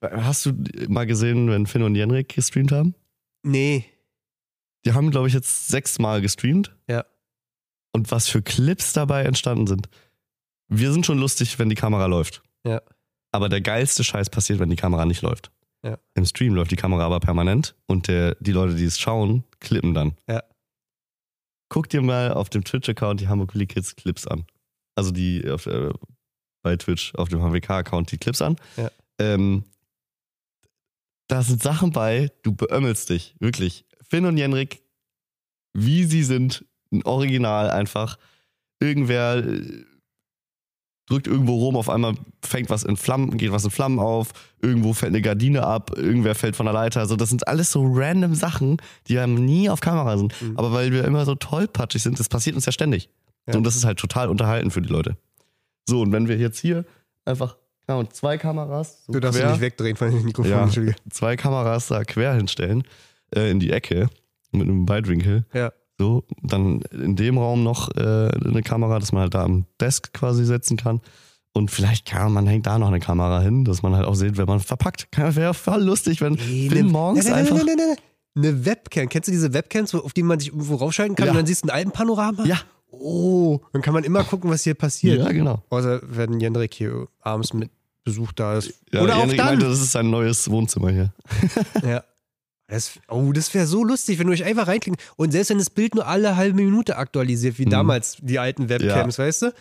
[0.00, 0.52] Hast du
[0.88, 2.94] mal gesehen, wenn Finn und Jenrik gestreamt haben?
[3.42, 3.84] nee,
[4.86, 6.74] Die haben, glaube ich, jetzt sechsmal gestreamt.
[6.88, 7.04] Ja.
[7.92, 9.90] Und was für Clips dabei entstanden sind.
[10.68, 12.42] Wir sind schon lustig, wenn die Kamera läuft.
[12.64, 12.80] Ja.
[13.32, 15.50] Aber der geilste Scheiß passiert, wenn die Kamera nicht läuft.
[15.82, 15.98] Ja.
[16.14, 19.94] Im Stream läuft die Kamera aber permanent und der, die Leute, die es schauen, klippen
[19.94, 20.16] dann.
[20.28, 20.42] Ja.
[21.68, 24.46] Guck dir mal auf dem Twitch-Account die Hamburg Willy Kids Clips an.
[24.96, 25.92] Also die auf, äh,
[26.62, 28.56] bei Twitch auf dem HWK-Account die Clips an.
[28.76, 28.90] Ja.
[29.20, 29.64] Ähm,
[31.28, 33.84] da sind Sachen bei, du beömmelst dich, wirklich.
[34.08, 34.82] Finn und Jenrik,
[35.74, 38.18] wie sie sind, ein Original einfach.
[38.80, 39.84] Irgendwer äh,
[41.08, 44.28] drückt irgendwo rum, auf einmal fängt was in Flammen, geht was in Flammen auf,
[44.60, 47.00] irgendwo fällt eine Gardine ab, irgendwer fällt von der Leiter.
[47.00, 50.40] Also das sind alles so random Sachen, die ja nie auf Kamera sind.
[50.40, 50.56] Mhm.
[50.58, 53.08] Aber weil wir immer so tollpatschig sind, das passiert uns ja ständig.
[53.46, 53.56] Ja.
[53.56, 55.16] Und das ist halt total unterhalten für die Leute.
[55.88, 56.84] So, und wenn wir jetzt hier
[57.24, 57.56] einfach,
[57.86, 60.62] genau, zwei Kameras, so du darfst quer, nicht wegdrehen von dem Mikrofon, Ja.
[60.64, 60.96] Entschuldige.
[61.10, 62.84] zwei Kameras da quer hinstellen,
[63.34, 64.10] äh, in die Ecke,
[64.52, 65.46] mit einem Weitwinkel.
[65.54, 65.72] Ja.
[65.98, 70.12] So, dann in dem Raum noch äh, eine Kamera, dass man halt da am Desk
[70.12, 71.00] quasi setzen kann.
[71.54, 74.36] Und vielleicht kann man hängt da noch eine Kamera hin, dass man halt auch sieht,
[74.36, 75.08] wenn man verpackt.
[75.16, 77.56] Wäre voll lustig, wenn Ey, Finn ne- morgens nein, nein, einfach.
[77.56, 77.96] Nein, nein, nein.
[78.44, 79.08] Eine Webcam.
[79.08, 81.32] Kennst du diese Webcams, auf die man sich irgendwo raufschalten kann Ja.
[81.32, 82.44] und dann siehst du ein Alpenpanorama?
[82.44, 82.58] Ja,
[82.90, 85.18] Oh, dann kann man immer gucken, was hier passiert.
[85.18, 85.62] ja, genau.
[85.68, 87.70] Außer wenn Jendrik hier abends mit
[88.04, 88.72] Besuch da ist.
[88.92, 89.46] Ja, Oder auch Henrik dann.
[89.48, 91.12] meinte, das ist sein neues Wohnzimmer hier.
[91.82, 92.02] Ja.
[92.68, 95.00] Das, oh, das wäre so lustig, wenn du euch einfach reinklicken.
[95.16, 97.70] Und selbst wenn das Bild nur alle halbe Minute aktualisiert, wie Mhm.
[97.70, 99.54] damals die alten Webcams, weißt du?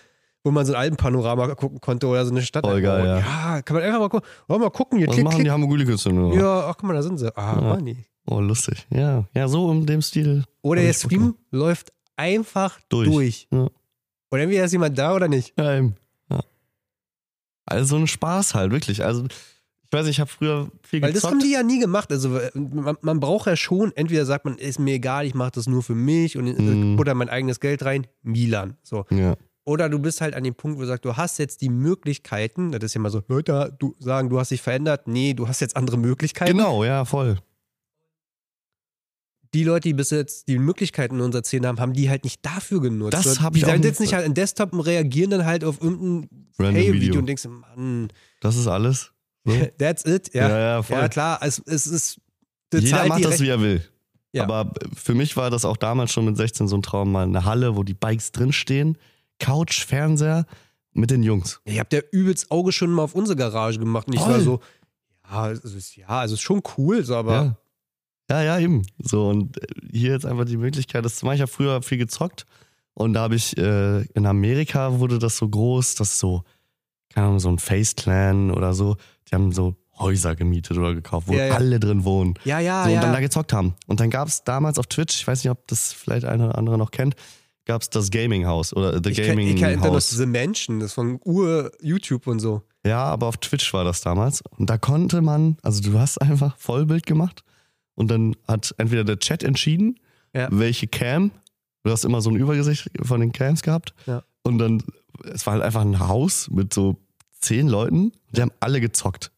[0.43, 2.65] Wo man so ein Alpenpanorama gucken konnte oder so eine Stadt.
[2.65, 3.17] Voll geil, oh, ja.
[3.55, 3.61] ja.
[3.61, 4.29] kann man einfach mal gucken.
[4.47, 5.45] Oh, mal gucken, hier, Was klick, machen klick.
[5.45, 6.35] die Hamburg Künstler nur?
[6.35, 7.35] Ja, ach guck mal, da sind sie.
[7.37, 7.61] Ah, Ja.
[7.61, 7.97] Manni.
[8.29, 8.85] Oh, lustig.
[8.89, 10.43] Ja, ja, so in dem Stil.
[10.61, 13.07] Oder der Stream läuft einfach Durch.
[13.07, 13.47] durch.
[13.51, 13.69] Ja.
[14.29, 15.53] Und entweder ist jemand da oder nicht.
[15.57, 15.95] Ja, eben.
[16.29, 16.41] Ja.
[17.65, 19.03] Also ein Spaß halt, wirklich.
[19.03, 19.25] Also,
[19.89, 22.11] ich weiß nicht, ich habe früher viel Weil das haben die ja nie gemacht.
[22.11, 25.51] Also äh, man, man braucht ja schon, entweder sagt man, ist mir egal, ich mache
[25.51, 26.93] das nur für mich und Mhm.
[26.93, 28.75] äh, butter mein eigenes Geld rein, Milan.
[28.83, 29.05] So.
[29.11, 29.35] ja.
[29.65, 32.71] Oder du bist halt an dem Punkt, wo du sagst, du hast jetzt die Möglichkeiten,
[32.71, 35.07] das ist ja mal so, Leute du sagen, du hast dich verändert.
[35.09, 36.55] Nee, du hast jetzt andere Möglichkeiten.
[36.57, 37.37] Genau, ja, voll.
[39.53, 42.45] Die Leute, die bis jetzt die Möglichkeiten in unserer Szene haben, haben die halt nicht
[42.45, 43.13] dafür genutzt.
[43.13, 45.63] Das So, hab die ich nicht- sitzen nicht halt im Desktop und reagieren dann halt
[45.63, 46.29] auf irgendein
[46.59, 47.19] Random Fail-Video Video.
[47.19, 48.09] und denkst, Mann,
[48.41, 49.11] Das ist alles.
[49.47, 49.67] So.
[49.77, 50.33] that's it.
[50.33, 50.97] Ja, Ja, ja, voll.
[50.97, 52.19] Ja, klar, es, es ist.
[52.73, 53.81] Jeder Zeit, macht das, wie er will.
[54.33, 54.43] Ja.
[54.43, 57.45] Aber für mich war das auch damals schon mit 16 so ein Traum, mal eine
[57.45, 58.97] Halle, wo die Bikes drinstehen,
[59.39, 60.45] Couch, Fernseher
[60.93, 61.61] mit den Jungs.
[61.63, 64.33] Ich hab der übelst Auge schon mal auf unsere Garage gemacht und ich Voll.
[64.33, 64.59] war so,
[65.29, 67.57] ja, es ist, ja, es ist schon cool, so, aber
[68.29, 68.41] ja.
[68.41, 68.85] ja, ja, eben.
[68.99, 71.35] So, und äh, hier jetzt einfach die Möglichkeit, das zu machen.
[71.35, 72.45] Ich habe früher viel gezockt
[72.93, 76.43] und da habe ich äh, in Amerika wurde das so groß, dass so,
[77.17, 78.95] keine Ahnung, so ein Face Clan oder so,
[79.27, 81.55] die haben so Häuser gemietet oder gekauft, wo Ja, ja.
[81.55, 82.35] alle drin wohnen.
[82.43, 83.01] ja, ja, so, und ja.
[83.01, 83.73] dann da gezockt haben.
[83.87, 86.57] Und dann gab es damals auf Twitch, ich weiß nicht, ob das vielleicht einer oder
[86.59, 87.15] andere noch kennt,
[87.65, 90.79] gab es das Gaming House oder The ich kenn- Gaming ich kenn noch diese Menschen,
[90.79, 92.61] das von Ur-YouTube und so.
[92.85, 94.43] Ja, aber auf Twitch war das damals.
[94.59, 97.43] Und da konnte man, also du hast einfach Vollbild gemacht
[97.95, 99.99] und dann hat entweder der Chat entschieden,
[100.35, 100.49] Ja.
[100.51, 101.31] welche Cam,
[101.83, 103.95] du hast immer so ein Übergesicht von den Cams gehabt.
[104.05, 104.21] Ja.
[104.43, 104.83] Und dann,
[105.33, 106.97] es war halt einfach ein Haus mit so
[107.39, 109.31] zehn Leuten, die haben alle gezockt.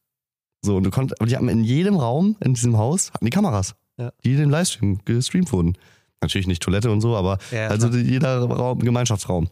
[0.62, 3.32] So, und du konntest, aber die haben in jedem Raum in diesem Haus hatten die
[3.32, 4.12] Kameras, Ja.
[4.26, 5.78] die den Livestream gestreamt wurden.
[6.22, 8.02] Natürlich nicht Toilette und so, aber Ja, also klar.
[8.02, 9.47] jeder Raum, Gemeinschaftsraum.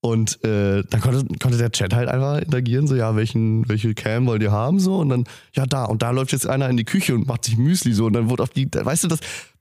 [0.00, 4.26] Und äh, dann konnte, konnte der Chat halt einfach interagieren, so, ja, welchen, welche Cam
[4.26, 5.24] wollt ihr haben, so, und dann,
[5.54, 8.06] ja, da, und da läuft jetzt einer in die Küche und macht sich Müsli, so,
[8.06, 9.18] und dann wurde auf die, weißt du, das,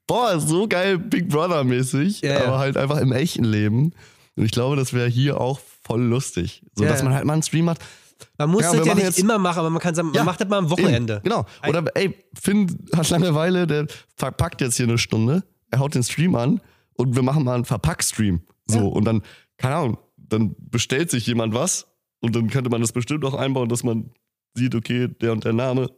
[0.08, 3.94] boah, so geil Big Brother-mäßig, Ja, aber halt einfach im echten Leben.
[4.38, 6.62] Und ich glaube, das wäre hier auch voll lustig.
[6.76, 7.80] So, dass man halt mal einen Stream hat.
[8.38, 10.24] Man muss Ja, das ja nicht jetzt- immer machen, aber man kann sagen, man Ja,
[10.24, 11.16] macht das mal am Wochenende.
[11.16, 11.46] Eben, genau.
[11.68, 16.36] Oder, ey, Finn hat Langeweile, der verpackt jetzt hier eine Stunde, er haut den Stream
[16.36, 16.62] an
[16.98, 18.42] und wir machen mal einen Verpack-Stream.
[18.68, 18.84] So, Ja.
[18.86, 19.22] und dann,
[19.58, 21.88] keine Ahnung, dann bestellt sich jemand was
[22.22, 24.12] und dann könnte man das bestimmt auch einbauen, dass man
[24.56, 25.90] sieht, okay, der und der Name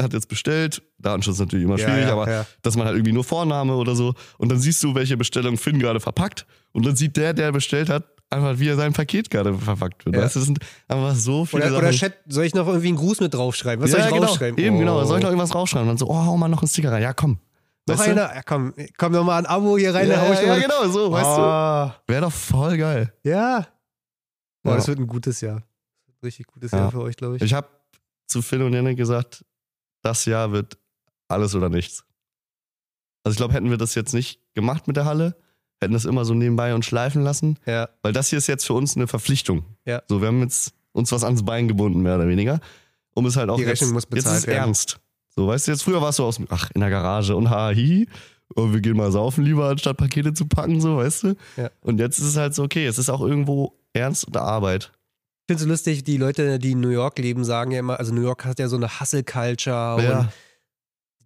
[0.00, 0.82] hat jetzt bestellt.
[0.98, 4.14] Datenschutz ist natürlich immer schwierig, ja, aber dass man halt irgendwie nur Vorname oder so
[4.38, 7.90] und dann siehst du, welche Bestellung Finn gerade verpackt und dann sieht der, der bestellt
[7.90, 10.16] hat, einfach, wie er sein Paket gerade verpackt wird.
[10.16, 10.22] Ja.
[10.22, 10.58] Weißt du, das sind
[10.88, 11.84] einfach so viele Oder, Sachen.
[11.84, 13.84] oder Chat, soll ich noch irgendwie einen Gruß mit draufschreiben?
[13.84, 14.22] Was soll ich genau.
[14.26, 14.58] draufschreiben?
[14.58, 14.78] Eben, oh.
[14.80, 15.04] genau.
[15.04, 15.88] Soll ich noch irgendwas draufschreiben?
[15.88, 17.02] Und dann so, oh, hau mal noch einen Sticker rein.
[17.02, 17.38] Ja, komm.
[17.86, 18.34] Noch Weißt einer?
[18.34, 20.08] Ja, komm, komm noch mal ein Abo hier rein.
[20.08, 22.12] Ja, ich ja, ja, genau, so, weißt du.
[22.12, 23.12] Wäre doch voll geil.
[23.24, 23.66] Ja.
[24.62, 24.76] Boah, Ja.
[24.76, 25.62] das wird ein gutes Jahr.
[26.22, 26.78] Richtig gutes Ja.
[26.78, 27.42] Jahr für euch, glaube ich.
[27.42, 27.68] Ich habe
[28.26, 29.44] zu Phil und Janik gesagt,
[30.02, 30.78] das Jahr wird
[31.28, 32.04] alles oder nichts.
[33.24, 35.36] Also ich glaube, hätten wir das jetzt nicht gemacht mit der Halle,
[35.82, 37.88] hätten das immer so nebenbei und schleifen lassen, Ja.
[38.02, 39.64] weil das hier ist jetzt für uns eine Verpflichtung.
[39.84, 40.02] Ja.
[40.08, 42.60] So, wir haben jetzt uns was ans Bein gebunden, mehr oder weniger.
[43.14, 44.58] Um es halt auch Die jetzt, Rechnung muss jetzt bezahlt ist es werden.
[44.68, 44.98] ernst.
[45.34, 48.06] So, weißt du, jetzt früher warst du aus, ach, in der Garage und ha, hi,
[48.54, 51.34] und wir gehen mal saufen lieber, anstatt Pakete zu packen, so, weißt du?
[51.56, 51.70] Ja.
[51.80, 54.92] Und jetzt ist es halt so, okay, es ist auch irgendwo ernst und Arbeit.
[55.48, 58.14] Ich finde es lustig, die Leute, die in New York leben, sagen ja immer, also
[58.14, 60.18] New York hat ja so eine Hustle-Culture Ja.
[60.20, 60.28] und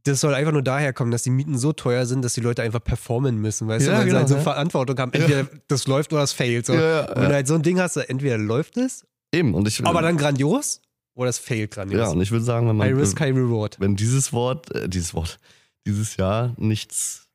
[0.07, 2.63] das soll einfach nur daher kommen, dass die Mieten so teuer sind, dass die Leute
[2.63, 4.41] einfach performen müssen, weißt Ja, du, weil genau, sie halt so ja.
[4.41, 5.13] Verantwortung haben.
[5.13, 6.67] Entweder das läuft oder es failt.
[6.67, 6.75] So.
[6.75, 7.29] Ja, ja, wenn ja.
[7.29, 10.81] du halt so ein Ding hast, entweder läuft es, Eben, und ich aber dann grandios
[11.15, 12.01] oder es failt grandios.
[12.01, 13.79] Ja, und ich würde sagen, wenn High man risk, high reward.
[13.81, 15.39] wenn dieses Wort, äh, dieses Wort,
[15.87, 17.29] dieses Jahr nichts,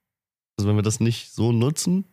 [0.57, 2.05] also wenn wir das nicht so nutzen,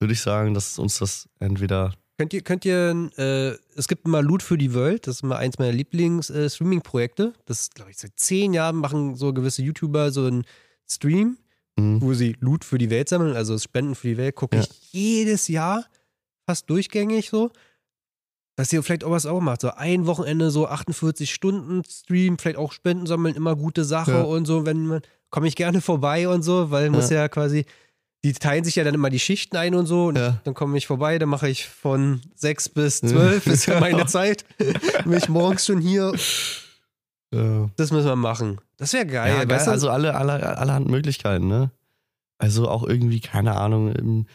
[0.00, 4.24] würde ich sagen, dass uns das entweder Könnt ihr, könnt ihr, äh, es gibt mal
[4.24, 7.32] Loot für die World, das ist mal eins meiner Lieblings-Streaming-Projekte.
[7.46, 10.44] das ist, glaube ich, seit zehn Jahren machen so gewisse YouTuber so einen
[10.88, 11.38] Stream,
[11.76, 12.00] Mhm.
[12.02, 14.62] wo sie Loot für die Welt sammeln, also Spenden für die Welt, gucke Ja.
[14.62, 15.84] ich jedes Jahr
[16.46, 17.50] fast durchgängig so.
[18.56, 19.62] Dass ihr vielleicht auch was auch macht.
[19.62, 24.22] So ein Wochenende, so 48 Stunden Stream, vielleicht auch Spenden sammeln, immer gute Sache Ja.
[24.22, 24.64] und so.
[24.64, 27.64] Wenn man, komme ich gerne vorbei und so, weil muss ja quasi,
[28.24, 30.06] die teilen sich ja dann immer die Schichten ein und so.
[30.06, 30.40] Und Ja.
[30.44, 34.44] dann komme ich vorbei, dann mache ich von 6 bis 12, ist ja meine Zeit.
[34.58, 36.12] Bin ich morgens schon hier.
[37.32, 38.60] ja, Das müssen wir machen.
[38.78, 39.36] Das wäre geil.
[39.42, 39.70] ja, weißt du?
[39.70, 41.70] also alle, alle, allerhand Möglichkeiten, ne?
[42.38, 44.26] Also auch irgendwie, keine Ahnung, im,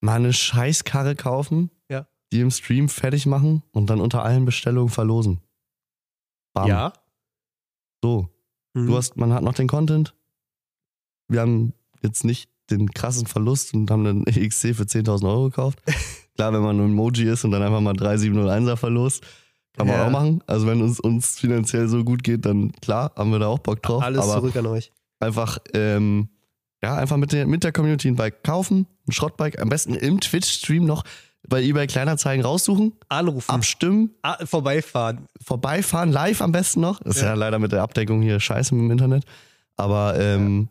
[0.00, 2.06] mal eine Scheißkarre kaufen, Ja.
[2.32, 5.40] die im Stream fertig machen und dann unter allen Bestellungen verlosen.
[6.52, 6.68] Bam.
[6.68, 6.92] ja.
[8.02, 8.28] So.
[8.74, 8.86] Mhm.
[8.88, 10.14] Du hast, man hat noch den Content.
[11.28, 11.72] Wir haben
[12.02, 15.80] jetzt nicht den krassen Verlust und haben einen EXC für 10.000 Euro gekauft.
[16.36, 19.22] Klar, wenn man ein Emoji ist und dann einfach mal 3701er verlost,
[19.76, 20.06] kann man Ja.
[20.06, 20.42] auch machen.
[20.46, 23.82] Also wenn uns, uns finanziell so gut geht, dann klar, haben wir da auch Bock
[23.82, 24.02] drauf.
[24.02, 24.90] Alles aber zurück an euch.
[25.20, 26.28] einfach, ähm,
[26.82, 30.18] ja, einfach mit der, mit der Community ein Bike kaufen, ein Schrottbike, am besten im
[30.20, 31.04] Twitch-Stream noch
[31.48, 35.26] bei eBay Kleinanzeigen raussuchen, Anrufen, abstimmen, ah, vorbeifahren.
[35.42, 37.00] vorbeifahren, live am besten noch.
[37.00, 37.28] Das ist Ja.
[37.28, 39.24] ja, leider mit der Abdeckung hier scheiße im Internet.
[39.76, 40.68] Aber ähm,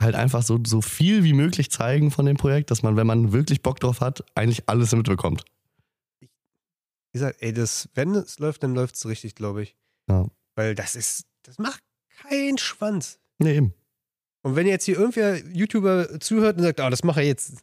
[0.00, 3.32] halt einfach so, so viel wie möglich zeigen von dem Projekt, dass man, wenn man
[3.32, 5.44] wirklich Bock drauf hat, eigentlich alles mitbekommt.
[6.20, 6.28] Wie
[7.18, 9.76] gesagt, ey, das, wenn es läuft, dann läuft es richtig, glaube ich.
[10.08, 10.26] Ja.
[10.54, 11.82] Weil das ist, das macht
[12.28, 13.18] keinen Schwanz.
[13.38, 13.74] Nee, eben.
[14.42, 17.58] Und wenn jetzt hier irgendwer YouTuber zuhört und sagt, ah, das mache ich jetzt,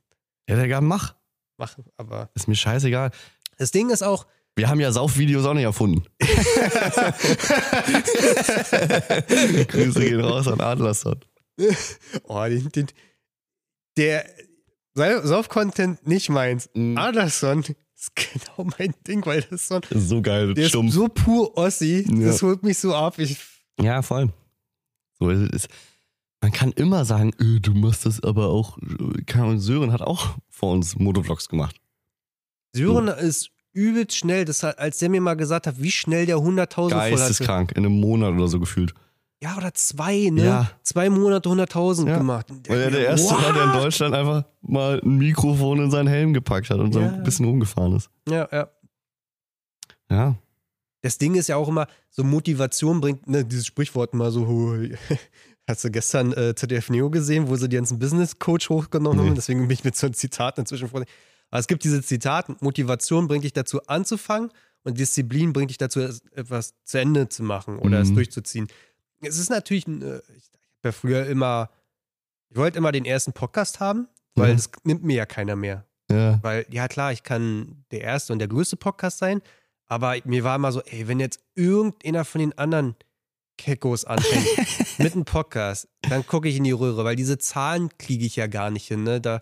[0.50, 1.16] Ja, Digga, mach.
[1.58, 3.12] machen, aber Ist mir scheißegal.
[3.58, 6.04] das Ding ist auch, Wir haben ja Saufvideos auch nicht erfunden.
[9.68, 11.20] Grüße gehen raus an Adlerson.
[12.24, 12.88] oh, den, den,
[13.98, 14.26] der
[14.96, 16.70] Sauf-Content nicht meins.
[16.74, 16.98] Mhm.
[16.98, 17.64] Anderson
[17.96, 20.94] ist genau mein Ding, weil das ist so, ist so geil, der ist stumpf.
[20.94, 22.28] so pur Ossi, Ja.
[22.28, 23.18] das holt mich so ab.
[23.20, 23.38] Ich,
[23.80, 24.32] Ja, voll.
[25.20, 25.68] So ist es.
[26.42, 28.78] Man kann immer sagen, äh, du machst das aber auch.
[28.78, 31.76] äh, Ahnung, Sören hat auch vor uns Motovlogs gemacht.
[32.74, 36.38] Sören ist übelst schnell, das hat, als der mir mal gesagt hat, wie schnell der
[36.38, 37.10] 100.000 voll hatte.
[37.16, 38.94] Geisteskrank, in einem Monat oder so gefühlt.
[39.42, 40.44] Ja, oder zwei, ne?
[40.46, 40.72] Ja.
[40.82, 42.18] Zwei Monate 100.000 Ja.
[42.18, 42.48] gemacht.
[42.68, 46.34] Weil er der Erste war, der in Deutschland einfach mal ein Mikrofon in seinen Helm
[46.34, 47.10] gepackt hat und so Ja.
[47.12, 48.10] ein bisschen rumgefahren ist.
[48.28, 48.68] Ja, ja.
[50.10, 50.36] Ja.
[51.02, 54.48] Das Ding ist ja auch immer, so Motivation bringt, ne, dieses Sprichwort mal so,
[55.68, 59.28] hast du gestern äh, ZDF Neo gesehen, wo sie die ganzen Business Coach hochgenommen Nee.
[59.28, 61.04] haben, deswegen bin ich mit so einem Zitat inzwischen vor.
[61.52, 64.50] Aber es gibt diese Zitat, Motivation bringt dich dazu anzufangen
[64.84, 68.16] und Disziplin bringt dich dazu, es- etwas zu Ende zu machen oder es Mhm.
[68.16, 68.68] durchzuziehen.
[69.22, 71.70] Es ist natürlich, ein, äh, ich habe ja früher immer,
[72.50, 75.86] ich wollte immer den ersten Podcast haben, weil das nimmt mir ja keiner mehr.
[76.12, 76.40] Ja.
[76.44, 79.42] Weil, ja klar, ich kann der erste und der größte Podcast sein,
[79.88, 82.96] aber mir war immer so, ey, wenn jetzt irgendeiner von den anderen
[83.58, 84.46] Kekos anfängt
[85.00, 88.48] mit einem Podcast, dann gucke ich in die Röhre, weil diese Zahlen kriege ich ja
[88.48, 89.04] gar nicht hin.
[89.04, 89.20] Ne?
[89.20, 89.42] Da,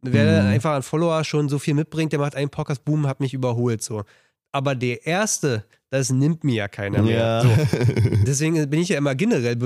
[0.00, 0.48] wer Mhm.
[0.50, 3.82] einfach ein Follower schon so viel mitbringt, der macht einen Podcast, boom, hat mich überholt.
[3.82, 4.04] So.
[4.52, 7.18] Aber der erste, das nimmt mir ja keiner mehr.
[7.18, 7.42] Ja.
[7.42, 7.48] So.
[8.26, 9.56] Deswegen bin ich ja immer generell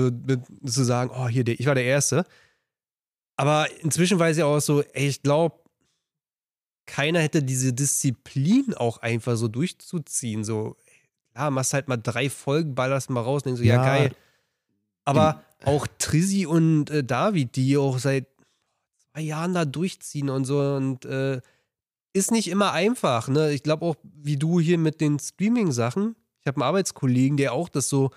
[0.65, 2.25] zu sagen, oh, hier, ich war der Erste.
[3.35, 5.57] Aber inzwischen weiß ich auch so, ey, ich glaube,
[6.85, 10.43] keiner hätte diese Disziplin auch einfach so durchzuziehen.
[10.43, 10.75] So,
[11.33, 13.85] klar, machst halt mal drei Folgen, ballerst mal raus und denkst so, ja, Ja.
[13.85, 14.11] geil.
[15.05, 18.27] Aber auch Trizzy und äh, David, die auch seit
[19.11, 21.41] zwei Jahren da durchziehen und so und äh,
[22.13, 23.27] ist nicht immer einfach.
[23.27, 23.51] Ne?
[23.51, 26.15] Ich glaube auch, wie du hier mit den Streaming-Sachen.
[26.39, 28.11] Ich habe einen Arbeitskollegen, der auch das so,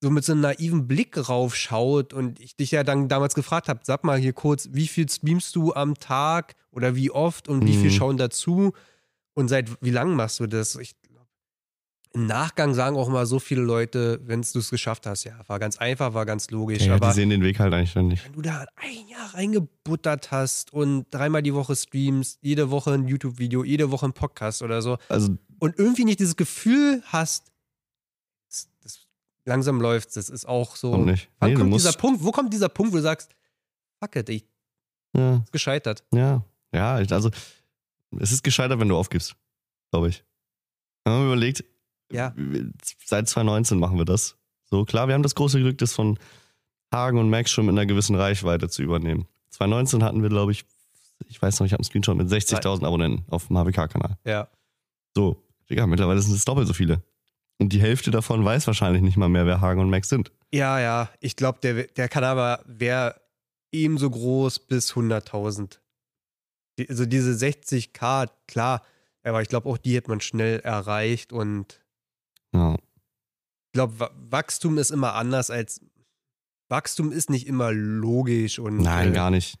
[0.00, 3.80] so mit so einem naiven Blick raufschaut und ich dich ja dann damals gefragt habe,
[3.82, 7.76] sag mal hier kurz, wie viel streamst du am Tag oder wie oft und wie
[7.76, 7.94] viel Mhm.
[7.94, 8.72] schauen dazu
[9.34, 10.76] und seit wie lang machst du das?
[10.76, 10.94] Ich
[12.16, 15.58] Im Nachgang sagen auch mal so viele Leute, wenn du es geschafft hast, ja, war
[15.58, 18.24] ganz einfach, war ganz logisch, ja, aber die sehen den Weg halt eigentlich dann nicht.
[18.24, 23.06] wenn du da ein Jahr reingebuttert hast und dreimal die Woche streamst, jede Woche ein
[23.06, 27.52] YouTube-Video, jede Woche ein Podcast oder so Also, und irgendwie nicht dieses Gefühl hast,
[28.48, 29.06] das, das
[29.44, 30.92] langsam läuft das ist auch so.
[30.92, 31.28] und nicht.
[31.38, 33.30] Wann Nee, kommt dieser Punkt, wo kommt dieser Punkt, wo du sagst,
[34.00, 34.46] fuck it, ich
[35.14, 36.02] Ja, ist gescheitert.
[36.14, 36.42] ja.
[36.72, 37.30] Ja, also,
[38.18, 39.34] es ist gescheitert, wenn du aufgibst,
[39.90, 40.24] glaube ich.
[41.04, 41.64] Wenn man überlegt,
[42.12, 42.34] Ja.
[43.04, 44.36] seit 2019 machen wir das.
[44.64, 46.18] So, klar, wir haben das große Glück, das von
[46.92, 49.26] Hagen und Max schon mit einer gewissen Reichweite zu übernehmen.
[49.50, 50.64] 2019 hatten wir, glaube ich,
[51.28, 54.18] ich weiß noch, ich habe einen Screenshot mit 60.000 Abonnenten auf dem HWK-Kanal.
[54.24, 54.48] Ja.
[55.14, 57.02] So, Digga, mittlerweile sind es doppelt so viele.
[57.58, 60.30] Und die Hälfte davon weiß wahrscheinlich nicht mal mehr, wer Hagen und Max sind.
[60.52, 61.08] Ja, ja.
[61.20, 63.18] Ich glaube, der, der Kanal wäre
[63.72, 65.78] ebenso groß bis 100.000.
[66.78, 68.82] Die- Also diese 60k, klar,
[69.22, 71.80] aber ich glaube auch, die hätte man schnell erreicht und
[72.56, 72.74] Ja.
[72.74, 75.80] ich glaube, Wa- Wachstum ist immer anders als
[76.68, 79.56] Wachstum ist nicht immer logisch und Nein, äh, gar nicht.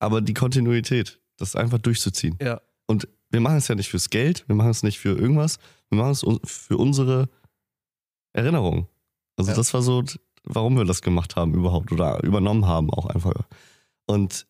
[0.00, 2.36] Aber die Kontinuität, das einfach durchzuziehen.
[2.42, 2.60] Ja.
[2.86, 5.58] Und wir machen es ja nicht fürs Geld, wir machen es nicht für irgendwas,
[5.90, 7.28] wir machen es für unsere
[8.32, 8.88] Erinnerung.
[9.36, 9.56] Also Ja.
[9.56, 10.02] das war so,
[10.44, 13.34] warum wir das gemacht haben überhaupt oder übernommen haben auch einfach.
[14.06, 14.46] Und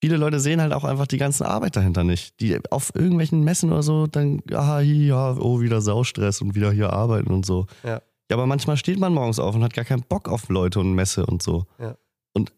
[0.00, 2.40] viele Leute sehen halt auch einfach die ganze Arbeit dahinter nicht.
[2.40, 6.72] Die auf irgendwelchen Messen oder so dann, aha, hier, ja, oh, wieder Saustress und wieder
[6.72, 7.66] hier arbeiten und so.
[7.82, 8.02] Ja.
[8.28, 10.94] Ja, aber manchmal steht man morgens auf und hat gar keinen Bock auf Leute und
[10.94, 11.66] Messe und so.
[11.78, 11.96] Ja.
[12.32, 12.52] Und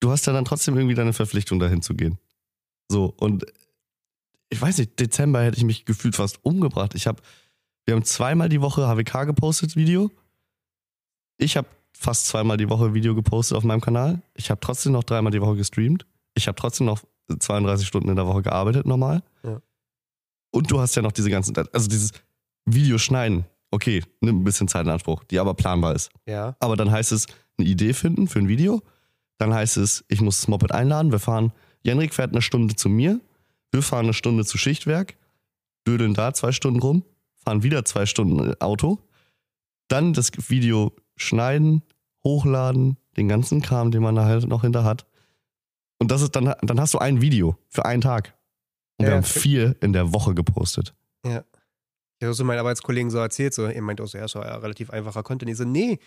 [0.00, 2.18] du hast ja dann trotzdem irgendwie deine Verpflichtung, dahin zu gehen.
[2.90, 3.46] So, und
[4.50, 6.94] ich weiß nicht, Dezember hätte ich mich gefühlt fast umgebracht.
[6.94, 7.22] Ich habe,
[7.86, 10.10] wir haben zweimal die Woche HWK gepostet, Video.
[11.38, 14.22] Ich habe fast zweimal die Woche Video gepostet auf meinem Kanal.
[14.34, 16.06] Ich habe trotzdem noch dreimal die Woche gestreamt.
[16.36, 19.22] Ich habe trotzdem noch 32 Stunden in der Woche gearbeitet, normal.
[19.42, 19.60] Ja.
[20.52, 22.12] Und du hast ja noch diese ganzen, also dieses
[22.66, 23.44] Videoschneiden.
[23.70, 26.10] Okay, nimmt ein bisschen Zeit in Anspruch, die aber planbar ist.
[26.26, 26.56] Ja.
[26.60, 27.26] Aber dann heißt es,
[27.58, 28.82] eine Idee finden für ein Video.
[29.38, 31.10] Dann heißt es, ich muss das Moped einladen.
[31.10, 31.52] Wir fahren,
[31.82, 33.20] Jenrik fährt eine Stunde zu mir.
[33.72, 35.16] Wir fahren eine Stunde zu Schichtwerk,
[35.86, 37.04] dödeln da zwei Stunden rum,
[37.34, 39.00] fahren wieder zwei Stunden Auto.
[39.88, 41.82] Dann das Video schneiden,
[42.24, 45.06] hochladen, den ganzen Kram, den man da halt noch hinter hat.
[45.98, 48.34] Und das ist dann, dann hast du ein Video für einen Tag.
[48.98, 50.94] Und Ja, wir haben vier in der Woche gepostet.
[51.24, 51.44] Ja.
[52.18, 54.42] Ich habe so meinen Arbeitskollegen so erzählt, so, er meint auch so, ja, ist doch
[54.42, 55.50] ein relativ einfacher Content.
[55.50, 55.98] Ich so, nee.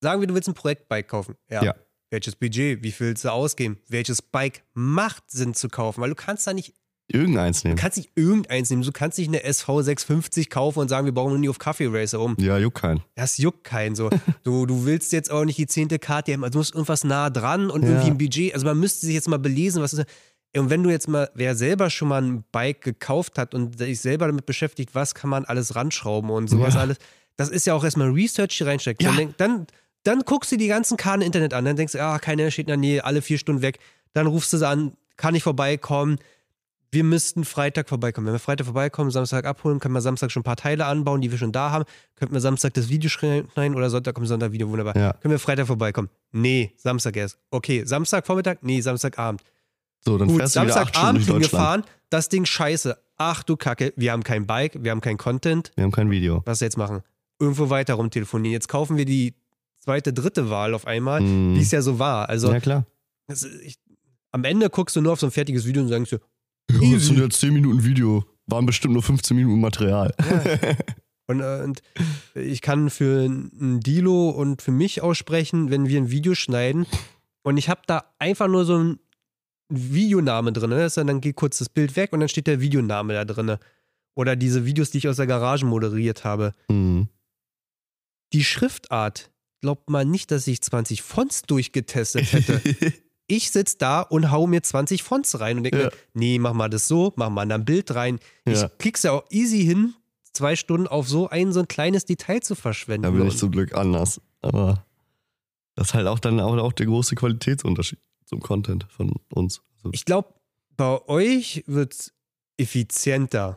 [0.00, 1.36] Sagen wir, du willst ein Projektbike kaufen.
[1.50, 1.62] Ja.
[1.62, 1.74] Ja.
[2.10, 2.82] Welches Budget?
[2.82, 3.78] Wie viel willst du ausgeben?
[3.88, 6.00] Welches Bike macht Sinn zu kaufen?
[6.00, 6.74] Weil du kannst da nicht,
[7.08, 7.78] Irgendeins du nehmen.
[7.78, 8.82] kannst nicht irgendeins nehmen.
[8.82, 11.88] Du kannst nicht eine SV 650 kaufen und sagen, wir bauen nur nie auf Kaffee
[11.90, 12.36] Racer um.
[12.38, 13.02] Ja, juckt keinen.
[13.16, 14.08] Das juckt keinen so.
[14.44, 17.70] Du, du willst jetzt auch nicht die zehnte KTM, also du musst irgendwas nah dran
[17.70, 17.88] und Ja.
[17.90, 18.54] irgendwie ein Budget.
[18.54, 20.06] Also man müsste sich jetzt mal belesen, was ist.
[20.56, 24.00] Und wenn du jetzt mal, wer selber schon mal ein Bike gekauft hat und sich
[24.00, 26.80] selber damit beschäftigt, was kann man alles ranschrauben und sowas Ja.
[26.80, 26.96] alles,
[27.36, 29.02] das ist ja auch erstmal Research, die reinsteckt.
[29.02, 29.14] Ja.
[29.38, 29.66] Dann,
[30.04, 32.64] dann guckst du die ganzen Karten im Internet an, dann denkst du, ah, keiner steht
[32.64, 33.78] in der Nähe, alle vier Stunden weg.
[34.12, 36.18] Dann rufst du sie an, kann ich vorbeikommen?
[36.94, 38.26] Wir müssten Freitag vorbeikommen.
[38.26, 41.30] Wenn wir Freitag vorbeikommen, Samstag abholen, können wir Samstag schon ein paar Teile anbauen, die
[41.30, 41.84] wir schon da haben.
[42.16, 44.94] Könnten wir Samstag das Video schneiden oder Sonntag kommt Sonntag Video, wunderbar.
[44.94, 45.14] Ja.
[45.14, 46.10] Können wir Freitag vorbeikommen?
[46.32, 47.38] Nee, Samstag erst.
[47.50, 48.58] Okay, Samstagvormittag?
[48.60, 49.42] Nee, Samstagabend.
[50.04, 51.86] So, dann Gut, fährst du wieder acht Stunden Samstagabend durch Deutschland.
[52.10, 52.98] das Ding scheiße.
[53.16, 55.72] Ach du Kacke, wir haben kein Bike, wir haben kein Content.
[55.76, 56.42] Wir haben kein Video.
[56.44, 57.00] Was jetzt machen?
[57.40, 58.52] Irgendwo weiter rumtelefonieren.
[58.52, 59.34] Jetzt kaufen wir die
[59.78, 61.54] zweite, dritte Wahl auf einmal, Hm.
[61.54, 62.28] wie es ja so war.
[62.28, 62.84] Also ja, klar.
[63.28, 63.78] das ich,
[64.30, 66.20] am Ende guckst du nur auf so ein fertiges Video und sagst dir,
[66.70, 68.24] Ja, das sind jetzt 10 Minuten Video.
[68.46, 70.14] Waren bestimmt nur 15 Minuten Material.
[71.28, 71.82] Und, äh, und
[72.34, 76.84] ich kann für ein Dilo und für mich aussprechen, wenn wir ein Video schneiden
[77.42, 78.98] und ich habe da einfach nur so ein
[79.68, 80.70] Videoname drin.
[80.70, 80.88] Ne?
[80.94, 83.56] Dann, geht kurz das Bild weg und dann steht der Videoname da drin.
[84.14, 86.52] Oder diese Videos, die ich aus der Garage moderiert habe.
[86.68, 87.08] Hm.
[88.32, 89.30] Die Schriftart,
[89.60, 92.60] glaubt man nicht, dass ich 20 Fonts durchgetestet hätte.
[93.36, 95.84] ich sitze da und hau mir 20 Fonts rein und denke Ja.
[95.86, 98.18] mir, nee, mach mal das so, mach mal ein Bild rein.
[98.46, 98.52] Ja.
[98.52, 99.94] Ich krieg's ja auch easy hin,
[100.32, 103.02] zwei Stunden auf so ein, so ein kleines Detail zu verschwenden.
[103.04, 104.20] Da bin ich zum Glück anders.
[104.40, 104.84] Aber
[105.76, 109.62] das ist halt auch dann auch, auch der große Qualitätsunterschied zum Content von uns.
[109.76, 110.34] Also, ich glaube,
[110.76, 112.12] bei euch wird's
[112.58, 113.54] effizienter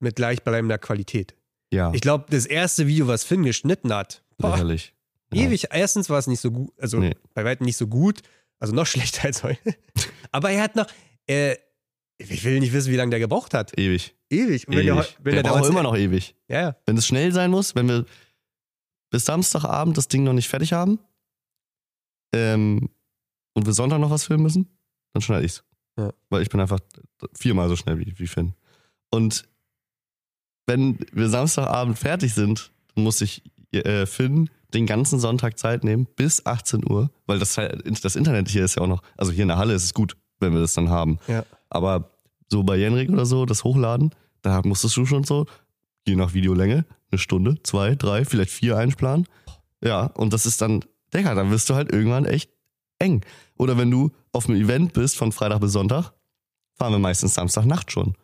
[0.00, 1.34] mit gleichbleibender Qualität.
[1.72, 4.92] ja, Ich glaube, das erste Video, was Finn geschnitten hat, boah, lächerlich.
[5.32, 5.42] Ja.
[5.46, 5.66] ewig.
[5.72, 7.16] Erstens war es nicht so gut, also Nee.
[7.34, 8.20] bei weitem nicht so gut,
[8.64, 9.76] also noch schlechter als heute.
[10.32, 10.86] Aber er hat noch,
[11.28, 11.56] äh,
[12.18, 13.78] ich will nicht wissen, wie lange der gebraucht hat.
[13.78, 14.14] Ewig.
[14.30, 14.66] Ewig.
[14.66, 15.16] Und wenn ewig.
[15.16, 16.34] der, wenn der der braucht immer noch ewig.
[16.48, 16.76] Ja, ja.
[16.86, 18.06] Wenn es schnell sein muss, wenn wir
[19.10, 20.98] bis Samstagabend das Ding noch nicht fertig haben
[22.34, 22.90] ähm,
[23.52, 24.68] und wir Sonntag noch was filmen müssen,
[25.12, 25.62] dann schneide ich's.
[25.96, 26.12] Ja.
[26.30, 26.80] Weil ich bin einfach
[27.34, 28.54] viermal so schnell wie, wie Finn.
[29.10, 29.48] Und
[30.66, 33.42] wenn wir Samstagabend fertig sind, dann muss ich
[33.72, 37.54] äh, Finn den ganzen Sonntag Zeit nehmen bis 18 Uhr, weil das,
[38.02, 40.16] das Internet hier ist ja auch noch, also hier in der Halle ist es gut,
[40.40, 41.18] wenn wir das dann haben.
[41.28, 41.44] Ja.
[41.70, 42.10] Aber
[42.50, 44.10] so bei Jenrik oder so, das Hochladen,
[44.42, 45.46] da musstest du schon so,
[46.06, 49.26] je nach Videolänge, eine Stunde, zwei, drei, vielleicht vier einplanen.
[49.82, 50.84] Ja, und das ist dann,
[51.14, 52.50] Digga, dann wirst du halt irgendwann echt
[52.98, 53.22] eng.
[53.56, 56.12] Oder wenn du auf einem Event bist von Freitag bis Sonntag,
[56.74, 58.14] fahren wir meistens Samstagnacht schon.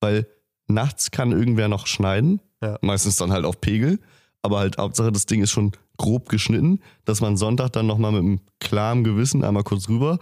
[0.00, 0.26] Weil
[0.68, 2.78] nachts kann irgendwer noch schneiden, Ja.
[2.82, 3.98] meistens dann halt auf Pegel,
[4.42, 8.22] aber halt Hauptsache das Ding ist schon grob geschnitten, dass man Sonntag dann nochmal mit
[8.22, 10.18] einem klaren Gewissen einmal kurz rüber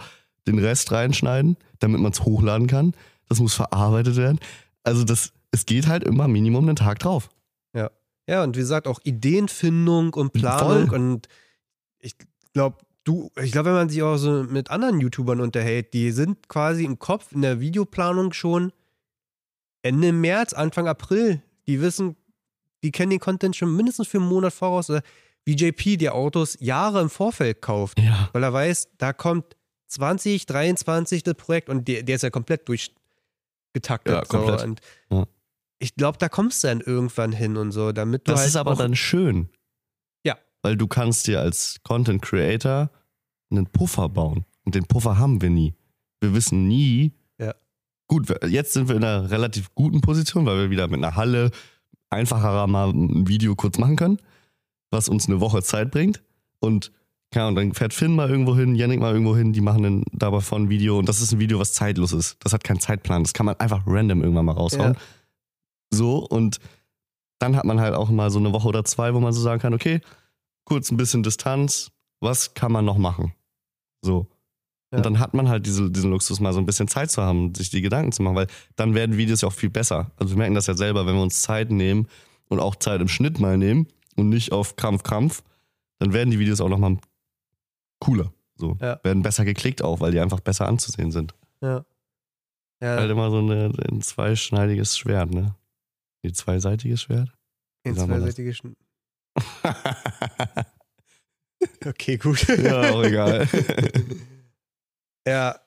[0.47, 2.93] den Rest reinschneiden, damit man es hochladen kann.
[3.29, 4.39] Das muss verarbeitet werden.
[4.83, 7.31] Also das, es geht halt immer Minimum einen Tag drauf.
[8.27, 10.89] Ja, und wie gesagt, auch Ideenfindung und Planung.
[10.89, 10.99] Voll.
[10.99, 11.29] Und
[11.99, 12.17] ich
[12.53, 16.49] glaube, du, ich glaube, wenn man sich auch so mit anderen YouTubern unterhält, die sind
[16.49, 18.73] quasi im Kopf in der Videoplanung schon
[19.83, 21.43] Ende März, Anfang April.
[21.67, 22.17] Die wissen,
[22.83, 24.91] die kennen den Content schon mindestens für einen Monat voraus.
[25.47, 28.29] Oder wie JP, der Autos Jahre im Vorfeld kauft, Ja.
[28.33, 29.57] weil er weiß, da kommt
[29.89, 34.15] 2023 das Projekt und der, der ist ja komplett durchgetaktet.
[34.15, 34.61] Ja, komplett.
[34.61, 34.67] So.
[34.67, 34.81] Und
[35.11, 35.25] Ja.
[35.81, 38.57] Ich glaube, da kommst du dann irgendwann hin und so, damit du Das halt ist
[38.57, 39.51] aber dann schön.
[40.25, 40.39] Ja.
[40.63, 42.91] Weil du kannst dir als Content Creator
[43.51, 44.47] einen Puffer bauen.
[44.65, 45.75] Und den Puffer haben wir nie.
[46.21, 47.13] Wir wissen nie.
[47.39, 47.55] Ja.
[48.07, 51.51] Gut, jetzt sind wir in einer relativ guten Position, weil wir wieder mit einer Halle
[52.09, 54.19] einfacher mal ein Video kurz machen können,
[54.95, 56.23] was uns eine Woche Zeit bringt.
[56.61, 56.93] Und
[57.35, 60.05] ja, und dann fährt Finn mal irgendwo hin, Yannick mal irgendwo hin, die machen dann
[60.13, 62.37] dabei von ein Video und das ist ein Video, was zeitlos ist.
[62.41, 63.25] Das hat keinen Zeitplan.
[63.25, 64.95] Das kann man einfach random irgendwann mal raushauen.
[64.95, 65.01] Ja.
[65.93, 66.61] So, und
[67.41, 69.61] dann hat man halt auch mal so eine Woche oder zwei, wo man so sagen
[69.61, 70.01] kann, okay,
[70.65, 71.91] kurz ein bisschen Distanz,
[72.21, 73.35] was kann man noch machen?
[74.03, 74.29] So.
[74.93, 74.99] Ja.
[74.99, 77.53] Und dann hat man halt diese, diesen Luxus, mal so ein bisschen Zeit zu haben,
[77.55, 78.47] sich die Gedanken zu machen, weil
[78.77, 80.13] dann werden Videos ja auch viel besser.
[80.17, 82.07] Also wir merken das ja selber, wenn wir uns Zeit nehmen
[82.49, 85.43] und auch Zeit im Schnitt mal nehmen und nicht auf Krampf, Krampf,
[85.99, 86.99] dann werden die Videos auch nochmal
[88.01, 88.33] cooler.
[88.57, 88.77] So.
[88.81, 89.01] Ja.
[89.03, 91.35] Werden besser geklickt auch, weil die einfach besser anzusehen sind.
[91.61, 91.85] Ja.
[92.83, 95.55] Ja, Halt immer so eine, ein zweischneidiges Schwert, ne?
[96.25, 97.31] Ein zweiseitiges Schwert?
[97.87, 98.77] ein zweiseitiges Schn
[101.87, 102.47] Okay, gut.
[102.49, 103.49] ja, auch egal.
[105.27, 105.59] Ja.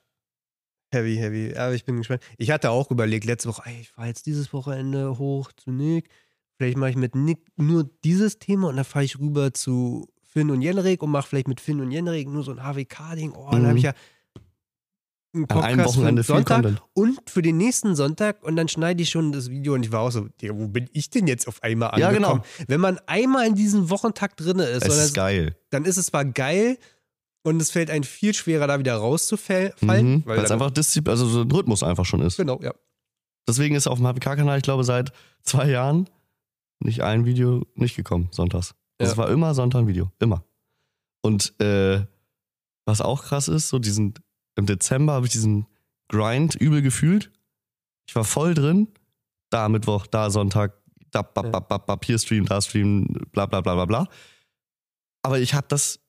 [0.94, 1.56] Heavy, heavy.
[1.58, 2.22] Aber ich bin gespannt.
[2.38, 6.10] Ich hatte auch überlegt, letzte Woche, ey, ich fahre jetzt dieses Wochenende hoch zu Nick.
[6.58, 10.50] Vielleicht mache ich mit Nick nur dieses Thema und dann fahre ich rüber zu Finn
[10.52, 13.32] und Jenrik und mache vielleicht mit Finn und Jenrik nur so ein HWK-Ding.
[13.34, 13.68] Oh, dann Mhm.
[13.68, 13.94] habe ich ja
[15.34, 19.50] einen Podcast für Sonntag und für den nächsten Sonntag und dann schneide ich schon das
[19.50, 22.08] Video und ich war auch so, ja, wo bin ich denn jetzt auf einmal Ja,
[22.10, 22.42] angekommen?
[22.58, 22.66] genau.
[22.68, 25.56] Wenn man einmal in diesem Wochentakt drin ist, Es ist geil.
[25.70, 26.78] dann ist es zwar geil
[27.44, 31.28] und es fällt einem viel schwerer, da wieder rauszufallen, Mhm, weil es einfach Disziplin, also
[31.28, 32.38] so ein Rhythmus einfach schon ist.
[32.38, 32.74] Genau, ja.
[33.48, 35.12] Deswegen ist auf dem HPK-Kanal, ich glaube, seit
[35.44, 36.10] zwei Jahren
[36.80, 38.76] nicht ein Video nicht gekommen, sonntags.
[39.00, 39.12] Also Ja.
[39.12, 40.12] Es war immer Sonntag ein Video.
[40.20, 40.44] Immer.
[41.22, 42.06] Und äh,
[42.86, 44.14] was auch krass ist, so diesen,
[44.56, 45.68] im Dezember habe ich diesen
[46.10, 47.32] Grind übel gefühlt.
[48.08, 48.88] Ich war voll drin.
[49.50, 50.82] Da Mittwoch, da Sonntag,
[51.12, 54.08] da bap, bap, bap, bap, hier Stream, da Stream, bla bla bla bla bla.
[55.24, 56.00] Aber ich habe das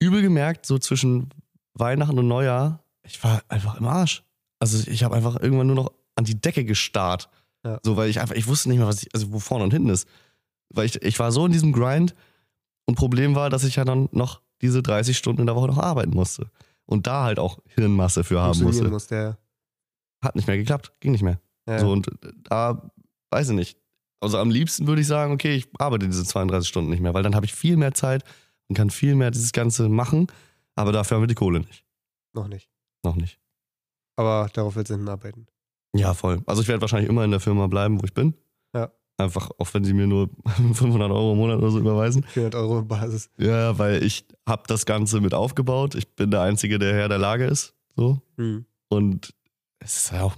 [0.00, 1.30] übel gemerkt, so zwischen
[1.74, 2.84] Weihnachten und Neujahr.
[3.04, 4.24] Ich war einfach im Arsch.
[4.58, 7.28] Also ich habe einfach irgendwann nur noch an die Decke gestarrt.
[7.64, 7.78] Ja.
[7.82, 9.90] So, weil ich einfach, ich wusste nicht mehr, was ich, also wo vorne und hinten
[9.90, 10.08] ist.
[10.70, 12.14] Weil ich, ich war so in diesem Grind
[12.86, 15.78] und Problem war, dass ich ja dann noch diese 30 Stunden in der Woche noch
[15.78, 16.50] arbeiten musste.
[16.86, 18.88] Und da halt auch Hirnmasse für haben musste.
[18.88, 19.38] muss der.
[20.22, 21.40] Hat nicht mehr geklappt, ging nicht mehr.
[21.68, 21.78] Ja.
[21.78, 22.10] So, und
[22.44, 22.90] da,
[23.30, 23.78] weiß ich nicht.
[24.20, 27.24] Also am liebsten würde ich sagen, okay, ich arbeite diese 32 Stunden nicht mehr, weil
[27.24, 28.22] dann habe ich viel mehr Zeit
[28.68, 30.28] und kann viel mehr dieses Ganze machen.
[30.76, 31.84] Aber dafür haben wir die Kohle nicht.
[32.32, 32.70] Noch nicht.
[33.04, 33.40] Noch nicht.
[34.16, 35.46] Aber darauf wird es hinarbeiten.
[35.94, 36.42] Ja, voll.
[36.46, 38.34] Also ich werde wahrscheinlich immer in der Firma bleiben, wo ich bin.
[38.74, 38.90] Ja.
[39.18, 42.24] Einfach, auch wenn sie mir nur 500 Euro im Monat oder so überweisen.
[42.24, 43.30] 400 Euro Basis.
[43.38, 45.94] Ja, weil ich habe das Ganze mit aufgebaut.
[45.94, 47.74] Ich bin der Einzige, der Herr der Lage ist.
[47.96, 48.20] So.
[48.36, 48.64] Hm.
[48.88, 49.34] Und
[49.80, 50.36] es ist ja auch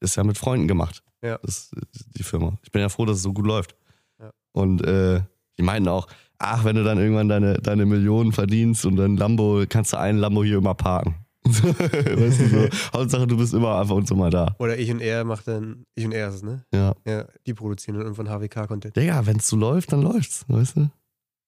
[0.00, 1.02] ist ja mit Freunden gemacht.
[1.22, 1.38] Ja.
[1.42, 1.70] Das,
[2.16, 2.56] die Firma.
[2.62, 3.74] Ich bin ja froh, dass es so gut läuft.
[4.20, 4.30] Ja.
[4.52, 5.22] Und äh,
[5.58, 6.06] die meinten auch,
[6.38, 10.18] ach, wenn du dann irgendwann deine, deine Millionen verdienst und dann Lambo, kannst du einen
[10.18, 11.16] Lambo hier immer parken.
[11.44, 12.68] weißt du, so.
[12.92, 14.54] Hauptsache, du bist immer einfach und so mal da.
[14.58, 16.64] Oder ich und er macht dann, ich und er ist es, ne?
[16.74, 16.94] Ja.
[17.06, 18.96] Ja, die produzieren dann irgendwann HWK-Content.
[18.96, 20.90] Digga, wenn es so läuft, dann läuft's, weißt du?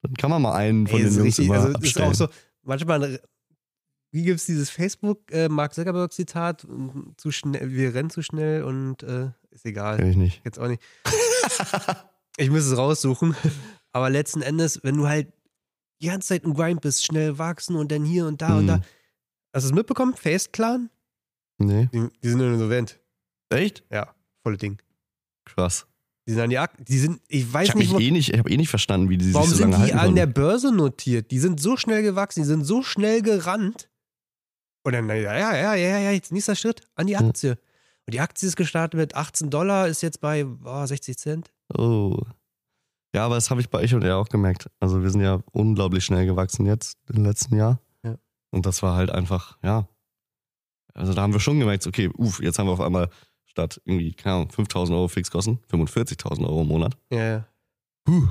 [0.01, 2.27] Dann kann man mal einen von Ey, den Jungs richtig, immer also ist auch so,
[2.63, 3.21] manchmal,
[4.11, 6.67] wie gibt es dieses Facebook, äh, Zuckerberg-Zitat,
[7.17, 9.97] zu schnell, wir rennen zu schnell und äh, ist egal.
[9.97, 10.41] Kenn ich nicht.
[10.43, 10.81] Jetzt auch nicht.
[12.37, 13.35] ich muss es raussuchen.
[13.91, 15.31] Aber letzten Endes, wenn du halt
[16.01, 18.67] die ganze Zeit im Grind bist, schnell wachsen und dann hier und da und Mhm.
[18.67, 18.81] da.
[19.53, 20.13] Hast du es mitbekommen?
[20.15, 20.89] Face Clan?
[21.57, 21.89] Nee.
[21.93, 22.99] Die, die sind insolvent.
[23.49, 23.83] Echt?
[23.91, 24.13] Ja,
[24.43, 24.81] volle Ding.
[25.45, 25.85] Krass.
[26.27, 28.31] Die sind an die Ak die sind, ich weiß Ich habe nicht, wo, eh nicht,
[28.31, 30.15] ich hab eh nicht verstanden, wie die sich warum so sind lange die halten an
[30.15, 30.27] der.
[30.27, 31.31] Börse notiert?
[31.31, 33.89] Die sind so schnell gewachsen, die sind so schnell gerannt.
[34.83, 37.27] Und dann, ja, ja, ja, ja, ja, jetzt nächster Schritt an die Hm.
[37.29, 37.51] Aktie.
[37.51, 41.51] Und die Aktie ist gestartet mit 18 Dollar, ist jetzt bei oh, 60 Cent.
[41.77, 42.17] Oh.
[43.13, 44.67] Ja, aber das habe ich bei ich und er auch gemerkt.
[44.79, 47.79] Also wir sind ja unglaublich schnell gewachsen jetzt im letzten Jahr.
[48.51, 49.87] Und das war halt einfach, ja.
[50.93, 53.09] Also da haben wir schon gemerkt, okay, uff, jetzt haben wir auf einmal
[53.45, 56.97] statt irgendwie, keine Ahnung, 5000 Euro Fixkosten, 45.000 Euro im Monat.
[57.11, 57.47] Ja, ja.
[58.05, 58.27] Puh.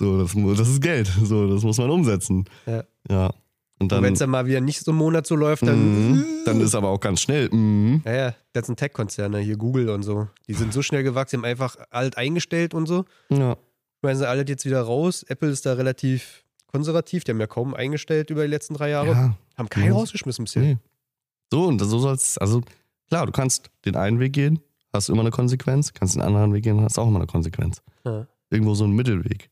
[0.00, 1.06] So, das, das ist Geld.
[1.22, 2.46] So, das muss man umsetzen.
[2.66, 2.84] Ja.
[3.08, 3.26] Ja.
[3.26, 6.12] Und Und dann, wenn es dann mal wieder nicht so einen Monat so läuft, dann.
[6.12, 6.24] Mhm.
[6.44, 7.48] dann ist aber auch ganz schnell.
[7.50, 8.02] Mhm.
[8.04, 10.28] Ja, ja, das sind Tech-Konzerne, hier Google und so.
[10.48, 13.04] Die sind so schnell gewachsen, die haben einfach alt eingestellt und so.
[13.30, 13.56] Ja.
[14.00, 15.22] Schmeißen sie alles jetzt wieder raus.
[15.28, 19.08] Apple ist da relativ konservativ, die haben ja kaum eingestellt über die letzten drei Jahre.
[19.10, 19.36] ja.
[19.56, 19.96] Haben keinen Mhm.
[19.96, 20.62] rausgeschmissen bisher.
[20.62, 20.78] Nee.
[21.52, 22.62] So, und so soll es, also
[23.08, 24.60] klar, du kannst den einen Weg gehen,
[24.92, 27.82] hast immer eine Konsequenz, kannst den anderen Weg gehen, hast auch immer eine Konsequenz.
[28.04, 28.26] Ja.
[28.50, 29.50] Irgendwo so ein Mittelweg.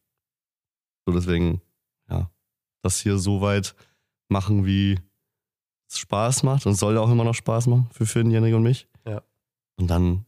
[1.06, 1.60] So, deswegen,
[2.08, 2.30] ja,
[2.82, 3.74] das hier so weit
[4.28, 4.98] machen, wie
[5.90, 8.54] es Spaß macht und es soll ja auch immer noch Spaß machen für Finn, Jenrik
[8.54, 8.86] und mich.
[9.06, 9.22] Ja.
[9.76, 10.24] Und dann,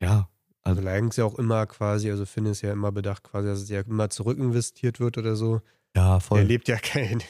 [0.00, 0.28] ja,
[0.62, 3.60] Also leiden es ja auch immer quasi, also Finn ist ja immer bedacht quasi, dass
[3.60, 5.60] es ja immer zurückinvestiert wird oder so.
[5.96, 6.42] Ja, Der voll.
[6.42, 7.22] lebt ja kein,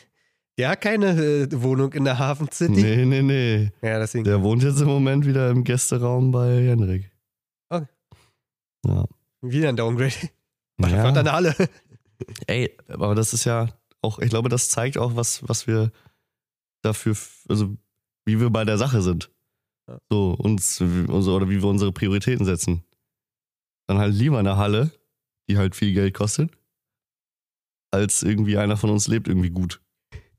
[0.59, 2.73] der hat keine äh, Wohnung in der Hafen City.
[2.83, 3.71] Nee, nee, nee.
[3.83, 4.25] Ja, deswegen.
[4.25, 7.11] Der wohnt jetzt im Moment wieder im Gästeraum bei Jenrik.
[7.69, 7.87] Okay.
[8.87, 9.05] Ja.
[9.43, 10.15] Wieder ein Downgrade.
[10.79, 11.05] Macht Ja.
[11.05, 11.55] eine Halle.
[12.47, 13.69] Ey, aber das ist ja
[14.03, 15.91] auch, ich glaube, das zeigt auch, was, was wir
[16.83, 17.15] dafür,
[17.49, 17.77] also
[18.25, 19.31] wie wir bei der Sache sind.
[19.89, 19.99] Ja.
[20.11, 22.83] So, uns, also, oder wie wir unsere Prioritäten setzen.
[23.87, 24.91] Dann halt lieber eine Halle,
[25.49, 26.51] die halt viel Geld kostet,
[27.97, 29.81] als irgendwie einer von uns lebt irgendwie gut.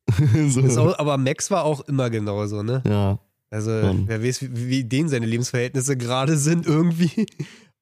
[0.47, 0.61] so.
[0.81, 2.81] Auch, aber Max war auch immer genauso, ne?
[2.87, 3.19] ja,
[3.49, 4.07] Also, Schon.
[4.07, 7.25] wer weiß, wie, wie denen seine Lebensverhältnisse gerade sind irgendwie.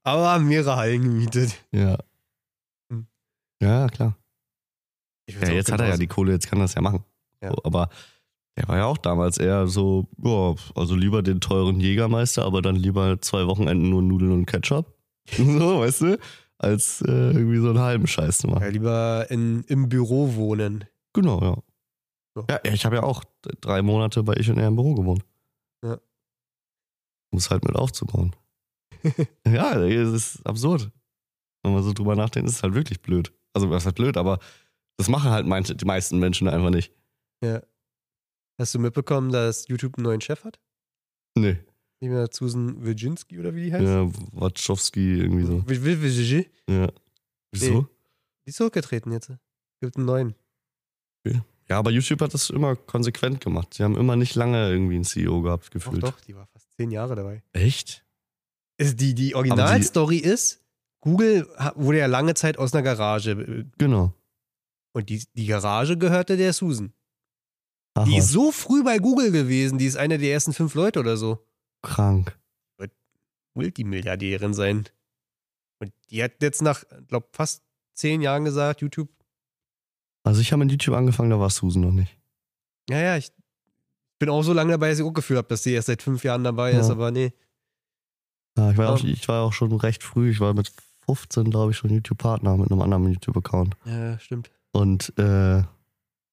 [0.04, 1.56] Aber haben mehrere Hallen gemietet.
[1.72, 1.98] ja.
[2.92, 3.08] Hm.
[3.60, 4.16] Ja, klar.
[5.26, 7.04] Ich würd's Ja, jetzt hat er ja die Kohle, jetzt kann er das ja machen.
[7.42, 7.50] Ja.
[7.50, 7.90] So, aber
[8.56, 12.76] der war ja auch damals eher so, ja, also lieber den teuren Jägermeister, aber dann
[12.76, 14.94] lieber zwei Wochenenden nur Nudeln und Ketchup.
[15.32, 16.20] so, weißt du?
[16.58, 18.64] Als äh, irgendwie so einen halben Scheiß zu machen.
[18.64, 20.86] Ja, lieber in, im Büro wohnen.
[21.14, 21.58] Genau, ja.
[22.34, 22.46] So.
[22.50, 23.24] Ja, ich habe ja auch
[23.62, 25.24] drei Monate bei ich und er im Büro gewohnt.
[25.84, 26.00] Ja.
[27.32, 28.36] Muss halt mit aufzubauen.
[29.48, 30.92] ja, das ist absurd.
[31.64, 33.34] Wenn man so drüber nachdenkt, ist es halt wirklich blöd.
[33.54, 34.40] Also, das ist halt blöd, aber
[34.98, 36.94] das machen halt manche, die meisten Menschen einfach nicht.
[37.44, 37.62] Ja.
[38.60, 40.60] Hast du mitbekommen, dass YouTube einen neuen Chef hat?
[41.38, 41.58] Nee.
[42.06, 43.84] Nicht mehr Susan Wojcinski oder wie die heißt?
[43.84, 45.68] Ja, Wachowski irgendwie so.
[45.68, 46.88] Will- will- will- Die Ja.
[47.52, 47.88] Wieso?
[48.46, 49.32] ist zurückgetreten jetzt.
[49.82, 50.36] Gibt einen neuen.
[51.68, 53.74] Ja, aber YouTube hat das immer konsequent gemacht.
[53.74, 56.04] Sie haben immer nicht lange irgendwie einen CEO gehabt, Doch, gefühlt.
[56.04, 57.42] doch, die war fast zehn Jahre dabei.
[57.54, 58.06] Echt?
[58.78, 60.62] Ist die, die Originalstory ist,
[61.02, 63.32] Google wurde ja lange Zeit aus einer Garage.
[63.32, 64.14] äh, Genau.
[64.94, 66.94] Und die, die Garage gehörte der Susan.
[67.96, 71.00] Ach, Die ist so früh bei Google gewesen, die ist eine der ersten fünf Leute
[71.00, 71.44] oder so.
[71.86, 72.38] Krank.
[73.58, 74.86] Multimilliardärin sein.
[75.80, 77.64] Und die hat jetzt nach, glaube fast
[77.94, 79.10] zehn Jahren gesagt, YouTube,
[80.24, 82.18] Also ich habe mit YouTube angefangen, da war Susan noch nicht.
[82.90, 83.32] ja, ja, ich
[84.20, 86.24] bin auch so lange dabei, dass ich auch Gefühl habe, dass sie erst seit fünf
[86.24, 86.94] Jahren dabei ist, Ja.
[86.94, 87.34] aber nee.
[88.58, 89.10] Ja, ich, war auch, Ja.
[89.10, 90.32] ich war auch schon recht früh.
[90.32, 90.72] Ich war mit
[91.06, 93.76] 15, glaube ich, schon YouTube-Partner mit einem anderen YouTube-Account.
[93.86, 94.50] Ja, stimmt.
[94.74, 95.64] Und äh,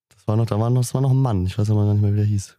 [0.09, 1.47] das war noch, da war noch, das war noch ein Mann.
[1.47, 2.57] Ich weiß aber gar nicht mehr, wie der hieß.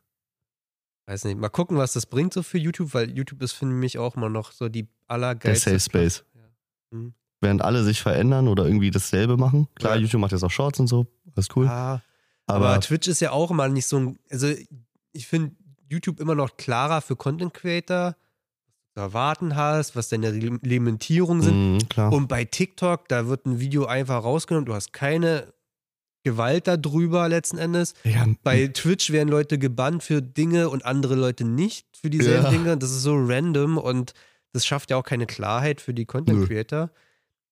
[1.05, 1.37] Weiß nicht.
[1.37, 4.29] Mal gucken, was das bringt so für YouTube, weil YouTube ist für mich auch mal
[4.29, 5.71] noch so die Der allergeilste.
[5.71, 6.23] Safe Space.
[6.33, 6.97] Ja.
[6.97, 7.13] Mhm.
[7.41, 9.67] Während alle sich verändern oder irgendwie dasselbe machen.
[9.75, 10.01] Klar, Ja.
[10.01, 11.07] YouTube macht jetzt auch Shorts und so.
[11.35, 11.67] Alles cool.
[11.67, 12.01] Ah,
[12.45, 14.19] aber, aber Twitch ist ja auch immer nicht so ein.
[14.31, 14.47] Also,
[15.11, 15.55] ich finde
[15.89, 21.73] YouTube immer noch klarer für Content Creator, was du erwarten hast, was deine Reglementierungen sind.
[21.73, 22.13] mh, klar.
[22.13, 25.53] Und bei TikTok, da wird ein Video einfach rausgenommen, du hast keine
[26.23, 27.93] Gewalt darüber letzten Endes.
[28.03, 32.49] ja, Bei Twitch werden Leute gebannt für Dinge und andere Leute nicht für dieselben Ja.
[32.51, 32.77] Dinge.
[32.77, 34.13] Das ist so random und
[34.53, 36.47] das schafft ja auch keine Klarheit für die Content Nö.
[36.47, 36.89] Creator.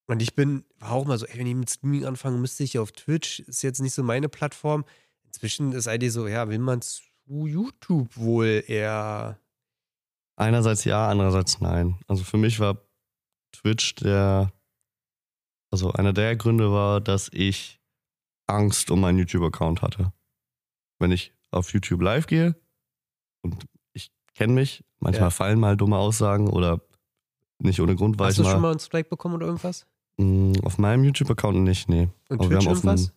[0.07, 2.79] Und ich bin, war auch mal so, ey, wenn ich mit Streaming anfange, müsste ich
[2.79, 4.85] auf Twitch, ist jetzt nicht so meine Plattform.
[5.25, 7.01] Inzwischen ist eigentlich so, ja, will man zu
[7.47, 9.37] YouTube wohl eher.
[10.37, 11.97] Einerseits ja, andererseits nein.
[12.07, 12.77] Also für mich war
[13.53, 14.51] Twitch der,
[15.71, 17.80] also einer der Gründe war, dass ich
[18.47, 20.13] Angst um meinen YouTube-Account hatte.
[20.99, 22.55] Wenn ich auf YouTube live gehe
[23.43, 25.29] und ich kenne mich, manchmal Ja.
[25.31, 26.81] fallen mal dumme Aussagen oder
[27.59, 29.85] nicht ohne Grund war Hast ich du mal, schon mal einen Strike bekommen oder irgendwas?
[30.17, 32.09] mh, auf meinem YouTube-Account nicht, nee.
[32.29, 33.13] Und Aber wir haben auf irgendwas?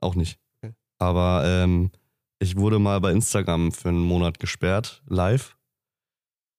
[0.00, 0.38] Auch nicht.
[0.62, 0.74] Okay.
[0.98, 1.90] Aber ähm,
[2.38, 5.56] ich wurde mal bei Instagram für einen Monat gesperrt, live.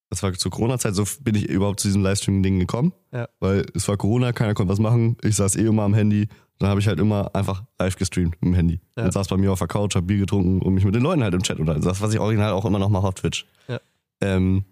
[0.09, 2.93] Das war zur Corona-Zeit, so bin ich überhaupt zu diesem Livestreaming-Ding gekommen.
[3.11, 3.29] Ja.
[3.39, 5.17] Weil es war Corona, keiner konnte was machen.
[5.23, 6.27] Ich saß eh immer am Handy.
[6.57, 8.81] Dann habe ich halt immer einfach live gestreamt mit dem Handy.
[8.97, 9.05] Ja.
[9.05, 11.23] Und saß bei mir auf der Couch, hab Bier getrunken und mich mit den Leuten
[11.23, 11.85] halt im Chat unterhalten.
[11.85, 13.45] Das, was ich original auch immer noch mache auf Twitch.
[13.67, 13.79] Ja.
[14.21, 14.65] Ähm,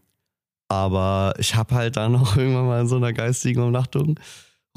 [0.70, 4.20] aber ich habe halt dann auch irgendwann mal in so einer geistigen Umnachtung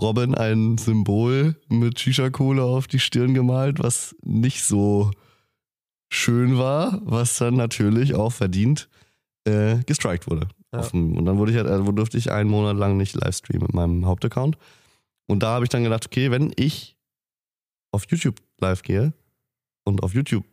[0.01, 5.11] Robin ein Symbol mit Shisha-Kohle auf die Stirn gemalt, was nicht so
[6.09, 8.89] schön war, was dann natürlich auch verdient
[9.45, 10.49] äh, gestrikt wurde.
[10.73, 10.83] Ja.
[10.83, 13.75] Dem, und dann wurde ich halt, also durfte ich einen Monat lang nicht livestreamen mit
[13.75, 14.57] meinem Hauptaccount.
[15.27, 16.97] Und da habe ich dann gedacht, okay, wenn ich
[17.93, 19.13] auf YouTube live gehe
[19.85, 20.45] und auf YouTube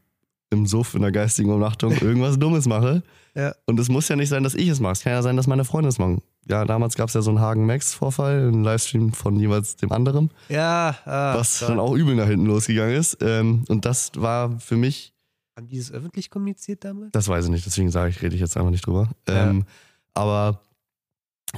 [0.50, 3.04] im Suff in der geistigen Umnachtung irgendwas Dummes mache,
[3.36, 3.54] Ja.
[3.66, 4.94] und es muss ja nicht sein, dass ich es mache.
[4.94, 6.22] Es kann ja sein, dass meine Freunde es machen.
[6.50, 10.96] Ja, damals gab es ja so einen Hagen-Max-Vorfall, einen Livestream von jeweils dem anderen, Ja,
[11.06, 13.18] ah, was da- dann auch übel nach hinten losgegangen ist.
[13.22, 15.14] Ähm, und das war für mich
[15.58, 17.12] Haben die das öffentlich kommuniziert damals?
[17.12, 19.10] das weiß ich nicht, deswegen sage ich, rede ich jetzt einfach nicht drüber.
[19.28, 19.50] Ja.
[19.50, 19.66] Ähm,
[20.14, 20.62] aber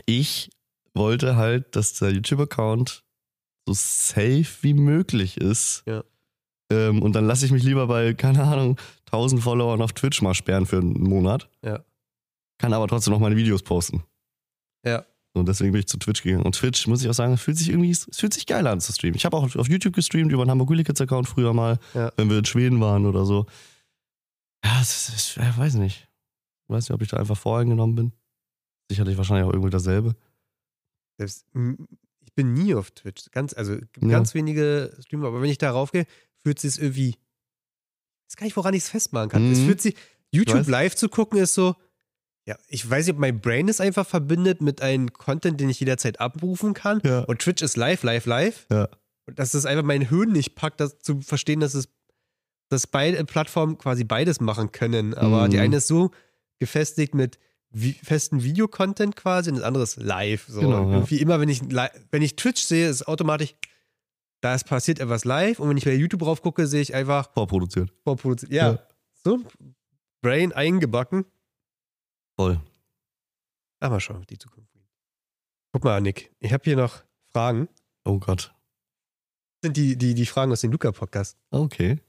[0.05, 0.49] ich
[0.93, 3.03] wollte halt, dass der YouTube-Account
[3.67, 5.83] so safe wie möglich ist.
[5.85, 6.03] Ja.
[6.71, 8.77] Ähm, und dann lasse ich mich lieber bei, keine Ahnung,
[9.07, 11.49] 1000 Followern auf Twitch mal sperren für einen Monat.
[11.63, 11.83] Ja.
[12.57, 14.03] Kann aber trotzdem noch meine Videos posten.
[14.85, 15.05] Ja.
[15.33, 16.43] Und deswegen bin ich zu Twitch gegangen.
[16.43, 18.91] Und Twitch, muss ich auch sagen, fühlt sich irgendwie, es fühlt sich geil an zu
[18.91, 19.15] streamen.
[19.15, 22.11] Ich habe auch auf YouTube gestreamt über einen Hamburg Account früher mal, Ja.
[22.17, 23.45] wenn wir in Schweden waren oder so.
[24.63, 26.07] Ja, es ist, es ich weiß nicht.
[26.67, 28.13] Ich weiß nicht, ob ich da einfach voreingenommen bin.
[28.91, 30.15] Sicherlich wahrscheinlich auch irgendwie dasselbe.
[31.17, 31.45] Selbst,
[32.25, 33.29] ich bin nie auf Twitch.
[33.31, 34.09] Ganz, also es gibt Ja.
[34.09, 36.05] ganz wenige Streamer, aber wenn ich da raufgehe,
[36.43, 37.09] fühlt sich irgendwie.
[37.09, 37.17] Ich
[38.33, 39.51] weiß gar nicht, woran ich es festmachen kann.
[39.51, 39.65] Es Mhm.
[39.65, 39.95] fühlt sich,
[40.31, 41.75] YouTube live zu gucken, ist so.
[42.45, 45.79] Ja, ich weiß nicht, ob mein Brain es einfach verbindet mit einem Content, den ich
[45.79, 47.01] jederzeit abrufen kann.
[47.03, 47.21] Ja.
[47.23, 48.65] Und Twitch ist live, live, live.
[48.71, 48.89] Ja.
[49.27, 51.89] Und dass es einfach mein Hirn nicht packt, das zu verstehen, dass es
[52.69, 55.13] dass beide Plattformen quasi beides machen können.
[55.13, 55.51] Aber Mhm.
[55.51, 56.11] die eine ist so
[56.59, 57.37] gefestigt mit
[57.71, 60.45] vi festen Videocontent quasi und das andere ist live.
[60.47, 60.61] So.
[60.61, 60.93] Genau, Und ja.
[60.97, 61.61] irgendwie immer, wenn ich,
[62.11, 63.53] wenn ich Twitch sehe, ist automatisch,
[64.41, 67.31] da ist passiert etwas live und wenn ich bei YouTube drauf gucke, sehe ich einfach
[67.33, 67.91] Vorproduziert.
[68.03, 68.51] vorproduziert.
[68.51, 68.71] Ja.
[68.71, 68.79] Ja.
[69.23, 69.39] So,
[70.21, 71.25] Brain eingebacken.
[72.37, 72.59] Voll.
[73.81, 74.69] Aber mal schauen, wie die Zukunft.
[75.71, 77.67] Guck mal, Nick, ich habe hier noch Fragen.
[78.05, 78.53] Oh Gott.
[79.61, 81.37] Das sind die, die, die Fragen aus dem Luca-Podcast.
[81.51, 81.99] Okay.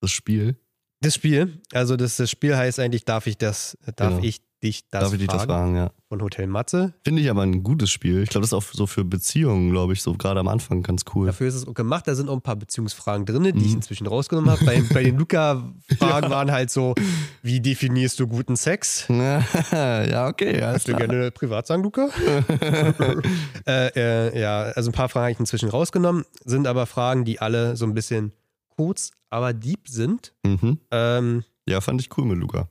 [0.00, 0.56] Das Spiel.
[1.00, 4.22] Das Spiel, also das, das Spiel heißt eigentlich, darf ich das, darf Genau.
[4.26, 5.76] ich dich das Darf ich dich das fragen?
[5.76, 5.90] ja.
[6.08, 6.94] Von Hotel Matze.
[7.04, 8.22] Finde ich aber ein gutes Spiel.
[8.22, 11.02] Ich glaube, das ist auch so für Beziehungen, glaube ich, so gerade am Anfang ganz
[11.14, 11.26] cool.
[11.26, 12.08] Dafür ist es auch gemacht.
[12.08, 13.74] Da sind auch ein paar Beziehungsfragen drin, die ich Mhm.
[13.76, 14.64] inzwischen rausgenommen habe.
[14.64, 16.94] Bei, bei den Luca-Fragen waren halt so,
[17.42, 19.04] wie definierst du guten Sex?
[19.08, 20.58] ja, okay.
[20.60, 22.08] Kannst du gerne privat sagen, Luca?
[23.66, 27.40] äh, äh, ja, also ein paar Fragen habe ich inzwischen rausgenommen, sind aber Fragen, die
[27.40, 28.32] alle so ein bisschen
[28.76, 30.34] kurz, aber deep sind.
[30.44, 30.78] mhm.
[30.90, 32.68] Ähm, Ja, fand ich cool mit Luca.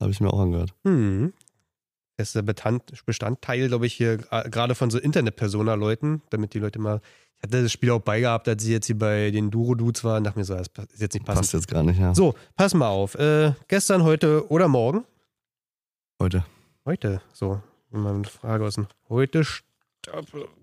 [0.00, 0.74] Habe ich mir auch angehört.
[0.84, 1.32] hm.
[2.16, 6.78] Das ist der Bestand, Bestandteil, glaube ich, hier gerade von so Internet-Persona-Leuten, damit die Leute
[6.78, 7.00] mal.
[7.38, 10.24] Ich hatte das Spiel auch beigehabt, als ich jetzt hier bei den Duro-Dudes war und
[10.24, 11.40] dachte mir so, das ist jetzt nicht passend.
[11.42, 12.14] Passt jetzt gar nicht, ja.
[12.14, 13.16] So, pass mal auf.
[13.16, 15.04] Äh, gestern, heute oder morgen?
[16.22, 16.44] Heute.
[16.84, 17.20] Heute.
[17.32, 19.42] So, mal eine Frage aus dem Heute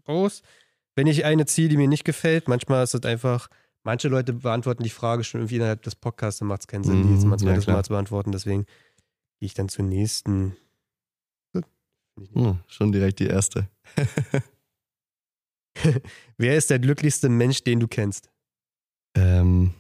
[0.07, 0.43] raus.
[0.95, 3.49] Wenn ich eine ziehe, die mir nicht gefällt, manchmal ist es einfach,
[3.83, 7.03] manche Leute beantworten die Frage schon irgendwie innerhalb des Podcasts, dann macht es keinen Sinn,
[7.03, 7.77] die jetzt Mhm, mal ja, zweites klar.
[7.77, 8.31] Mal zu beantworten.
[8.31, 8.65] Deswegen
[9.39, 10.55] gehe ich dann zur nächsten.
[12.33, 13.69] Hm, schon direkt die erste.
[16.37, 18.29] Wer ist der glücklichste Mensch, den du kennst?
[19.15, 19.73] Ähm,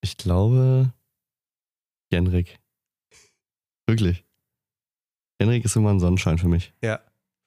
[0.00, 0.92] ich glaube,
[2.10, 2.58] Jenrik.
[3.86, 4.24] Wirklich.
[5.40, 6.72] Henrik ist immer ein Sonnenschein für mich.
[6.82, 7.00] Ja.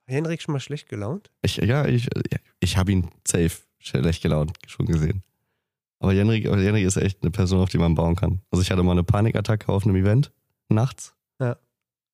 [0.07, 1.31] Henrik schon mal schlecht gelaunt?
[1.41, 2.09] Ich, ja, ich,
[2.59, 5.23] ich habe ihn safe schlecht gelaunt schon gesehen.
[6.01, 8.41] Aber Jenrik, Jenrik ist echt eine Person, auf die man bauen kann.
[8.49, 10.31] Also ich hatte mal eine Panikattacke auf einem Event
[10.67, 11.15] nachts.
[11.39, 11.57] Ja.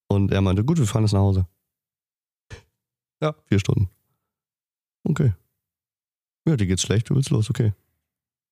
[0.09, 1.47] Und er meinte, gut, wir fahren jetzt nach Hause.
[3.21, 3.33] Ja.
[3.45, 3.89] Vier Stunden.
[5.05, 5.33] Okay.
[6.45, 7.73] Ja, dir geht's schlecht, du willst los, okay.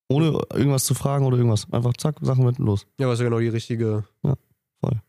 [0.07, 1.71] Ohne irgendwas zu fragen oder irgendwas.
[1.71, 2.87] Einfach zack, Sachen mit los.
[2.97, 4.05] Ja, was ja genau die richtige.
[4.23, 4.35] Ja,
[4.79, 5.01] voll.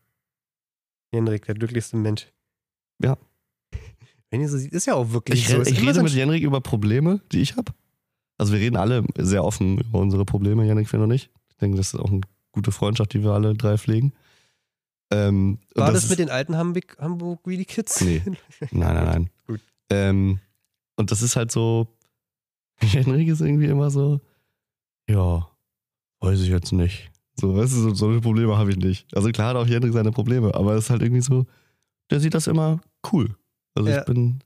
[1.13, 2.27] Henrik, der glücklichste Mensch.
[3.01, 3.17] Ja.
[4.29, 5.61] Wenn ihr so sieht, ist ja auch wirklich Ich, so.
[5.61, 7.71] Ist ich rede mit Jenrik über Probleme, die ich habe.
[8.37, 11.29] Also wir reden alle sehr offen über unsere Probleme, Jenrik, Finn und ich.
[11.49, 14.13] Ich denke, das ist auch eine gute Freundschaft, die wir alle drei pflegen.
[15.11, 18.01] Ähm, und War das, ist- mit den alten Hamburg, Hamburg Really Kids?
[18.01, 18.21] Nee.
[18.71, 19.29] Nein, nein, nein.
[19.47, 19.61] Gut.
[19.89, 20.39] Ähm,
[20.97, 21.87] und das ist halt so,
[22.79, 24.19] Henrik ist irgendwie immer so,
[25.09, 25.47] ja,
[26.19, 27.09] weiß ich jetzt nicht.
[27.39, 29.07] So, weißt du, so, solche Probleme habe ich nicht.
[29.15, 31.45] Also klar hat auch Henrik seine Probleme, aber es ist halt irgendwie so,
[32.11, 32.81] der sieht das immer
[33.11, 33.35] cool.
[33.75, 33.99] Also Ja.
[33.99, 34.39] ich bin,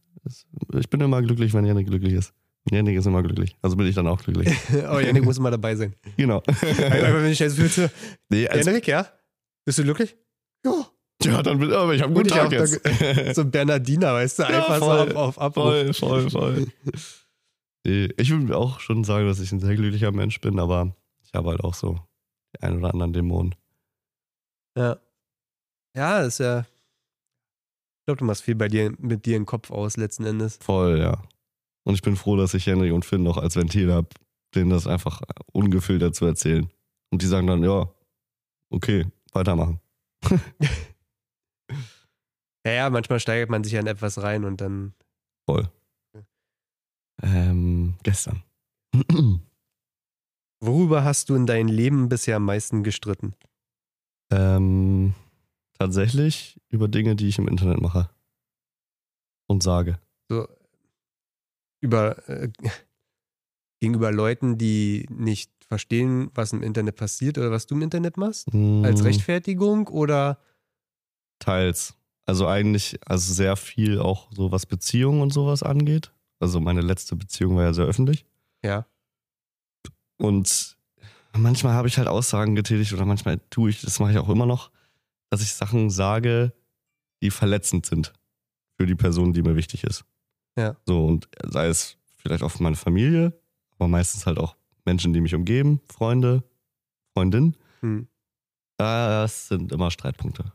[0.78, 2.34] ich bin immer glücklich, wenn Henrik glücklich ist.
[2.70, 3.56] Henrik ist immer glücklich.
[3.62, 4.56] Also bin ich dann auch glücklich.
[4.90, 5.96] oh, Henrik muss mal dabei sein.
[6.16, 6.38] genau.
[6.48, 7.82] Aber wenn ich jetzt willst,
[8.30, 9.08] nee, als, Henrik, ja?
[9.66, 10.16] Bist du glücklich?
[10.66, 10.86] Ja.
[11.24, 12.82] ja, dann bin aber ich habe einen guten Tag jetzt.
[13.36, 15.10] So Bernardiner, weißt du, Ja, einfach voll.
[15.10, 15.98] so auf, auf Abruf.
[15.98, 16.68] Voll, voll, voll.
[17.86, 21.34] Nee, ich würde auch schon sagen, dass ich ein sehr glücklicher Mensch bin, aber ich
[21.34, 22.00] habe halt auch so
[22.56, 23.56] die ein oder anderen Dämonen.
[24.78, 24.98] Ja.
[25.96, 26.62] Ja, ist ja.
[26.62, 30.58] Ich glaube, du machst viel bei dir, mit dir im Kopf aus, letzten Endes.
[30.62, 31.22] Voll, ja.
[31.84, 34.10] Und ich bin froh, dass ich Henry und Finn noch als Ventil habe,
[34.54, 35.22] denen das einfach
[35.52, 36.70] ungefiltert zu erzählen.
[37.10, 37.90] Und die sagen dann, ja,
[38.70, 39.80] okay, weitermachen.
[42.64, 44.94] Ja, ja, manchmal steigert man sich ja in etwas rein und dann.
[45.50, 45.68] Voll.
[47.24, 48.44] Ähm, gestern.
[50.60, 53.34] Worüber hast du in deinem Leben bisher am meisten gestritten?
[54.32, 55.14] ähm,
[55.78, 58.10] tatsächlich über Dinge, die ich im Internet mache.
[59.48, 60.00] Und sage.
[61.82, 62.50] Über äh,
[63.80, 68.48] gegenüber Leuten, die nicht verstehen, was im Internet passiert oder was du im Internet machst?
[68.84, 70.40] Als Mm, Rechtfertigung oder
[71.40, 71.96] Teils.
[72.26, 76.14] Also eigentlich, also sehr viel auch so was Beziehungen und sowas angeht.
[76.40, 78.26] Also meine letzte Beziehung war ja sehr öffentlich.
[78.64, 78.86] ja.
[80.18, 80.78] Und
[81.36, 84.46] manchmal habe ich halt Aussagen getätigt oder manchmal tue ich, das mache ich auch immer
[84.46, 84.70] noch,
[85.32, 86.54] dass ich Sachen sage,
[87.24, 88.14] die verletzend sind
[88.78, 90.06] für die Person, die mir wichtig ist.
[90.58, 90.76] Ja.
[90.86, 93.34] So, und sei es vielleicht auch für meine Familie,
[93.78, 94.56] aber meistens halt auch
[94.86, 96.44] Menschen, die mich umgeben, Freunde,
[97.14, 97.56] Freundinnen.
[97.82, 98.08] Hm.
[98.78, 100.52] Das sind immer Streitpunkte.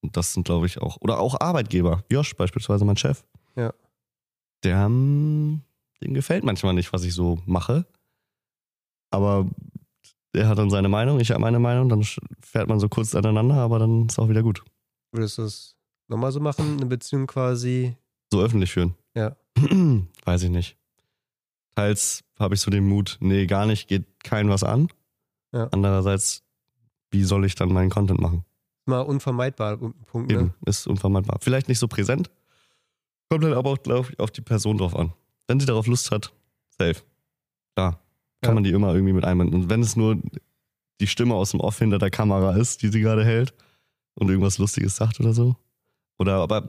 [0.00, 2.04] Und das sind, glaube ich, auch, oder auch Arbeitgeber.
[2.10, 3.24] Josh beispielsweise, mein Chef.
[3.56, 3.72] Ja.
[4.64, 5.62] Der, ähm,
[6.02, 7.86] dem gefällt manchmal nicht, was ich so mache.
[9.10, 9.48] Aber
[10.34, 12.04] der hat dann seine Meinung, ich habe meine Meinung, dann
[12.40, 14.62] fährt man so kurz aneinander, aber dann ist auch wieder gut.
[15.12, 15.76] Würdest du es
[16.08, 16.76] nochmal so machen?
[16.76, 17.96] Eine Beziehung quasi.
[18.30, 18.94] So öffentlich führen.
[19.18, 19.36] Ja.
[20.24, 20.76] Weiß ich nicht.
[21.74, 24.88] Teils habe ich so den Mut, nee, gar nicht, geht kein was an.
[25.52, 25.68] Ja.
[25.72, 26.42] Andererseits,
[27.10, 28.44] wie soll ich dann meinen Content machen?
[28.86, 29.76] Mal unvermeidbar
[30.06, 30.54] Punkt, Eben, ne?
[30.66, 31.38] ist unvermeidbar.
[31.40, 32.30] Vielleicht nicht so präsent.
[33.28, 35.12] Kommt dann aber auch, glaube ich, auf die Person drauf an.
[35.46, 36.32] Wenn sie darauf Lust hat,
[36.78, 37.02] safe.
[37.74, 38.00] Klar.
[38.40, 38.54] Kann Ja.
[38.54, 39.62] man die immer irgendwie mit einbinden.
[39.62, 40.16] Und wenn es nur
[41.00, 43.52] die Stimme aus dem Off hinter der Kamera ist, die sie gerade hält
[44.14, 45.56] und irgendwas Lustiges sagt oder so.
[46.18, 46.68] Oder aber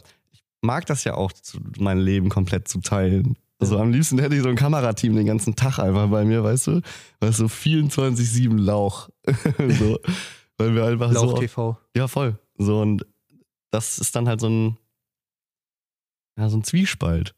[0.62, 1.32] mag das ja auch,
[1.78, 3.38] mein Leben komplett zu teilen.
[3.60, 6.68] Also am liebsten hätte ich so ein Kamerateam den ganzen Tag einfach bei mir, weißt
[6.68, 6.82] du?
[7.20, 9.10] Weißt du, 24-7 Lauch.
[9.26, 10.00] so,
[10.58, 11.38] weil wir einfach Lauch so.
[11.38, 11.78] TV.
[11.96, 12.40] Ja, voll.
[12.58, 13.06] So, und
[13.70, 14.78] das ist dann halt so ein,
[16.38, 17.36] ja, so ein Zwiespalt.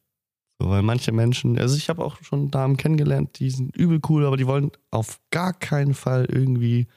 [0.60, 4.28] So, weil manche Menschen, also ich habe auch schon Damen kennengelernt, die sind übel cool,
[4.28, 6.88] aber die wollen auf gar keinen Fall irgendwie,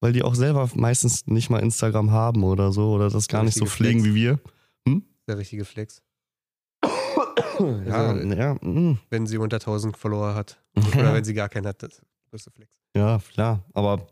[0.00, 3.56] weil die auch selber meistens nicht mal Instagram haben oder so oder das gar nicht
[3.56, 4.04] so Flex.
[4.04, 4.40] wie wir.
[5.26, 6.02] Der richtige Flex.
[7.58, 10.62] Ja, Also, ja, mm, Wenn sie unter 1000 Follower hat.
[10.76, 12.70] Oder wenn sie gar keinen hat, das ist der größte Flex.
[12.94, 13.64] ja, klar.
[13.72, 14.06] Aber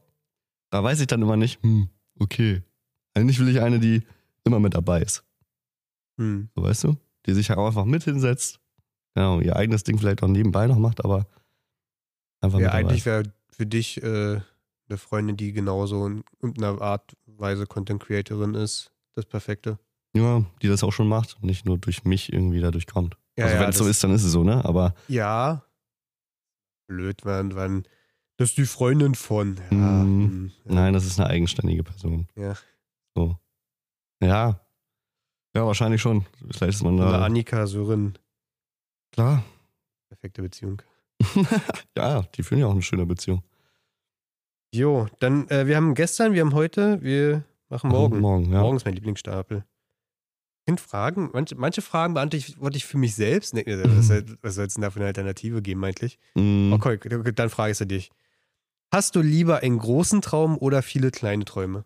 [0.70, 1.88] da weiß ich dann immer nicht, hm,
[2.18, 2.62] okay.
[3.14, 4.02] Eigentlich will ich eine, die
[4.44, 5.24] immer mit dabei ist.
[6.18, 6.48] Hm.
[6.54, 6.96] So, weißt du?
[7.26, 8.60] Die sich ja auch einfach mit hinsetzt.
[9.14, 11.26] Genau, ihr eigenes Ding vielleicht auch nebenbei noch macht, aber
[12.40, 12.78] einfach Ja, mit dabei.
[12.78, 14.40] eigentlich wäre für dich äh,
[14.88, 19.78] eine Freundin, die genauso in irgendeiner Art Weise Content Creatorin ist, das Perfekte.
[20.14, 23.16] Ja, die das auch schon macht und nicht nur durch mich irgendwie dadurch kommt.
[23.36, 24.64] Ja, also ja, wenn es so ist, dann ist es so, ne?
[24.64, 25.64] Aber Ja.
[26.86, 27.84] Blöd, wenn, wenn
[28.36, 29.56] das ist die Freundin von.
[29.70, 30.04] Ja, ja.
[30.64, 32.28] nein, das ist eine eigenständige Person.
[32.36, 32.54] Ja.
[33.14, 33.38] So.
[34.20, 34.60] Ja.
[35.54, 36.26] Ja, wahrscheinlich schon.
[36.50, 37.24] Vielleicht ist man Oder da.
[37.24, 38.18] Annika, Sören,
[39.12, 39.44] Klar.
[40.08, 40.82] perfekte Beziehung.
[41.96, 43.42] ja, die führen ja auch eine schöne Beziehung.
[44.74, 48.18] Jo, dann, äh, wir haben gestern, wir haben heute, wir machen morgen.
[48.18, 48.60] Morgen, ja.
[48.60, 49.64] Morgen ist mein Lieblingsstapel.
[50.66, 53.52] Ich finde Fragen, manche, manche Fragen beantworte ich für mich selbst.
[53.52, 56.18] Nee, was, soll- was soll es denn da für eine Alternative geben eigentlich?
[56.34, 56.98] Mm, Okay,
[57.34, 58.10] dann frage ich es dich.
[58.90, 61.84] Hast du lieber einen großen Traum oder viele kleine Träume?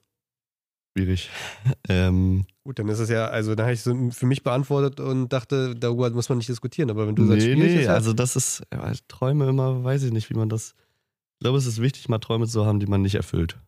[0.97, 1.29] schwierig.
[1.89, 5.31] Ähm, Gut, dann ist es ja, also dann habe ich so für mich beantwortet und
[5.33, 6.91] dachte, darüber muss man nicht diskutieren.
[6.91, 10.13] Aber wenn du sagst, nee, nee, ist, also das ist, ja, Träume immer, weiß ich
[10.13, 10.75] nicht, wie man das.
[11.35, 13.59] Ich glaube, es ist wichtig, mal Träume zu haben, die man nicht erfüllt.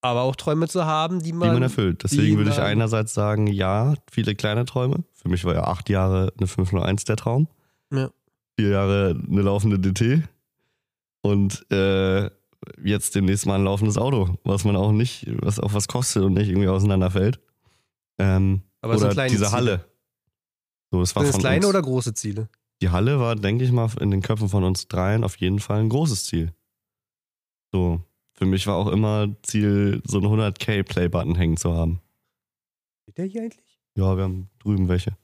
[0.00, 1.48] Aber auch Träume zu haben, die man.
[1.48, 2.02] die man erfüllt.
[2.02, 5.04] Deswegen würde ich einerseits sagen, ja, viele kleine Träume.
[5.14, 7.48] Für mich war ja acht Jahre eine 501 der Traum.
[7.92, 8.10] Ja.
[8.58, 10.26] Vier Jahre eine laufende DT.
[11.22, 12.30] Und äh,
[12.82, 16.34] jetzt demnächst mal ein laufendes Auto, was man auch nicht, was auch was kostet und
[16.34, 17.40] nicht irgendwie auseinanderfällt.
[18.18, 19.56] Ähm, Aber es oder kleine diese Ziele.
[19.56, 19.84] Halle.
[20.90, 21.66] So, das war Sind es von kleine uns.
[21.66, 22.48] oder große Ziele?
[22.82, 25.80] Die Halle war, denke ich mal, in den Köpfen von uns dreien auf jeden Fall
[25.80, 26.52] ein großes Ziel.
[27.72, 28.00] So,
[28.40, 32.00] für mich war auch immer Ziel, so einen 100k Playbutton hängen zu haben.
[33.02, 33.78] Steht der hier eigentlich?
[33.94, 35.14] Ja, wir haben drüben welche.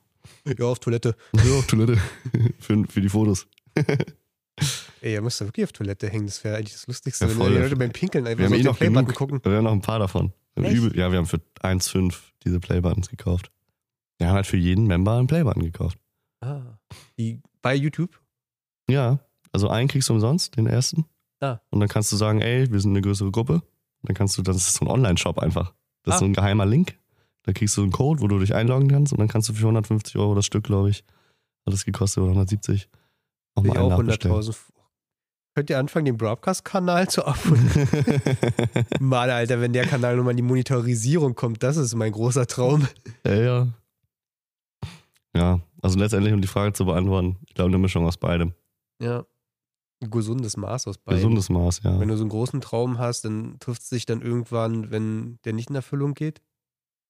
[0.44, 1.16] Ja, auf Toilette.
[1.32, 1.96] Ja, auf Toilette.
[2.58, 3.46] für, für die Fotos.
[5.00, 6.26] Ey, ihr müsst da wirklich auf Toilette hängen.
[6.26, 8.60] Das wäre eigentlich das Lustigste, Ja, wenn die Leute beim Pinkeln einfach Wir so haben
[8.60, 9.16] auf eh noch Playbutton genug.
[9.16, 9.40] gucken.
[9.42, 10.34] Wir haben noch ein paar davon.
[10.54, 12.14] Wir übel, ja, wir haben für 1,5
[12.44, 13.50] diese Playbuttons gekauft.
[14.18, 15.98] Wir haben halt für jeden Member einen Playbutton gekauft.
[16.42, 16.78] Ah.
[17.18, 18.20] Die, bei YouTube?
[18.90, 19.20] Ja,
[19.52, 21.06] also einen kriegst du umsonst, den ersten.
[21.54, 21.60] Ah.
[21.70, 23.62] Und dann kannst du sagen, ey, wir sind eine größere Gruppe.
[24.02, 25.72] Dann kannst du, das ist so ein Online-Shop einfach.
[26.02, 26.18] Das ist Ah.
[26.20, 26.98] so ein geheimer Link.
[27.42, 29.62] Da kriegst du einen Code, wo du dich einloggen kannst und dann kannst du für
[29.66, 30.98] 150 Euro das Stück, glaube ich,
[31.64, 32.88] hat das gekostet oder 170.
[33.56, 34.36] Will Nochmal auch nachbestellen.
[34.36, 34.56] 100.000.
[35.54, 37.88] Könnt ihr anfangen, den Broadcast-Kanal zu abonnieren?
[39.00, 42.86] Mann, Alter, wenn der Kanal nochmal in die Monetarisierung kommt, das ist mein großer Traum.
[43.26, 43.68] ja, ja.
[45.34, 48.52] Ja, also letztendlich, um die Frage zu beantworten, ich glaube, eine Mischung aus beidem.
[49.00, 49.24] Ja.
[50.02, 51.18] Ein gesundes Maß aus beiden.
[51.18, 51.98] Gesundes Maß, ja.
[51.98, 55.52] Wenn du so einen großen Traum hast, dann trifft es sich dann irgendwann, wenn der
[55.54, 56.42] nicht in Erfüllung geht.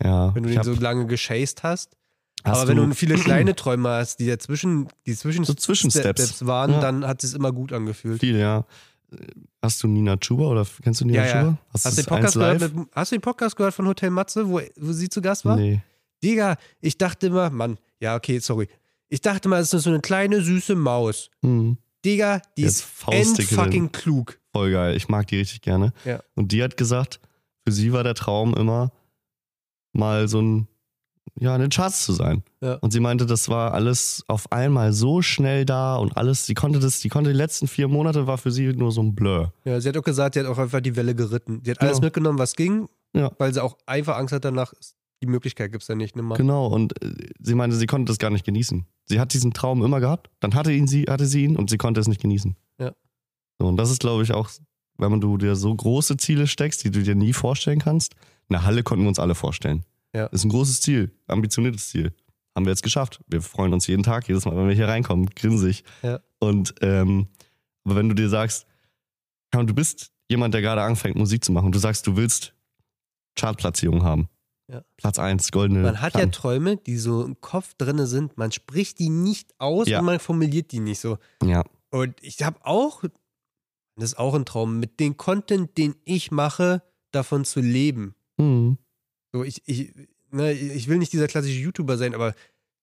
[0.02, 0.34] ja.
[0.34, 1.96] Wenn du den so lange gechased hast.
[2.44, 6.22] hast Aber wenn du viele kleine Träume hast, die dazwischen, die zwischen So Zwischensteps.
[6.22, 6.80] Steps waren, Ja.
[6.80, 8.20] dann hat es immer gut angefühlt.
[8.20, 8.64] viel, ja.
[9.62, 11.42] Hast du Nina Chuba oder kennst du Nina Ja, ja.
[11.42, 11.58] Chuba?
[11.72, 14.48] Hast du, das den Podcast gehört mit, hast du den Podcast gehört von Hotel Matze,
[14.48, 15.56] wo, wo sie zu Gast war?
[15.56, 15.80] Nee.
[16.22, 18.68] Digga, ich dachte immer, Mann, ja, okay, sorry.
[19.08, 21.30] Ich dachte mal, es ist so eine kleine, süße Maus.
[21.42, 21.78] Hm.
[22.06, 24.38] Digga, die Jetzt ist Faustdicke fucking klug.
[24.52, 24.96] Voll geil.
[24.96, 25.92] Ich mag die richtig gerne.
[26.04, 26.20] Ja.
[26.34, 27.20] Und die hat gesagt,
[27.66, 28.92] für sie war der Traum immer,
[29.92, 30.68] mal so ein,
[31.38, 32.42] ja, in den Charts zu sein.
[32.62, 32.74] Ja.
[32.74, 36.78] Und sie meinte, das war alles auf einmal so schnell da und alles, sie konnte
[36.78, 39.52] das, die konnte die letzten vier Monate war für sie nur so ein Blur.
[39.64, 41.60] Ja, sie hat auch gesagt, sie hat auch einfach die Welle geritten.
[41.64, 41.90] Sie hat Genau.
[41.90, 43.32] alles mitgenommen, was ging, Ja.
[43.38, 44.72] weil sie auch einfach Angst hat danach,
[45.22, 46.36] die Möglichkeit gibt es ja nicht nimmer.
[46.36, 46.66] Genau.
[46.66, 48.86] Und äh, sie meinte, sie konnte das gar nicht genießen.
[49.04, 51.78] Sie hat diesen Traum immer gehabt, dann hatte ihn sie, hatte sie ihn und sie
[51.78, 52.56] konnte es nicht genießen.
[52.78, 52.92] Ja.
[53.58, 54.50] So, und das ist, glaube ich, auch,
[54.98, 58.14] wenn man du dir so große Ziele steckst, die du dir nie vorstellen kannst.
[58.48, 59.84] Eine Halle konnten wir uns alle vorstellen.
[60.14, 60.26] Ja.
[60.26, 62.14] Ist ein großes Ziel, ambitioniertes Ziel.
[62.54, 63.20] Haben wir jetzt geschafft.
[63.26, 65.84] Wir freuen uns jeden Tag, jedes Mal, wenn wir hier reinkommen, grinsig.
[66.02, 66.20] Ja.
[66.38, 67.28] Und ähm,
[67.84, 68.66] aber wenn du dir sagst,
[69.52, 72.54] du bist jemand, der gerade anfängt, Musik zu machen, und du sagst, du willst
[73.36, 74.28] Chartplatzierung haben.
[74.68, 74.82] Ja.
[74.96, 75.80] Platz 1, goldene.
[75.82, 76.32] Man hat ja Platten.
[76.32, 78.36] Träume, die so im Kopf drinne sind.
[78.36, 80.00] Man spricht die nicht aus Ja.
[80.00, 81.18] und man formuliert die nicht so.
[81.42, 81.64] ja.
[81.90, 83.04] Und ich habe auch,
[83.98, 86.82] Das ist auch ein Traum, mit dem Content, den ich mache,
[87.12, 88.14] davon zu leben.
[88.36, 88.76] Mhm.
[89.32, 89.94] So, ich, ich,
[90.30, 92.34] ne, ich will nicht dieser klassische YouTuber sein, aber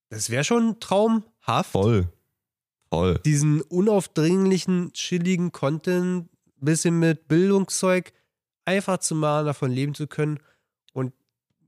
[0.08, 2.08] das wäre schon traumhaft, Voll.
[2.90, 3.18] Voll.
[3.24, 8.12] diesen unaufdringlichen, chilligen Content, bisschen mit Bildungszeug
[8.64, 10.40] einfach zu machen, davon leben zu können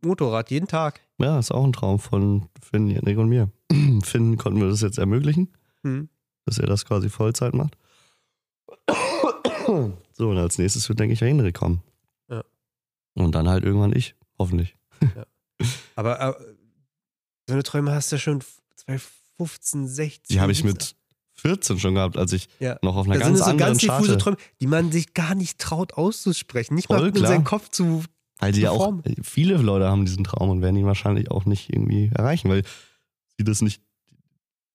[0.02, 1.00] Motorrad jeden Tag.
[1.18, 3.50] Ja, ist auch ein Traum von Finn, Janik und mir.
[4.02, 5.52] Finn konnten wir das jetzt ermöglichen,
[5.82, 6.08] Hm.
[6.44, 7.76] dass er das quasi Vollzeit macht.
[10.12, 11.82] So, und als nächstes wird, denke ich, Henrik kommen.
[12.30, 12.44] Ja.
[13.14, 14.76] Und dann halt irgendwann ich, hoffentlich.
[15.96, 16.34] Aber äh,
[17.48, 18.42] so eine Träume hast du ja schon
[18.76, 20.34] 2015, 16.
[20.34, 20.94] Die habe ich mit
[21.34, 22.78] 14 schon gehabt, als ich Ja.
[22.82, 24.18] noch auf einer Das sind ganz so anderen ganz diffuse.
[24.18, 26.74] Träume, die man sich gar nicht traut auszusprechen.
[26.76, 27.26] Nicht Voll mal in klar.
[27.32, 28.04] seinen Kopf zu.
[28.38, 28.92] Weil zu ja auch,
[29.22, 32.62] viele Leute haben diesen Traum und werden ihn wahrscheinlich auch nicht irgendwie erreichen, weil
[33.38, 33.82] sie das nicht,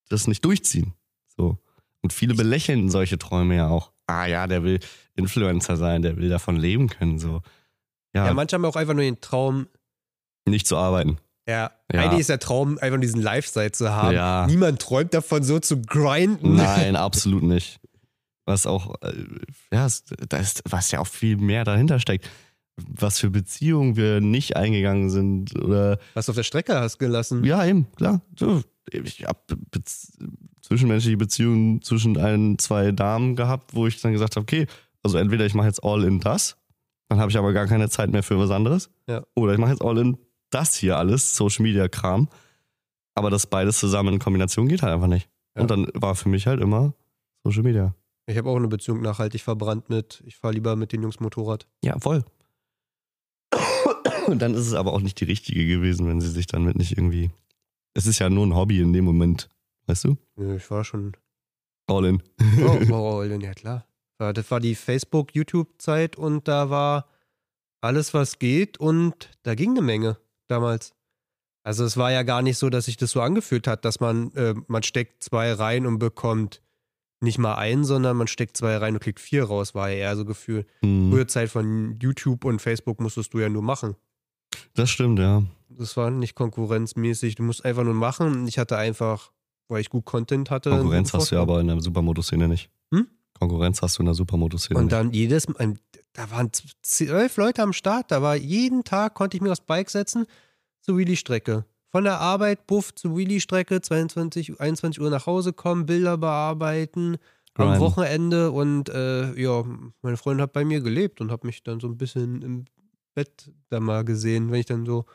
[0.10, 0.94] das nicht durchziehen.
[1.38, 1.58] So.
[2.02, 3.92] Und viele belächeln solche Träume ja auch.
[4.08, 4.80] Ah ja, der will
[5.16, 7.20] Influencer sein, der will davon leben können.
[7.20, 7.42] So.
[8.14, 9.68] Ja, Ja, manche haben auch einfach nur den Traum,
[10.46, 11.18] nicht zu arbeiten.
[11.48, 12.02] ja, Ja.
[12.02, 14.16] eigentlich ist der Traum, einfach diesen Lifestyle zu haben.
[14.16, 14.48] Ja.
[14.48, 16.56] Niemand träumt davon, so zu grinden.
[16.56, 17.80] Nein, absolut nicht.
[18.46, 19.14] Was auch, äh,
[19.72, 22.28] ja, es- da ist, was ja auch viel mehr dahinter steckt.
[22.78, 27.44] Was für Beziehungen wir nicht eingegangen sind oder Was du auf der Strecke hast gelassen.
[27.44, 28.22] Ja, eben, klar.
[28.92, 29.82] Ich habe be
[30.62, 34.68] zwischenmenschliche Beziehungen zwischen ein, zwei Damen gehabt, wo ich dann gesagt habe, okay,
[35.04, 36.58] also entweder ich mache jetzt all in das,
[37.10, 38.90] dann habe ich aber gar keine Zeit mehr für was anderes.
[39.08, 39.24] Ja.
[39.36, 40.18] Oder ich mache jetzt all in
[40.50, 42.30] das hier alles, Social Media Kram.
[43.16, 45.30] Aber das beides zusammen in Kombination geht halt einfach nicht.
[45.56, 45.64] Ja.
[45.64, 46.94] Und dann war für mich halt immer
[47.44, 47.94] Social Media.
[48.28, 51.68] Ich habe auch eine Beziehung nachhaltig verbrannt mit, ich fahre lieber mit den Jungs Motorrad.
[51.84, 52.24] Ja, voll.
[54.32, 56.78] Und dann ist es aber auch nicht die richtige gewesen, wenn sie sich dann mit
[56.78, 57.32] nicht irgendwie.
[57.94, 59.50] Es ist ja nur ein Hobby in dem Moment,
[59.88, 60.18] weißt du?
[60.38, 61.14] Nö, Ich war schon.
[61.88, 62.24] All in.
[62.64, 63.86] Oh, oh, ja klar.
[64.20, 67.08] Ja, Das war die Facebook-YouTube-Zeit und da war
[67.82, 70.18] alles, was geht und da ging eine Menge
[70.48, 70.94] damals.
[71.64, 74.32] Also es war ja gar nicht so, dass sich das so angefühlt hat, dass man,
[74.34, 76.62] äh, man steckt zwei rein und bekommt
[77.20, 80.16] nicht mal einen, sondern man steckt zwei rein und kriegt vier raus, war ja eher
[80.16, 80.66] so Gefühl.
[80.80, 83.96] Hm, Frühe Zeit von YouTube und Facebook musstest du ja nur machen.
[84.76, 85.44] Das stimmt, ja.
[85.70, 87.36] Das war nicht konkurrenzmäßig.
[87.36, 88.48] Du musst einfach nur machen.
[88.48, 89.32] Ich hatte einfach,
[89.68, 90.70] weil ich gut Content hatte.
[90.70, 92.70] Konkurrenz hast du ja aber in der Supermoto-Szene nicht.
[92.94, 93.08] Hm?
[93.40, 94.94] Konkurrenz hast du in der Supermoto-Szene Und nicht.
[94.94, 95.76] dann jedes Mal,
[96.14, 99.90] da waren zwölf Leute am Start, da war jeden Tag, konnte ich mir aufs Bike
[99.90, 100.26] setzen
[100.82, 101.66] zur Wheelie-Strecke.
[101.90, 107.18] Von der Arbeit, Buff zur Wheelie-Strecke, 22, 21 Uhr nach Hause kommen, Bilder bearbeiten,
[107.56, 107.80] am.
[107.80, 109.64] Wochenende und äh, ja,
[110.02, 112.66] meine Freundin hat bei mir gelebt und hat mich dann so ein bisschen im
[113.14, 115.06] Bett da mal gesehen, wenn ich dann so,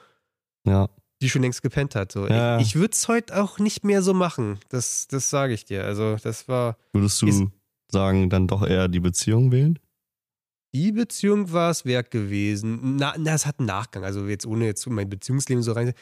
[0.67, 0.89] Ja.
[1.23, 2.13] die schon längst gepennt hat.
[2.13, 2.27] So.
[2.27, 2.59] Ja.
[2.59, 4.59] Ich, ich würde es heute auch nicht mehr so machen.
[4.69, 5.85] Das, das sage ich dir.
[5.85, 6.77] Also, das war.
[6.93, 7.45] Würdest du Ist-
[7.91, 9.79] sagen, dann doch eher die Beziehung wählen?
[10.75, 12.97] Die Beziehung war es wert gewesen.
[12.97, 14.05] Na, na, es hat einen Nachgang.
[14.05, 15.95] Also jetzt ohne jetzt in mein Beziehungsleben so rein.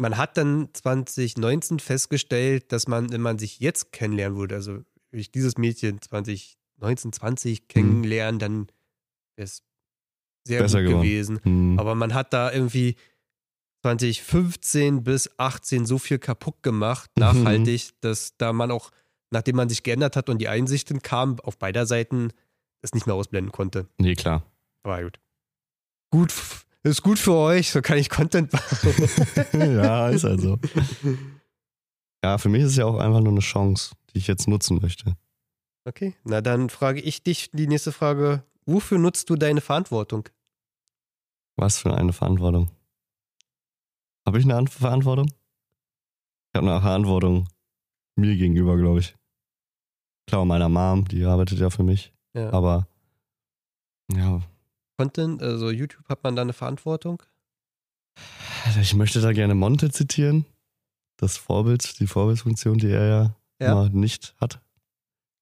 [0.00, 5.32] Man hat dann 2019 festgestellt, dass man, wenn man sich jetzt kennenlernen würde, also ich
[5.32, 8.66] dieses Mädchen 2019, 20 kennenlernen, dann
[9.36, 9.64] wäre es
[10.48, 11.04] sehr Besser gut geworden.
[11.04, 11.40] gewesen.
[11.44, 11.78] Hm.
[11.78, 12.96] Aber man hat da irgendwie
[13.82, 17.20] 2015 bis 18 so viel kaputt gemacht, Mhm.
[17.20, 18.90] nachhaltig, dass da man auch,
[19.30, 22.32] nachdem man sich geändert hat und die Einsichten kamen, auf beider Seiten
[22.82, 23.86] es nicht mehr ausblenden konnte.
[23.98, 24.42] Nee, klar.
[24.82, 25.18] Aber gut.
[26.10, 26.34] Gut,
[26.82, 28.72] ist gut für euch, so kann ich Content machen.
[29.52, 30.58] ja, ist halt so.
[32.24, 34.80] Ja, für mich ist es ja auch einfach nur eine Chance, die ich jetzt nutzen
[34.82, 35.14] möchte.
[35.84, 38.42] Okay, na dann frage ich dich die nächste Frage.
[38.66, 40.28] Wofür nutzt du deine Verantwortung?
[41.58, 42.70] Was für eine Verantwortung?
[44.24, 45.26] Habe ich eine An Verantwortung?
[45.26, 47.48] Ich habe eine Verantwortung
[48.14, 49.16] mir gegenüber, glaube ich.
[50.28, 52.12] Klar, meiner Mom, die arbeitet ja für mich.
[52.32, 52.52] Ja.
[52.52, 52.86] Aber
[54.12, 54.40] ja,
[54.96, 57.22] Content, also YouTube hat man da eine Verantwortung?
[58.80, 60.46] ich möchte da gerne Monte zitieren.
[61.16, 63.72] Das Vorbild, die Vorbildsfunktion, die er ja, Ja.
[63.72, 64.60] immer nicht hat.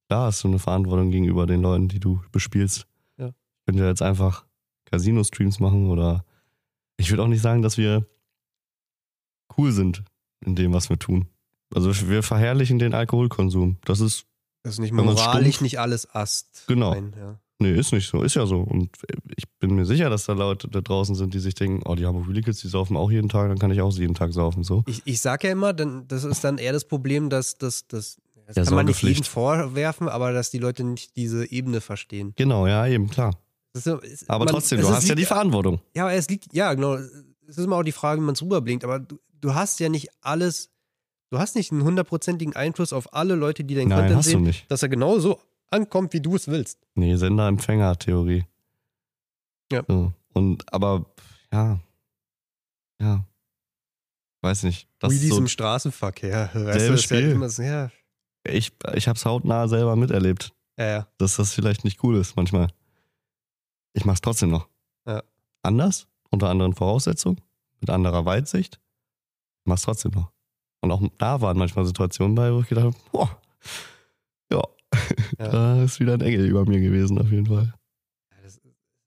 [0.08, 2.86] Klar hast du eine Verantwortung gegenüber den Leuten, die du bespielst.
[3.18, 3.28] Ja.
[3.28, 4.45] Ich könnte ja jetzt einfach
[4.90, 6.24] Casino-Streams machen oder
[6.96, 8.06] ich würde auch nicht sagen, dass wir
[9.56, 10.02] cool sind
[10.44, 11.26] in dem, was wir tun.
[11.74, 13.76] Also wir verherrlichen den Alkoholkonsum.
[13.84, 14.26] Das ist,
[14.62, 16.64] Das ist nicht moralisch nicht alles Ast.
[16.68, 16.94] Genau.
[16.94, 17.38] Nein, ja.
[17.58, 18.60] nee, ist nicht so, ist ja so.
[18.60, 18.90] Und
[19.36, 22.06] ich bin mir sicher, dass da Leute da draußen sind, die sich denken, oh, die
[22.06, 24.62] haben Kids, die saufen auch jeden Tag, dann kann ich auch jeden Tag saufen.
[24.62, 24.84] So.
[24.86, 28.18] Ich, ich sage ja immer, dann, das ist dann eher das Problem, dass das, das,
[28.46, 32.32] das kann man nicht jedem vorwerfen, aber dass die Leute nicht diese Ebene verstehen.
[32.36, 33.36] Genau, ja, eben, klar.
[33.76, 35.80] Ist so- Aber man- trotzdem, du hast ja wie- die Verantwortung.
[35.94, 36.94] Ja, aber es liegt, ja, genau.
[36.94, 39.88] Es ist immer auch die Frage, wie man es rüberbringt, aber du, du hast ja
[39.88, 40.70] nicht alles,
[41.30, 44.30] du hast nicht einen hundertprozentigen Einfluss auf alle Leute, die deinen Nein, Content hast du
[44.30, 44.70] sehen, nicht.
[44.70, 45.40] dass er genauso
[45.70, 46.78] ankommt, wie du es willst.
[46.94, 48.44] Nee, Sender-Empfänger-Theorie.
[49.72, 49.84] Ja.
[49.88, 50.12] So.
[50.32, 51.06] Und, aber,
[51.52, 51.80] ja.
[53.00, 53.24] Ja.
[54.42, 54.88] Weiß nicht.
[54.98, 56.50] Das wie ist dies so, Straßenverkehr.
[56.54, 57.30] Weißt du, ja Spiel.
[57.32, 57.90] immer so, ja,
[58.44, 61.08] ich, ich hab's hautnah selber miterlebt, ja, ja.
[61.18, 62.68] dass das vielleicht nicht cool ist manchmal.
[63.96, 64.68] Ich mach's trotzdem noch.
[65.06, 65.22] Ja.
[65.62, 67.40] Anders, unter anderen Voraussetzungen,
[67.80, 68.78] mit anderer Weitsicht.
[69.60, 70.30] Ich mach's trotzdem noch.
[70.82, 73.40] Und auch da waren manchmal Situationen bei, wo ich gedacht habe, boah,
[74.52, 74.62] ja,
[75.38, 75.48] Ja.
[75.48, 77.74] da ist wieder ein Engel über mir gewesen, auf jeden Fall.
[78.42, 78.56] Das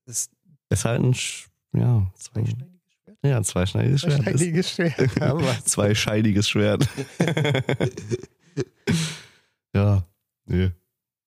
[0.08, 0.32] ist
[0.70, 1.14] Es ist halt ein,
[1.80, 3.18] ja, zwei, zweischneidiges Schwert.
[3.24, 4.22] ja, ein zweischneidiges Schwert.
[4.24, 5.16] Zweischneidiges Schwert.
[5.20, 5.64] Ja, Mann.
[5.66, 6.90] zweischeidiges Schwert.
[9.76, 10.04] ja,
[10.46, 10.72] nee.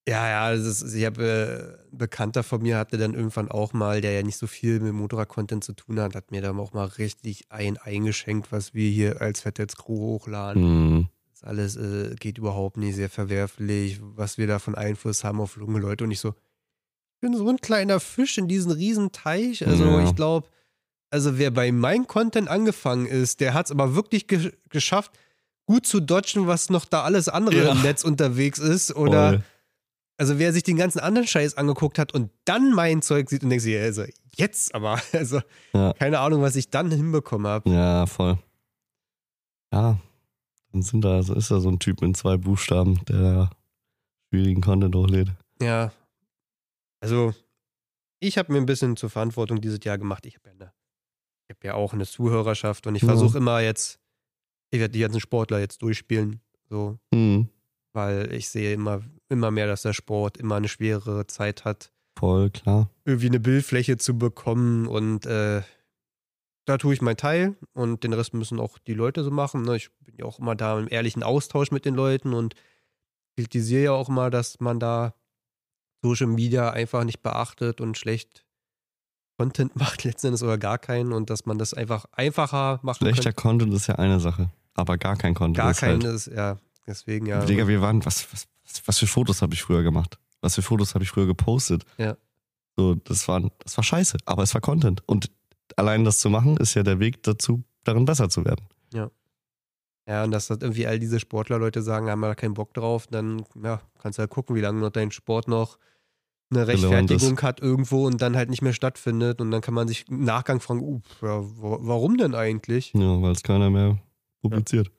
[0.08, 4.00] Ja, ja, ist, ich habe äh, ein Bekannter von mir hatte dann irgendwann auch mal,
[4.00, 6.86] der ja nicht so viel mit Motorrad-Content zu tun hat, hat mir dann auch mal
[6.86, 10.62] richtig ein eingeschenkt, was wir hier als Fettets Crew hochladen.
[10.62, 11.08] Hm.
[11.30, 15.56] Das alles äh, geht überhaupt nicht, sehr verwerflich, was wir da von Einfluss haben auf
[15.56, 16.02] junge Leute.
[16.02, 19.64] Und ich so, ich bin so ein kleiner Fisch in diesem riesen Teich.
[19.64, 20.02] Also Ja.
[20.02, 20.48] ich glaube,
[21.10, 25.12] also wer bei meinem Content angefangen ist, der hat es aber wirklich ge geschafft,
[25.66, 27.72] gut zu dodgen, was noch da alles andere Ja.
[27.72, 28.96] im Netz unterwegs ist.
[28.96, 29.44] Oder Voll.
[30.22, 33.50] Also wer sich den ganzen anderen Scheiß angeguckt hat und dann mein Zeug sieht und
[33.50, 34.04] denkt sich, also
[34.36, 35.40] jetzt aber, also
[35.74, 35.92] Ja.
[35.94, 37.68] keine Ahnung, was ich dann hinbekommen habe.
[37.68, 38.38] Ja, voll.
[39.72, 39.98] Ja,
[40.70, 43.50] dann sind da, so ist da so ein Typ mit zwei Buchstaben, der
[44.28, 45.32] schwierigen Content hochlädt.
[45.60, 45.92] Ja.
[47.00, 47.34] Also,
[48.20, 50.24] ich habe mir ein bisschen zur Verantwortung dieses Jahr gemacht.
[50.26, 50.72] Ich habe ja, eine-
[51.48, 53.08] ich hab ja auch eine Zuhörerschaft und ich Ja.
[53.08, 53.98] versuche immer jetzt,
[54.70, 57.48] ich werde die ganzen Sportler jetzt durchspielen, so, Hm.
[57.92, 59.02] weil ich sehe immer,
[59.32, 62.90] immer mehr, dass der Sport immer eine schwerere Zeit hat, Voll, klar.
[63.04, 65.62] irgendwie eine Bildfläche zu bekommen und äh,
[66.64, 69.62] da tue ich meinen Teil und den Rest müssen auch die Leute so machen.
[69.62, 69.76] Ne?
[69.76, 72.54] Ich bin ja auch immer da im ehrlichen Austausch mit den Leuten und
[73.36, 75.14] kritisiere ja auch immer, dass man da
[76.02, 78.44] Social Media einfach nicht beachtet und schlecht
[79.38, 83.32] Content macht letzten Endes oder gar keinen und dass man das einfach einfacher machen Schlechter
[83.32, 83.42] könnte.
[83.42, 86.14] Content ist ja eine Sache, aber gar kein Content Gar ist keinen halt.
[86.14, 87.44] ist, ja, deswegen ja.
[87.44, 88.46] Digga, wir waren, was, was,
[88.86, 90.18] was, für Fotos habe ich früher gemacht?
[90.40, 91.84] Was für Fotos habe ich früher gepostet?
[91.98, 92.16] Ja.
[92.76, 95.02] So, das war, das war scheiße, aber es war Content.
[95.06, 95.30] Und
[95.76, 98.64] allein das zu machen, ist ja der Weg dazu, darin besser zu werden.
[100.04, 103.44] Ja, und dass das irgendwie all diese Sportlerleute sagen, haben da keinen Bock drauf, dann
[103.62, 105.78] ja, kannst du halt gucken, wie lange noch dein Sport noch
[106.50, 109.40] eine Rechtfertigung hat irgendwo und dann halt nicht mehr stattfindet.
[109.40, 112.92] Und dann kann man sich im Nachgang fragen, uh, ja, wa- warum denn eigentlich?
[112.94, 113.96] Ja, weil es keiner mehr
[114.42, 114.90] publiziert.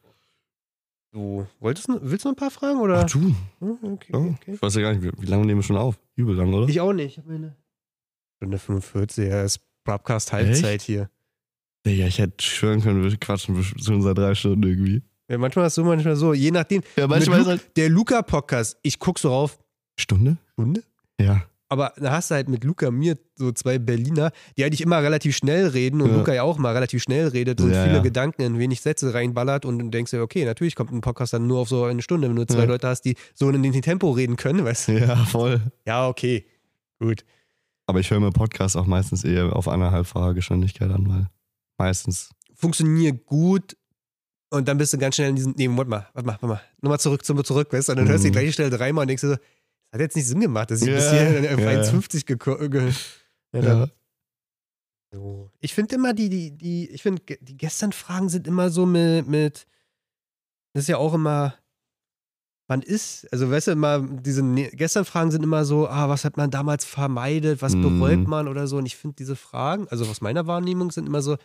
[1.14, 2.80] Du wolltest, willst du noch ein paar Fragen?
[2.80, 3.04] Oder?
[3.06, 3.20] Ach du,
[3.60, 4.20] Hm, okay, ja.
[4.20, 4.54] okay.
[4.56, 6.00] ich weiß ja gar nicht, wie, wie lange nehmen wir schon auf?
[6.16, 6.68] Übel lang, oder?
[6.68, 7.12] Ich auch nicht.
[7.12, 7.56] Ich habe meine
[8.38, 11.10] Stunde 45, ja, ist Broadcast Halbzeit hier.
[11.86, 15.04] Digga, ich hätte schwören können, wir quatschen schon seit drei Stunden irgendwie.
[15.30, 16.34] Ja, manchmal ist so, manchmal so.
[16.34, 16.82] Je nachdem.
[16.96, 17.78] Ja, manchmal Lu- ist halt.
[17.78, 19.60] Der Luca-Podcast, ich guck so rauf,
[20.00, 20.38] Stunde?
[20.54, 20.84] Stunde?
[21.20, 21.46] Ja.
[21.74, 25.36] Aber da hast du halt mit Luca mir so zwei Berliner, die eigentlich immer relativ
[25.36, 26.18] schnell reden und Ja.
[26.18, 28.02] Luca ja auch mal relativ schnell redet und Ja, viele ja.
[28.02, 31.48] Gedanken in wenig Sätze reinballert und du denkst dir, okay, natürlich kommt ein Podcast dann
[31.48, 32.66] nur auf so eine Stunde, wenn du zwei Ja.
[32.66, 35.00] Leute hast, die so in dem Tempo reden können, weißt du?
[35.00, 35.62] Ja, voll.
[35.86, 36.46] Ja, okay.
[37.00, 37.26] Gut.
[37.88, 41.28] Aber ich höre mir Podcasts auch meistens eher auf anderthalbfacher Geschwindigkeit an, weil
[41.78, 42.30] meistens.
[42.56, 43.76] Funktioniert gut
[44.52, 46.62] und dann bist du ganz schnell in diesem, nee, warte mal, warte mal, warte mal,
[46.82, 47.94] nochmal zurück, zum zurück, weißt du?
[47.94, 48.34] Und dann hörst du die Mhm.
[48.34, 49.36] gleiche Stelle dreimal und denkst dir so,
[49.94, 51.82] hat jetzt nicht Sinn gemacht, dass ich Ja, bis hier auf ja, ja.
[51.82, 52.92] 1,50 geko- ge
[53.54, 53.92] ja, dann-
[55.14, 55.52] So.
[55.60, 59.68] Ich finde immer die, die, die, ich finde, die Gestern-Fragen sind immer so mit, mit,
[60.74, 61.54] das ist ja auch immer,
[62.68, 66.38] man ist, also weißt du, immer, diese Ne- Gestern-Fragen sind immer so, ah, was hat
[66.38, 68.00] man damals vermeidet, was Mhm.
[68.00, 68.78] bereut man oder so.
[68.78, 71.38] Und ich finde diese Fragen, also aus meiner Wahrnehmung sind immer so,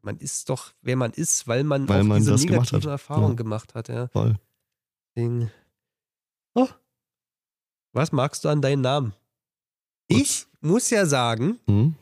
[0.00, 2.88] man ist doch, wer man ist, weil man Weil auch man diese negativen.
[2.90, 4.08] Erfahrungen gemacht hat, ja.
[4.08, 4.36] Voll.
[5.14, 5.50] Deswegen.
[6.54, 6.68] Oh.
[7.92, 9.12] Was magst du an deinen Namen?
[10.08, 11.94] Ich muss ja sagen, Hm?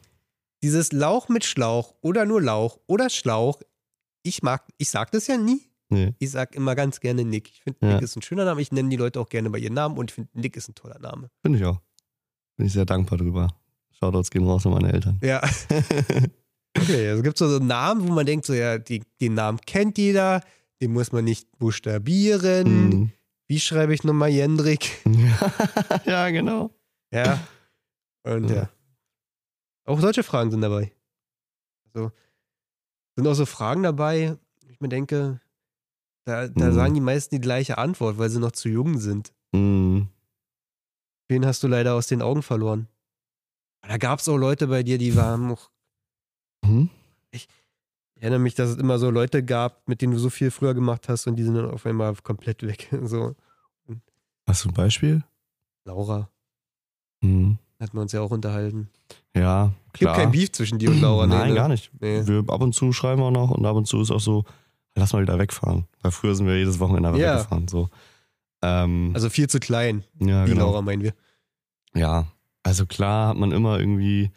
[0.63, 3.61] dieses Lauch mit Schlauch oder nur Lauch oder Schlauch,
[4.23, 5.63] ich mag, ich sag das ja nie.
[5.89, 6.15] Nee.
[6.19, 7.49] Ich sag immer ganz gerne Nick.
[7.51, 7.95] Ich finde, Ja.
[7.95, 8.61] Nick ist ein schöner Name.
[8.61, 10.75] Ich nenne die Leute auch gerne bei ihren Namen und ich finde, Nick ist ein
[10.75, 11.31] toller Name.
[11.43, 11.81] Finde ich auch.
[12.57, 13.49] Bin ich sehr dankbar drüber.
[13.99, 15.19] Shoutouts gehen raus an meine Eltern.
[15.23, 15.41] Ja.
[16.79, 19.99] Okay, also gibt es so Namen, wo man denkt, so, ja, die, den Namen kennt
[19.99, 20.41] jeder,
[20.81, 22.67] den muss man nicht buchstabieren.
[22.93, 23.13] Hm.
[23.51, 25.05] Wie schreibe ich nochmal Jendrik?
[26.05, 26.71] ja, genau.
[27.13, 27.41] Ja.
[28.23, 28.55] Und Ja.
[28.55, 28.71] ja.
[29.87, 30.93] Auch solche Fragen sind dabei.
[31.87, 32.13] Also
[33.17, 34.37] sind auch so Fragen dabei,
[34.69, 35.41] ich mir denke,
[36.27, 36.73] da, da Mhm.
[36.75, 39.33] sagen die meisten die gleiche Antwort, weil sie noch zu jung sind.
[39.53, 40.07] Hm.
[41.29, 42.87] Wen hast du leider aus den Augen verloren?
[43.83, 45.73] Da gab es auch Leute bei dir, die waren noch.
[46.65, 46.89] Hm?
[47.33, 47.49] Ich
[48.23, 51.09] erinnere mich, dass es immer so Leute gab, mit denen du so viel früher gemacht
[51.09, 52.89] hast und die sind dann auf einmal komplett weg.
[53.05, 53.35] So,
[54.47, 55.23] Hast du ein Beispiel?
[55.85, 56.29] Laura,
[57.23, 57.59] Mhm.
[57.79, 58.89] hatten wir uns ja auch unterhalten.
[59.35, 60.15] Ja, klar.
[60.15, 61.55] Gibt kein Beef zwischen dir und Laura, Nein, ne?
[61.55, 61.91] gar nicht.
[62.01, 62.27] Nee.
[62.27, 64.45] Wir ab und zu schreiben wir noch und ab und zu ist auch so,
[64.95, 65.87] lass mal wieder wegfahren.
[66.03, 67.35] Weil früher sind wir jedes Wochenende Ja.
[67.37, 67.69] weggefahren.
[67.69, 67.89] So.
[68.63, 70.67] Ähm, Also viel zu klein, ja, die genau.
[70.67, 71.15] Laura meinen wir.
[71.95, 72.27] Ja,
[72.63, 74.31] also klar hat man immer irgendwie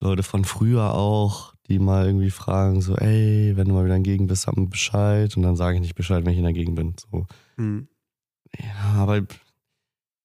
[0.00, 4.02] Leute von früher auch, die mal irgendwie fragen, so, ey, wenn du mal wieder in
[4.04, 5.36] der Gegend bist, sag mir Bescheid.
[5.36, 6.94] Und dann sage ich nicht Bescheid, wenn ich in der Gegend bin.
[7.10, 7.26] So.
[7.56, 7.88] Hm.
[8.58, 9.20] Ja, aber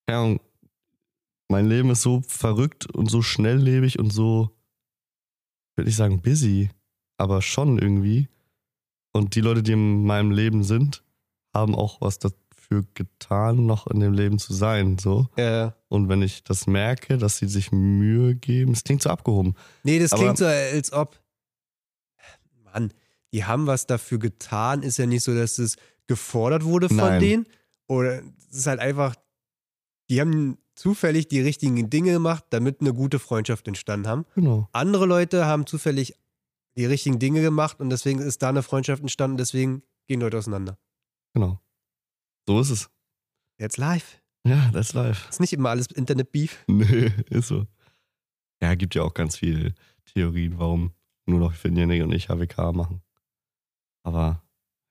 [0.08, 0.40] keine Ahnung,
[1.50, 4.50] mein Leben ist so verrückt und so schnelllebig und so,
[5.76, 6.70] würde ich sagen, busy,
[7.18, 8.28] aber schon irgendwie.
[9.14, 11.04] Und die Leute, die in meinem Leben sind,
[11.56, 14.98] haben auch was dafür getan, noch in dem Leben zu sein.
[14.98, 15.28] So.
[15.38, 15.76] Ja.
[15.88, 19.56] Und wenn ich das merke, dass sie sich Mühe geben, es klingt so abgehoben.
[19.84, 21.18] Nee, das Aber- klingt so, als ob.
[22.78, 22.94] Mann,
[23.34, 24.84] die haben was dafür getan.
[24.84, 25.76] Ist ja nicht so, dass es
[26.08, 27.20] gefordert wurde von Nein.
[27.20, 27.46] denen.
[27.88, 29.16] Oder es ist halt einfach,
[30.10, 34.26] die haben zufällig die richtigen Dinge gemacht, damit eine gute Freundschaft entstanden haben.
[34.36, 34.70] Genau.
[34.72, 36.16] Andere Leute haben zufällig
[36.78, 39.38] die richtigen Dinge gemacht und deswegen ist da eine Freundschaft entstanden.
[39.38, 40.78] Deswegen gehen Leute auseinander.
[41.34, 41.60] Genau.
[42.48, 42.90] So ist es.
[43.60, 44.22] Jetzt live.
[44.46, 45.28] Ja, that's life.
[45.30, 46.64] Ist nicht immer alles Internet-Beef.
[46.68, 47.66] Nö, ist so.
[48.62, 49.74] Ja, gibt ja auch ganz viele
[50.06, 50.92] Theorien, warum
[51.28, 53.02] nur noch Finjanik und ich HWK machen.
[54.04, 54.42] Aber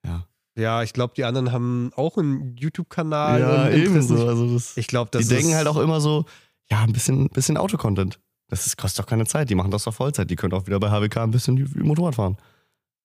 [0.05, 0.27] ja.
[0.59, 3.41] Ja, ich glaube, die anderen haben auch einen YouTube-Kanal.
[3.41, 4.27] ja, ebenso.
[4.27, 6.25] Also das, Ich glaube, die das denken ist, halt auch immer so,
[6.71, 8.21] ja, ein bisschen, bisschen Autocontent.
[8.49, 9.51] Das ist, kostet doch keine Zeit.
[9.51, 10.31] Die machen das doch Vollzeit.
[10.31, 12.37] Die können auch wieder bei HWK ein bisschen Motorrad fahren.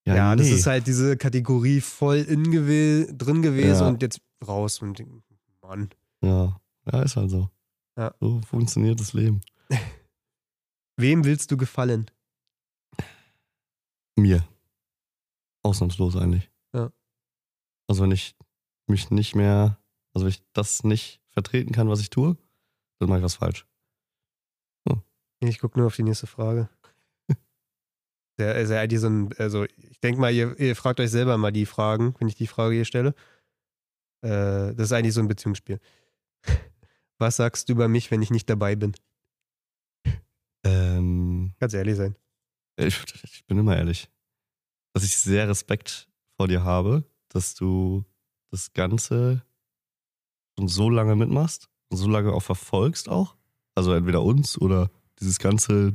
[0.07, 0.53] Ja, das nee.
[0.53, 3.87] ist halt diese Kategorie voll in gew drin gewesen Ja.
[3.87, 4.81] und jetzt raus.
[4.81, 5.03] Und
[5.61, 5.89] Mann.
[6.23, 6.55] Ja,
[6.91, 7.49] ja, ist halt so.
[7.97, 8.13] Ja.
[8.19, 9.41] So funktioniert das Leben.
[10.97, 12.09] Wem willst du gefallen?
[14.21, 14.47] Mir.
[15.63, 16.49] Ausnahmslos eigentlich.
[16.73, 16.91] Ja.
[17.87, 18.35] Also wenn ich
[18.87, 19.77] mich nicht mehr,
[20.13, 22.37] also wenn ich das nicht vertreten kann, was ich tue,
[22.99, 23.65] dann mache ich was falsch.
[25.43, 26.69] Ich gucke nur auf die nächste Frage.
[28.39, 31.67] Ja eigentlich so ein, also ich denke mal, ihr, ihr fragt euch selber mal die
[31.67, 33.13] Fragen, wenn ich die Frage hier stelle.
[34.23, 35.79] Äh, das ist eigentlich so ein Beziehungsspiel.
[37.19, 38.93] Was sagst du über mich, wenn ich nicht dabei bin?
[40.63, 42.15] Ähm, Ganz ehrlich sein.
[42.87, 44.09] Ich, ich bin immer ehrlich.
[44.93, 48.03] Dass ich sehr Respekt vor dir habe, dass du
[48.49, 49.43] das Ganze
[50.57, 53.35] schon so lange mitmachst und so lange auch verfolgst auch.
[53.75, 55.93] Also entweder uns oder dieses ganze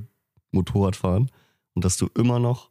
[0.50, 1.30] Motorradfahren
[1.74, 2.70] und dass du immer noch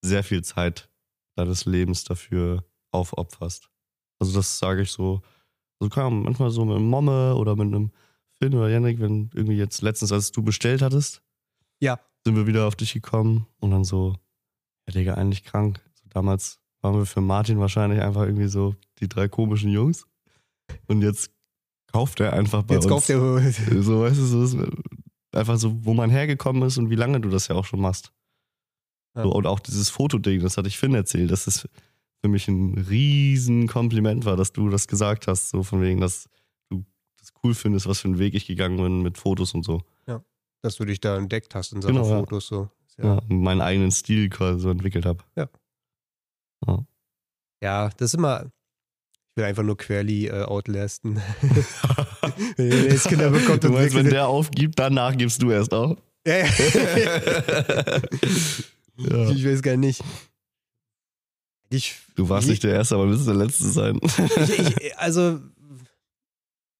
[0.00, 0.90] sehr viel Zeit
[1.36, 3.70] deines Lebens dafür aufopferst.
[4.18, 5.22] Also das sage ich so,
[5.78, 7.92] also kann manchmal so mit einem Momme oder mit einem
[8.30, 11.22] Finn oder Yannick, wenn irgendwie jetzt letztens, als du bestellt hattest,
[11.80, 11.98] Ja.
[12.24, 14.16] Sind wir wieder auf dich gekommen und dann so,
[14.86, 15.80] ja Digga, eigentlich krank.
[15.94, 20.06] So, damals waren wir für Martin wahrscheinlich einfach irgendwie so die drei komischen Jungs
[20.86, 21.30] und jetzt
[21.92, 22.92] kauft er einfach bei Jetzt uns.
[22.92, 23.52] kauft er.
[23.82, 24.66] So, weißt du, so
[25.32, 28.12] einfach so, wo man hergekommen ist und wie lange du das ja auch schon machst.
[29.14, 29.24] Ja.
[29.24, 31.68] So, und auch dieses Fotoding, das hatte ich Finn erzählt, dass es
[32.20, 36.28] für mich ein riesen Kompliment war, dass du das gesagt hast, so von wegen, dass
[36.70, 36.84] du
[37.18, 39.82] das cool findest, was für einen Weg ich gegangen bin mit Fotos und so.
[40.62, 42.18] Dass du dich da entdeckt hast in Sachen Genau, ja.
[42.20, 42.46] Fotos.
[42.46, 42.70] So.
[42.98, 43.14] Ja.
[43.14, 45.24] und meinen eigenen Stil quasi so entwickelt habe.
[47.62, 48.50] Ja, das ist immer.
[49.30, 51.16] Ich will einfach nur Querly äh, outlasten.
[52.56, 55.96] wenn ihr jetzt Kinder bekommt du meinst, wenn der aufgibt, danach gibst du erst auf?
[56.26, 56.46] ja, ja.
[58.96, 59.30] ja.
[59.30, 60.02] Ich weiß gar nicht.
[61.70, 63.98] Ich, Du warst nicht der Erste, aber willst der Letzte sein.
[64.02, 65.40] ich, ich, also,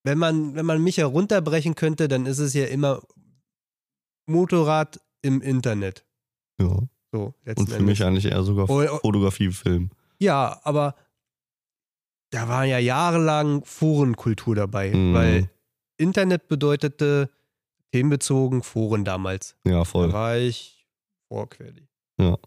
[0.05, 3.01] wenn man, wenn man mich herunterbrechen könnte, dann ist es ja immer
[4.27, 6.05] Motorrad im Internet.
[6.61, 6.77] ja.
[7.15, 7.81] So, Und für Endes.
[7.81, 8.99] mich eigentlich eher sogar Oh, oh.
[9.01, 9.91] Fotografie, Film.
[10.19, 10.95] Ja, aber
[12.31, 15.13] da war ja jahrelang Forenkultur dabei, Mhm.
[15.13, 15.51] weil
[15.99, 17.29] Internet bedeutete
[17.93, 19.57] themenbezogen Foren damals.
[19.67, 20.11] Ja, Da voll.
[20.15, 20.87] war ich
[21.29, 21.87] vor Querly.
[22.19, 22.39] Ja.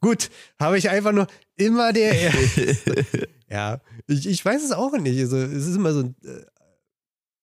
[0.00, 0.30] Gut,
[0.60, 1.26] habe ich einfach nur
[1.56, 2.14] immer der.
[3.50, 5.18] ja, ich, ich weiß es auch nicht.
[5.18, 6.00] Also, es ist immer so.
[6.00, 6.44] ein, äh,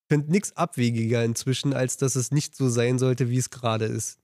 [0.09, 4.19] finde nichts abwegiger inzwischen, als dass es nicht so sein sollte, wie es gerade ist.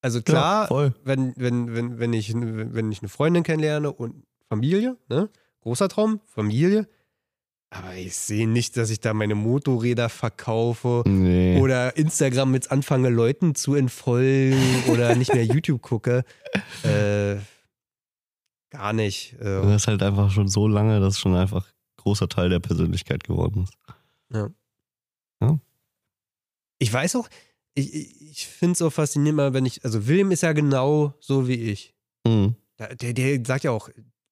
[0.00, 0.94] Also ja, klar, voll.
[1.04, 5.28] wenn, wenn, wenn, wenn, ich, wenn ich eine Freundin kennenlerne und Familie, ne?
[5.60, 6.88] Großer Traum, Familie.
[7.70, 11.58] Aber ich sehe nicht, dass ich da meine Motorräder verkaufe Nee.
[11.60, 14.60] oder Instagram jetzt anfange, Leuten zu entfolgen
[14.90, 16.24] oder nicht mehr YouTube gucke.
[16.82, 17.36] Äh,
[18.70, 19.36] gar nicht.
[19.40, 22.50] Das Äh, ist halt einfach schon so lange, dass es schon einfach ein großer Teil
[22.50, 24.52] der Persönlichkeit geworden ist.
[26.82, 27.28] Ich weiß auch,
[27.74, 31.48] ich, ich, finde es auch faszinierend, mal, wenn ich, also William ist ja genau so
[31.48, 31.94] wie ich.
[32.26, 32.56] Mhm.
[32.78, 33.88] Der, der, sagt ja auch,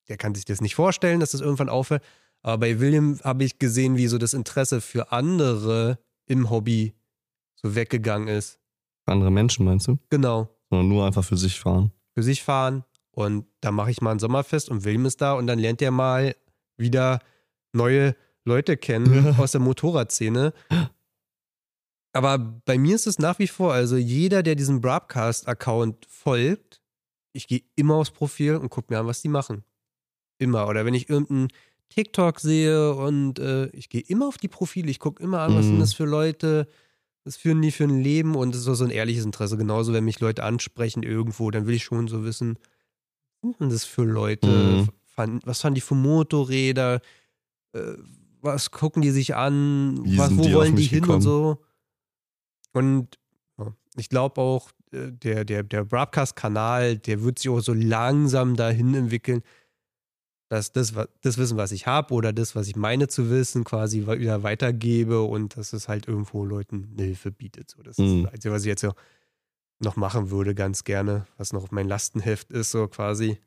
[0.09, 2.03] der kann sich das nicht vorstellen, dass das irgendwann aufhört.
[2.43, 6.95] Aber bei William habe ich gesehen, wie so das Interesse für andere im Hobby
[7.55, 8.59] so weggegangen ist.
[9.07, 9.99] Andere Menschen meinst du?
[10.11, 10.49] Genau.
[10.69, 11.93] Sondern nur einfach für sich fahren.
[12.15, 12.85] Für sich fahren.
[13.13, 15.91] Und da mache ich mal ein Sommerfest und William ist da und dann lernt er
[15.91, 16.35] mal
[16.77, 17.21] wieder
[17.73, 20.53] neue Leute kennen aus der Motorradszene.
[22.13, 26.81] Aber bei mir ist es nach wie vor, also jeder, der diesem Broadcast-Account folgt,
[27.33, 29.65] ich gehe immer aufs Profil und gucke mir an, was die machen.
[30.39, 30.67] Immer.
[30.69, 31.49] Oder wenn ich irgendeinen
[31.91, 35.67] TikTok sehe und äh, ich gehe immer auf die Profile, ich gucke immer an, was
[35.67, 35.81] sind Mhm.
[35.81, 36.67] das für Leute,
[37.25, 39.57] was führen die für ein Leben und es ist auch so ein ehrliches Interesse.
[39.57, 42.59] Genauso, wenn mich Leute ansprechen irgendwo, dann will ich schon so wissen,
[43.43, 44.49] was sind denn das für Leute?
[44.49, 44.89] Mhm.
[45.05, 47.01] Fand, was fahren die für Motorräder?
[47.73, 47.81] Äh,
[48.41, 50.01] was gucken die sich an?
[50.17, 51.23] Was, wo wollen die hin und gekommen?
[51.23, 51.59] so?
[52.73, 53.19] Und
[53.59, 58.57] ja, ich glaube auch, äh, der, der, der Broadcast-Kanal, der wird sich auch so langsam
[58.57, 59.43] dahin entwickeln,
[60.49, 64.07] dass das, das Wissen, was ich habe oder das, was ich meine zu wissen, quasi
[64.09, 67.71] wieder weitergebe und dass es halt irgendwo Leuten eine Hilfe bietet.
[67.71, 68.23] So, das ist Mhm.
[68.25, 68.93] das Einzige, was ich jetzt so
[69.79, 73.39] noch machen würde, ganz gerne, was noch auf mein Lastenheft ist, so quasi.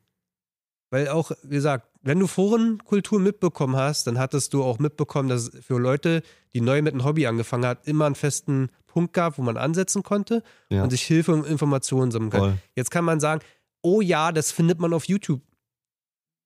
[0.90, 5.48] Weil auch, wie gesagt, wenn du Forenkultur mitbekommen hast, dann hattest du auch mitbekommen, dass
[5.54, 6.22] es für Leute,
[6.52, 10.02] die neu mit einem Hobby angefangen hat, immer einen festen Punkt gab, wo man ansetzen
[10.02, 10.84] konnte Ja.
[10.84, 12.40] und sich Hilfe und Informationen sammeln kann.
[12.40, 12.58] Voll.
[12.76, 13.40] Jetzt kann man sagen,
[13.82, 15.40] oh ja, das findet man auf YouTube.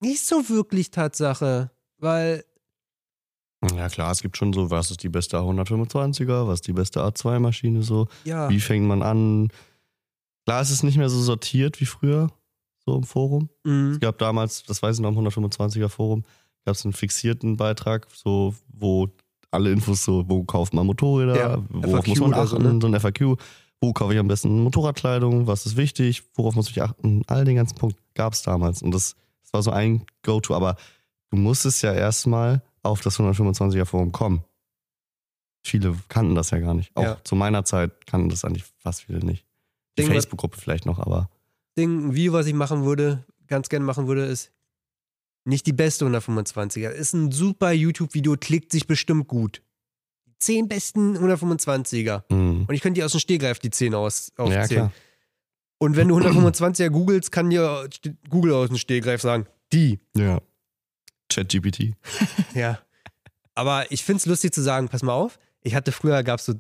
[0.01, 2.45] Nicht so wirklich Tatsache, weil
[3.77, 7.01] Ja klar, es gibt schon so, was ist die beste A125er, was ist die beste
[7.01, 9.49] A2-Maschine so, ja, wie fängt man an.
[10.47, 12.31] Klar, es ist nicht mehr so sortiert wie früher,
[12.89, 13.49] so im Forum.
[13.65, 13.93] mhm.
[13.93, 16.25] Es gab damals, das weiß ich noch, im 125er Forum,
[16.65, 19.09] gab es einen fixierten Beitrag, so, wo
[19.51, 22.79] alle Infos so, wo kauft man Motorräder, Ja, worauf FAQ muss man achten, so, ne?
[22.81, 23.39] so ein FAQ,
[23.81, 27.57] wo kaufe ich am besten Motorradkleidung, was ist wichtig, worauf muss ich achten, all den
[27.57, 28.83] ganzen Punkt gab es damals.
[28.83, 30.77] Und das, das war so ein Go-To, aber
[31.31, 34.43] du musstest ja erstmal auf das 125er Forum kommen.
[35.65, 36.91] Viele kannten das ja gar nicht.
[36.97, 37.25] Auch Ja.
[37.25, 39.45] zu meiner Zeit kannten das eigentlich fast viele nicht.
[39.99, 41.29] Die Facebook-Gruppe vielleicht noch, aber
[41.79, 44.51] Ding, ein Video, was ich machen würde, ganz gerne machen würde, ist
[45.45, 46.91] nicht die beste 125er.
[46.91, 49.63] Ist ein super YouTube-Video, klickt sich bestimmt gut.
[50.27, 52.25] Die 10 besten 125er.
[52.29, 52.67] mh.
[52.69, 54.67] Und ich könnte die aus dem Stehgreif die 10 aus, ja aufzählen.
[54.69, 54.93] klar.
[55.79, 57.89] Und wenn du 125er googelst, kann dir
[58.29, 60.01] Google aus dem Stehgreif sagen, die.
[60.17, 60.41] Ja.
[61.31, 61.95] ChatGPT.
[62.55, 62.81] Ja.
[63.55, 66.47] Aber ich finde es lustig zu sagen, pass mal auf, ich hatte früher, gab es
[66.47, 66.55] so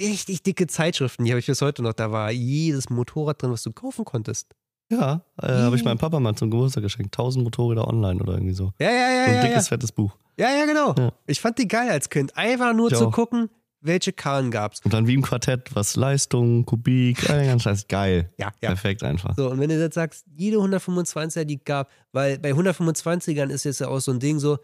[0.00, 3.62] richtig dicke Zeitschriften, die habe ich bis heute noch, da war jedes Motorrad drin, was
[3.62, 4.54] du kaufen konntest.
[4.90, 7.12] Ja, äh, habe ich meinem Papa mal zum Geburtstag geschenkt.
[7.16, 8.72] 1000 Motorräder online oder irgendwie so.
[8.78, 9.48] Ja, ja, ja, So ein ja, ja.
[9.48, 10.16] dickes, fettes Buch.
[10.38, 10.94] Ja, ja, genau.
[10.96, 11.12] Ja.
[11.26, 12.36] Ich fand die geil als Kind.
[12.36, 13.12] Einfach nur Ich zu auch.
[13.12, 13.50] gucken,
[13.80, 14.80] welche Karren gab's.
[14.84, 17.88] Und dann wie im Quartett, was Leistung, Kubik, ganzen Scheiß.
[17.88, 18.32] Geil.
[18.38, 18.68] Ja, ja.
[18.68, 19.34] Perfekt einfach.
[19.36, 23.80] So, und wenn du jetzt sagst, jede 125er, die gab, weil bei 125ern ist jetzt
[23.80, 24.58] ja auch so ein Ding so,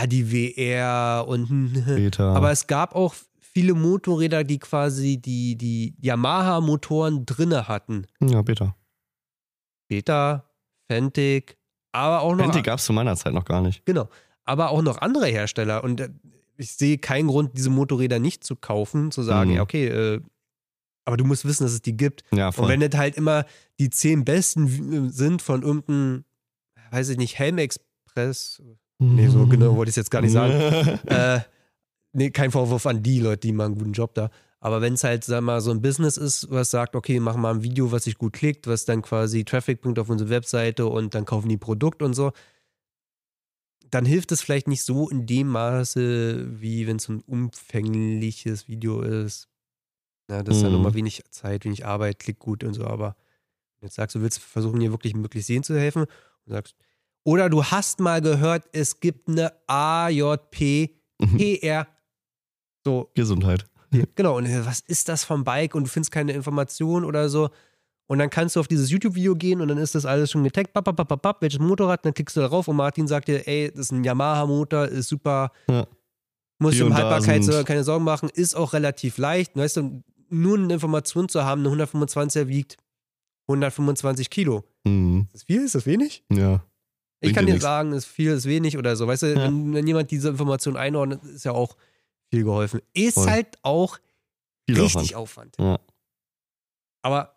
[0.00, 1.46] ja, die WR und
[1.84, 2.24] Später.
[2.36, 3.14] aber es gab auch
[3.58, 8.06] viele Motorräder, die quasi die, die Yamaha-Motoren drinne hatten.
[8.20, 8.76] ja, Beta.
[9.88, 10.44] Beta,
[10.90, 11.56] Fentic,
[11.92, 13.84] aber auch noch Fenty gab es zu meiner Zeit noch gar nicht.
[13.86, 14.08] Genau.
[14.44, 15.82] Aber auch noch andere Hersteller.
[15.82, 16.10] Und äh,
[16.56, 19.56] ich sehe keinen Grund, diese Motorräder nicht zu kaufen, zu sagen, Mhm.
[19.56, 20.20] ja, okay, äh,
[21.04, 22.22] aber du musst wissen, dass es die gibt.
[22.32, 22.64] Ja, voll.
[22.64, 23.44] Und wenn das halt immer
[23.80, 26.24] die zehn besten äh, sind von irgendeinem,
[26.90, 28.62] weiß ich nicht, Helm Express.
[28.98, 30.52] Nee, so genau wollte ich es jetzt gar nicht sagen.
[31.06, 31.40] äh,
[32.12, 34.30] nee, kein Vorwurf an die Leute, die machen einen guten Job da.
[34.60, 37.54] Aber wenn es halt, sag mal, so ein Business ist, was sagt, okay, machen mal
[37.54, 41.14] ein Video, was sich gut klickt, was dann quasi Traffic bringt auf unsere Webseite und
[41.14, 42.32] dann kaufen die Produkt und so,
[43.90, 49.00] dann hilft es vielleicht nicht so in dem Maße, wie wenn es ein umfängliches Video
[49.00, 49.48] ist.
[50.30, 50.78] Ja, das ist dann Mhm.
[50.78, 53.16] nochmal wenig Zeit, wenig Arbeit, klickt gut und so, aber
[53.80, 56.74] jetzt sagst, du willst versuchen, dir wirklich möglichst sehen zu helfen und sagst,
[57.24, 60.90] oder du hast mal gehört, es gibt eine AJP
[61.36, 61.86] PR.
[62.88, 63.66] So, Gesundheit.
[64.14, 64.38] genau.
[64.38, 65.74] Und äh, was ist das vom Bike?
[65.74, 67.50] Und du findest keine Information oder so.
[68.06, 70.72] Und dann kannst du auf dieses YouTube-Video gehen und dann ist das alles schon getaggt.
[70.72, 72.02] Bap, bap, bap, bap, welches Motorrad?
[72.06, 75.52] Dann klickst du darauf und Martin sagt dir, ey, das ist ein Yamaha-Motor, ist super.
[75.68, 75.86] Ja.
[76.58, 78.30] Musst du um und Haltbarkeit so keine Sorgen machen.
[78.32, 79.54] Ist auch relativ leicht.
[79.54, 82.78] Weißt du, nur eine Information zu haben, eine 125er wiegt
[83.48, 84.64] 125 Kilo.
[84.84, 85.28] Mhm.
[85.32, 85.64] Ist das viel?
[85.64, 86.24] Ist das wenig?
[86.32, 86.64] Ja.
[87.20, 87.62] Ich kann dir nix.
[87.62, 89.06] sagen, ist viel, ist wenig oder so.
[89.06, 89.44] Weißt du, Ja.
[89.44, 91.76] wenn, wenn jemand diese Information einordnet, ist ja auch
[92.30, 92.80] viel geholfen.
[92.94, 93.26] Ist Voll.
[93.28, 93.98] halt auch
[94.68, 95.56] Viel richtig Aufwand.
[95.58, 95.78] Ja.
[97.02, 97.34] Aber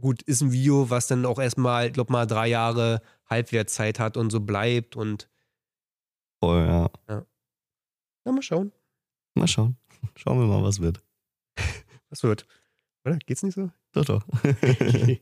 [0.00, 4.30] gut, ist ein Video, was dann auch erstmal, glaub mal, drei Jahre Halbwertszeit hat und
[4.30, 5.28] so bleibt und
[6.42, 6.90] Voll, ja.
[7.06, 7.24] na,
[8.32, 8.72] mal schauen,
[9.34, 9.76] Mal schauen.
[10.16, 11.02] Schauen wir mal, was wird.
[12.10, 12.46] was wird.
[13.04, 13.18] Oder?
[13.18, 13.70] Geht's nicht so?
[13.92, 14.24] Doch, doch.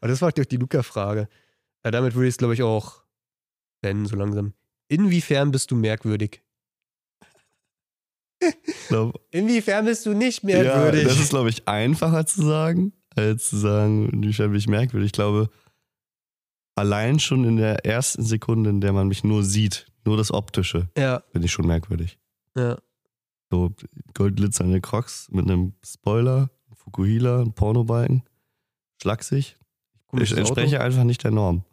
[0.00, 1.28] Aber das war doch die Luca-Frage.
[1.84, 3.02] Ja, damit würde ich es, glaube ich, auch
[3.80, 4.54] beenden, so langsam.
[4.88, 6.43] Inwiefern bist du merkwürdig?
[8.88, 11.04] Glaub, Inwiefern bist du nicht ja, merkwürdig?
[11.04, 15.06] das ist, glaube ich, einfacher zu sagen, als zu sagen, inwiefern bin ich merkwürdig.
[15.06, 15.48] Ich glaube,
[16.74, 20.88] allein schon in der ersten Sekunde, in der man mich nur sieht, nur das Optische,
[20.96, 22.18] ja, bin ich schon merkwürdig.
[22.56, 22.78] ja.
[23.50, 23.70] So
[24.14, 28.24] goldglitzernde Crocs mit einem Spoiler, Fukuhila, ein Pornobalken,
[29.00, 29.56] schlaksig.
[30.12, 30.84] Ich entspreche Auto.
[30.86, 31.64] einfach nicht der Norm.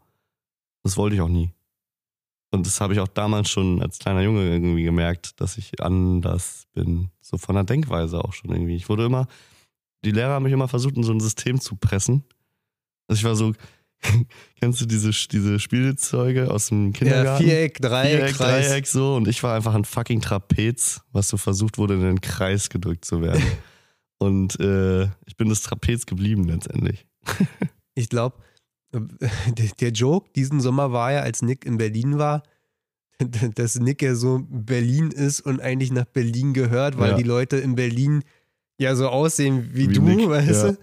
[0.84, 1.52] Das wollte ich auch nie.
[2.52, 6.65] Und das habe ich auch damals schon als kleiner Junge irgendwie gemerkt, dass ich anders
[6.73, 7.10] bin.
[7.22, 8.76] So von der Denkweise auch schon irgendwie.
[8.76, 9.28] Ich wurde immer,
[10.03, 12.26] die Lehrer haben mich immer versucht, in so ein System zu pressen.
[13.07, 13.53] Also ich war so,
[14.60, 17.45] kennst du diese, diese Spielzeuge aus dem Ja, Kindergarten?
[17.45, 18.68] Viereck, Dreieck, Viereck, Kreis.
[18.68, 22.22] Dreieck so und ich war einfach ein fucking Trapez, was so versucht wurde, in den
[22.22, 23.44] Kreis gedrückt zu werden.
[24.18, 27.06] und äh, ich bin das Trapez geblieben letztendlich.
[27.94, 28.38] Ich glaube,
[29.80, 32.44] der, Joke diesen Sommer war ja, als Nick in Berlin war,
[33.56, 37.18] dass Nick ja so Berlin ist und eigentlich nach Berlin gehört, weil Ja.
[37.18, 38.24] die Leute in Berlin
[38.78, 40.72] ja so aussehen wie, Wie du, Nick, weißt ja.
[40.72, 40.78] du?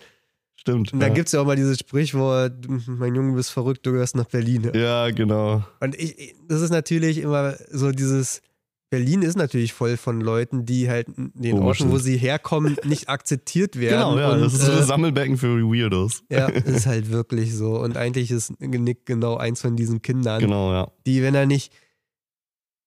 [0.56, 0.92] Stimmt.
[0.92, 1.14] Und dann ja.
[1.14, 2.52] gibt es ja auch mal dieses Sprichwort,
[2.86, 4.70] mein Junge, du bist verrückt, du gehörst nach Berlin.
[4.74, 5.64] ja, genau.
[5.80, 8.40] Und ich- das ist natürlich immer so dieses,
[8.90, 12.76] Berlin ist natürlich voll von Leuten, die halt in den Komisch Orten, wo sie herkommen,
[12.84, 14.14] nicht akzeptiert werden.
[14.14, 14.32] Genau, ja.
[14.32, 16.22] und, das ist so äh, ein Sammelbecken für Weirdos.
[16.30, 17.78] Ja, ist halt wirklich so.
[17.78, 20.90] Und eigentlich ist Nick genau eins von diesen Kindern, Genau, ja.
[21.06, 21.72] die, wenn er nicht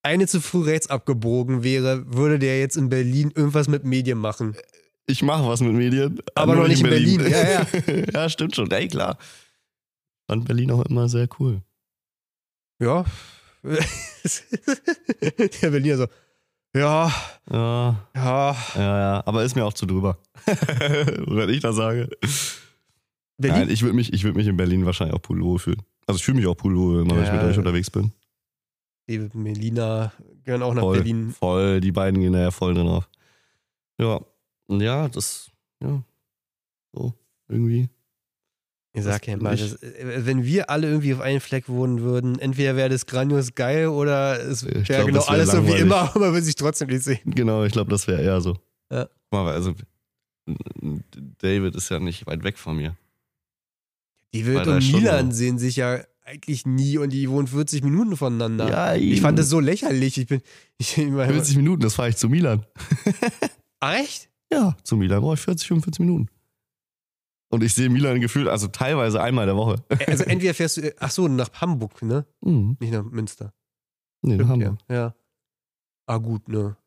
[0.03, 4.55] eine zu früh rechts abgebogen wäre, würde der jetzt in Berlin irgendwas mit Medien machen.
[5.05, 6.19] Ich mache was mit Medien.
[6.35, 7.21] Aber noch nicht in Berlin.
[7.21, 7.65] Ja, ja.
[8.13, 8.71] ja, stimmt schon.
[8.71, 9.17] Ey, klar.
[10.27, 11.61] Fand Berlin auch immer sehr cool.
[12.79, 13.05] Ja.
[15.61, 16.07] Der Berliner so,
[16.75, 17.11] ja,
[17.51, 18.55] Ja, ja.
[18.75, 19.23] ja, ja.
[19.25, 20.17] Aber ist mir auch zu drüber.
[20.45, 22.09] Wenn ich das sage.
[23.38, 23.59] Berlin?
[23.59, 25.81] Nein, ich würde mich, ich würd mich in Berlin wahrscheinlich auch pudelwohl fühlen.
[26.07, 27.35] Also ich fühle mich auch pudelwohl, immer wenn ich Ja.
[27.35, 28.11] mit euch unterwegs bin.
[29.09, 30.13] Und Melina
[30.43, 31.31] gehören auch nach Voll, Berlin.
[31.38, 33.09] voll, die beiden gehen da ja voll drin auf.
[33.99, 34.21] Ja,
[34.69, 35.51] ja, das,
[35.83, 36.01] ja,
[36.93, 37.13] so,
[37.49, 37.89] irgendwie.
[38.93, 42.39] Ich sag ja mal, das, äh, wenn wir alle irgendwie auf einen Fleck wohnen würden,
[42.39, 45.81] entweder wäre das grandios geil oder es wäre glaub, genau wär alles so wie langweilig.
[45.81, 47.19] immer, aber man will sich trotzdem nicht sehen.
[47.26, 48.57] Genau, ich glaube, das wäre eher so.
[48.91, 49.07] Ja.
[49.31, 49.73] Mal, also,
[51.38, 52.97] David ist ja nicht weit weg von mir.
[54.34, 54.91] Die Wild und.
[54.91, 58.69] Milan sehen sich ja eigentlich nie und die wohnen 40 Minuten voneinander.
[58.69, 60.18] Ja, ich fand das so lächerlich.
[60.18, 60.41] Ich bin.
[60.77, 62.65] Ich, ich meine, 40 Minuten, das fahre ich zu Milan.
[63.80, 64.27] Ah, echt?
[64.53, 66.27] Ja, zu Milan brauche ich 40, 45 Minuten.
[67.51, 69.83] Und ich sehe Milan gefühlt, also teilweise einmal der Woche.
[70.07, 72.25] Also entweder fährst du, ach so, nach Hamburg, ne?
[72.41, 72.77] Mhm.
[72.79, 73.53] Nicht nach Münster.
[74.21, 74.77] Nee, nach Hamburg.
[74.89, 74.95] Ja.
[74.95, 75.15] ja.
[76.07, 76.77] Ah, gut, ne?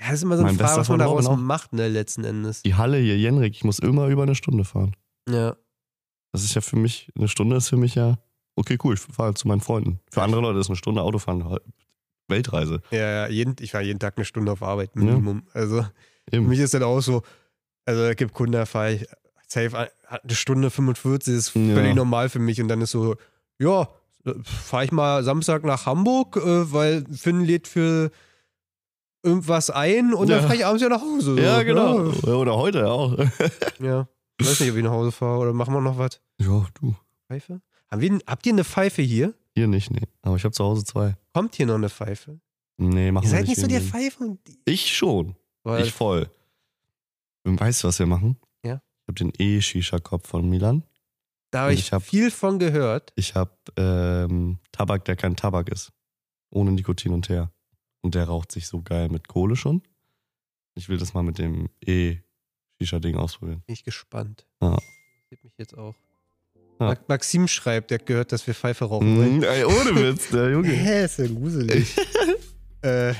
[0.00, 2.62] Ja, das ist immer so eine Mein Frage, was man daraus macht, ne, letzten Endes.
[2.62, 4.94] Die Halle hier, Jenrik, ich muss immer über eine Stunde fahren.
[5.28, 5.56] Ja.
[6.32, 8.18] Das ist ja für mich, eine Stunde ist für mich ja,
[8.54, 10.00] okay, cool, ich fahre zu meinen Freunden.
[10.10, 11.58] Für andere Leute ist eine Stunde Autofahren
[12.28, 12.82] Weltreise.
[12.90, 15.44] Ja, ja, jeden, ich war jeden Tag eine Stunde auf Arbeit, Minimum.
[15.52, 16.48] Also für Eben.
[16.48, 17.22] mich ist das auch so,
[17.86, 19.06] also es gibt Kunden, da fahre ich
[19.48, 21.74] safe ein- eine Stunde 45, ist Ja.
[21.74, 23.16] völlig normal für mich und dann ist so,
[23.58, 23.88] ja,
[24.44, 28.10] fahre ich mal Samstag nach Hamburg, äh, weil Finn lädt für
[29.22, 30.42] irgendwas ein und dann Ja.
[30.42, 31.34] fahre ich abends ja nach Hause.
[31.34, 31.38] So.
[31.38, 32.10] Ja, genau.
[32.22, 33.16] Oder heute auch.
[33.80, 34.08] Ja.
[34.40, 36.20] Ich weiß nicht, ob ich nach Hause fahre oder machen wir noch was?
[36.40, 36.94] Ja, du.
[37.26, 37.60] Pfeife?
[37.90, 39.34] Haben wir, habt ihr eine Pfeife hier?
[39.54, 40.02] Hier nicht, nee.
[40.22, 41.16] Aber ich habe zu Hause zwei.
[41.34, 42.38] Kommt hier noch eine Pfeife?
[42.76, 43.90] Nee, machen Ihr wir seid nicht so der irgendwie.
[43.90, 44.38] Pfeife.
[44.66, 45.34] Ich schon.
[45.64, 46.30] Weil, Ich voll.
[47.44, 48.36] Und weißt du, was wir machen?
[49.08, 50.82] Ich habe den E-Shisha-Kopf von Milan.
[51.50, 53.10] da habe ich, ich hab- viel von gehört.
[53.16, 55.92] Ich habe ähm, Tabak, der kein Tabak ist.
[56.50, 57.50] Ohne Nikotin und Teer.
[58.02, 59.80] Und der raucht sich so geil mit Kohle schon.
[60.74, 63.62] Ich will das mal mit dem E-Shisha-Ding ausprobieren.
[63.66, 64.46] Bin ich gespannt.
[64.60, 64.76] Ja.
[65.22, 65.94] Interessiert mich jetzt auch.
[66.78, 66.88] Ja.
[66.88, 69.36] Ma- Maxim schreibt, der hat gehört, dass wir Pfeife rauchen wollen.
[69.38, 70.68] Mhm, ey, ohne Witz, der Junge.
[70.68, 71.96] Hä, ist ja gruselig.
[72.82, 73.14] äh,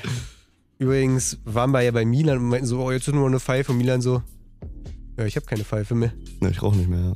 [0.77, 3.71] übrigens waren wir ja bei Milan und meinten so, oh, jetzt nur eine Pfeife.
[3.71, 4.21] Und Milan so,
[5.19, 6.13] ja, ich habe keine Pfeife mehr.
[6.39, 7.13] Ne, ich rauche nicht mehr,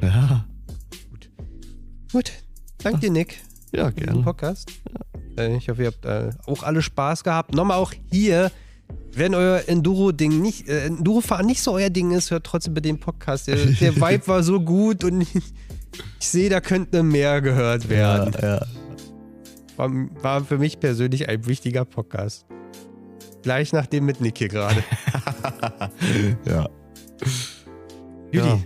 [0.00, 0.08] ja.
[0.08, 0.44] Ja,
[2.10, 2.32] Gut.
[2.82, 3.42] Dank dir, Nick.
[3.70, 4.22] ja gerne.
[4.22, 4.72] Podcast.
[5.36, 7.54] Äh, ich hoffe, ihr habt äh, auch alle Spaß gehabt.
[7.54, 8.50] Nochmal auch hier,
[9.12, 12.98] wenn euer Enduro-Ding nicht, äh, Enduro-Fahren nicht so euer Ding ist, hört trotzdem bei dem
[12.98, 13.46] Podcast.
[13.46, 18.34] Der, der Vibe war so gut und ich, ich sehe, da könnte mehr gehört werden.
[18.40, 18.66] Ja, ja.
[19.76, 19.90] War,
[20.22, 22.46] war für mich persönlich ein wichtiger Podcast.
[23.42, 24.82] Gleich nach dem mit Nick hier gerade.
[26.44, 26.68] ja.
[28.32, 28.58] Judy, Ja.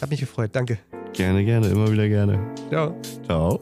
[0.00, 0.50] hat mich gefreut.
[0.52, 0.78] Danke.
[1.12, 2.38] Gerne, gerne, immer wieder gerne.
[2.70, 2.94] Ciao.
[3.26, 3.60] Ciao.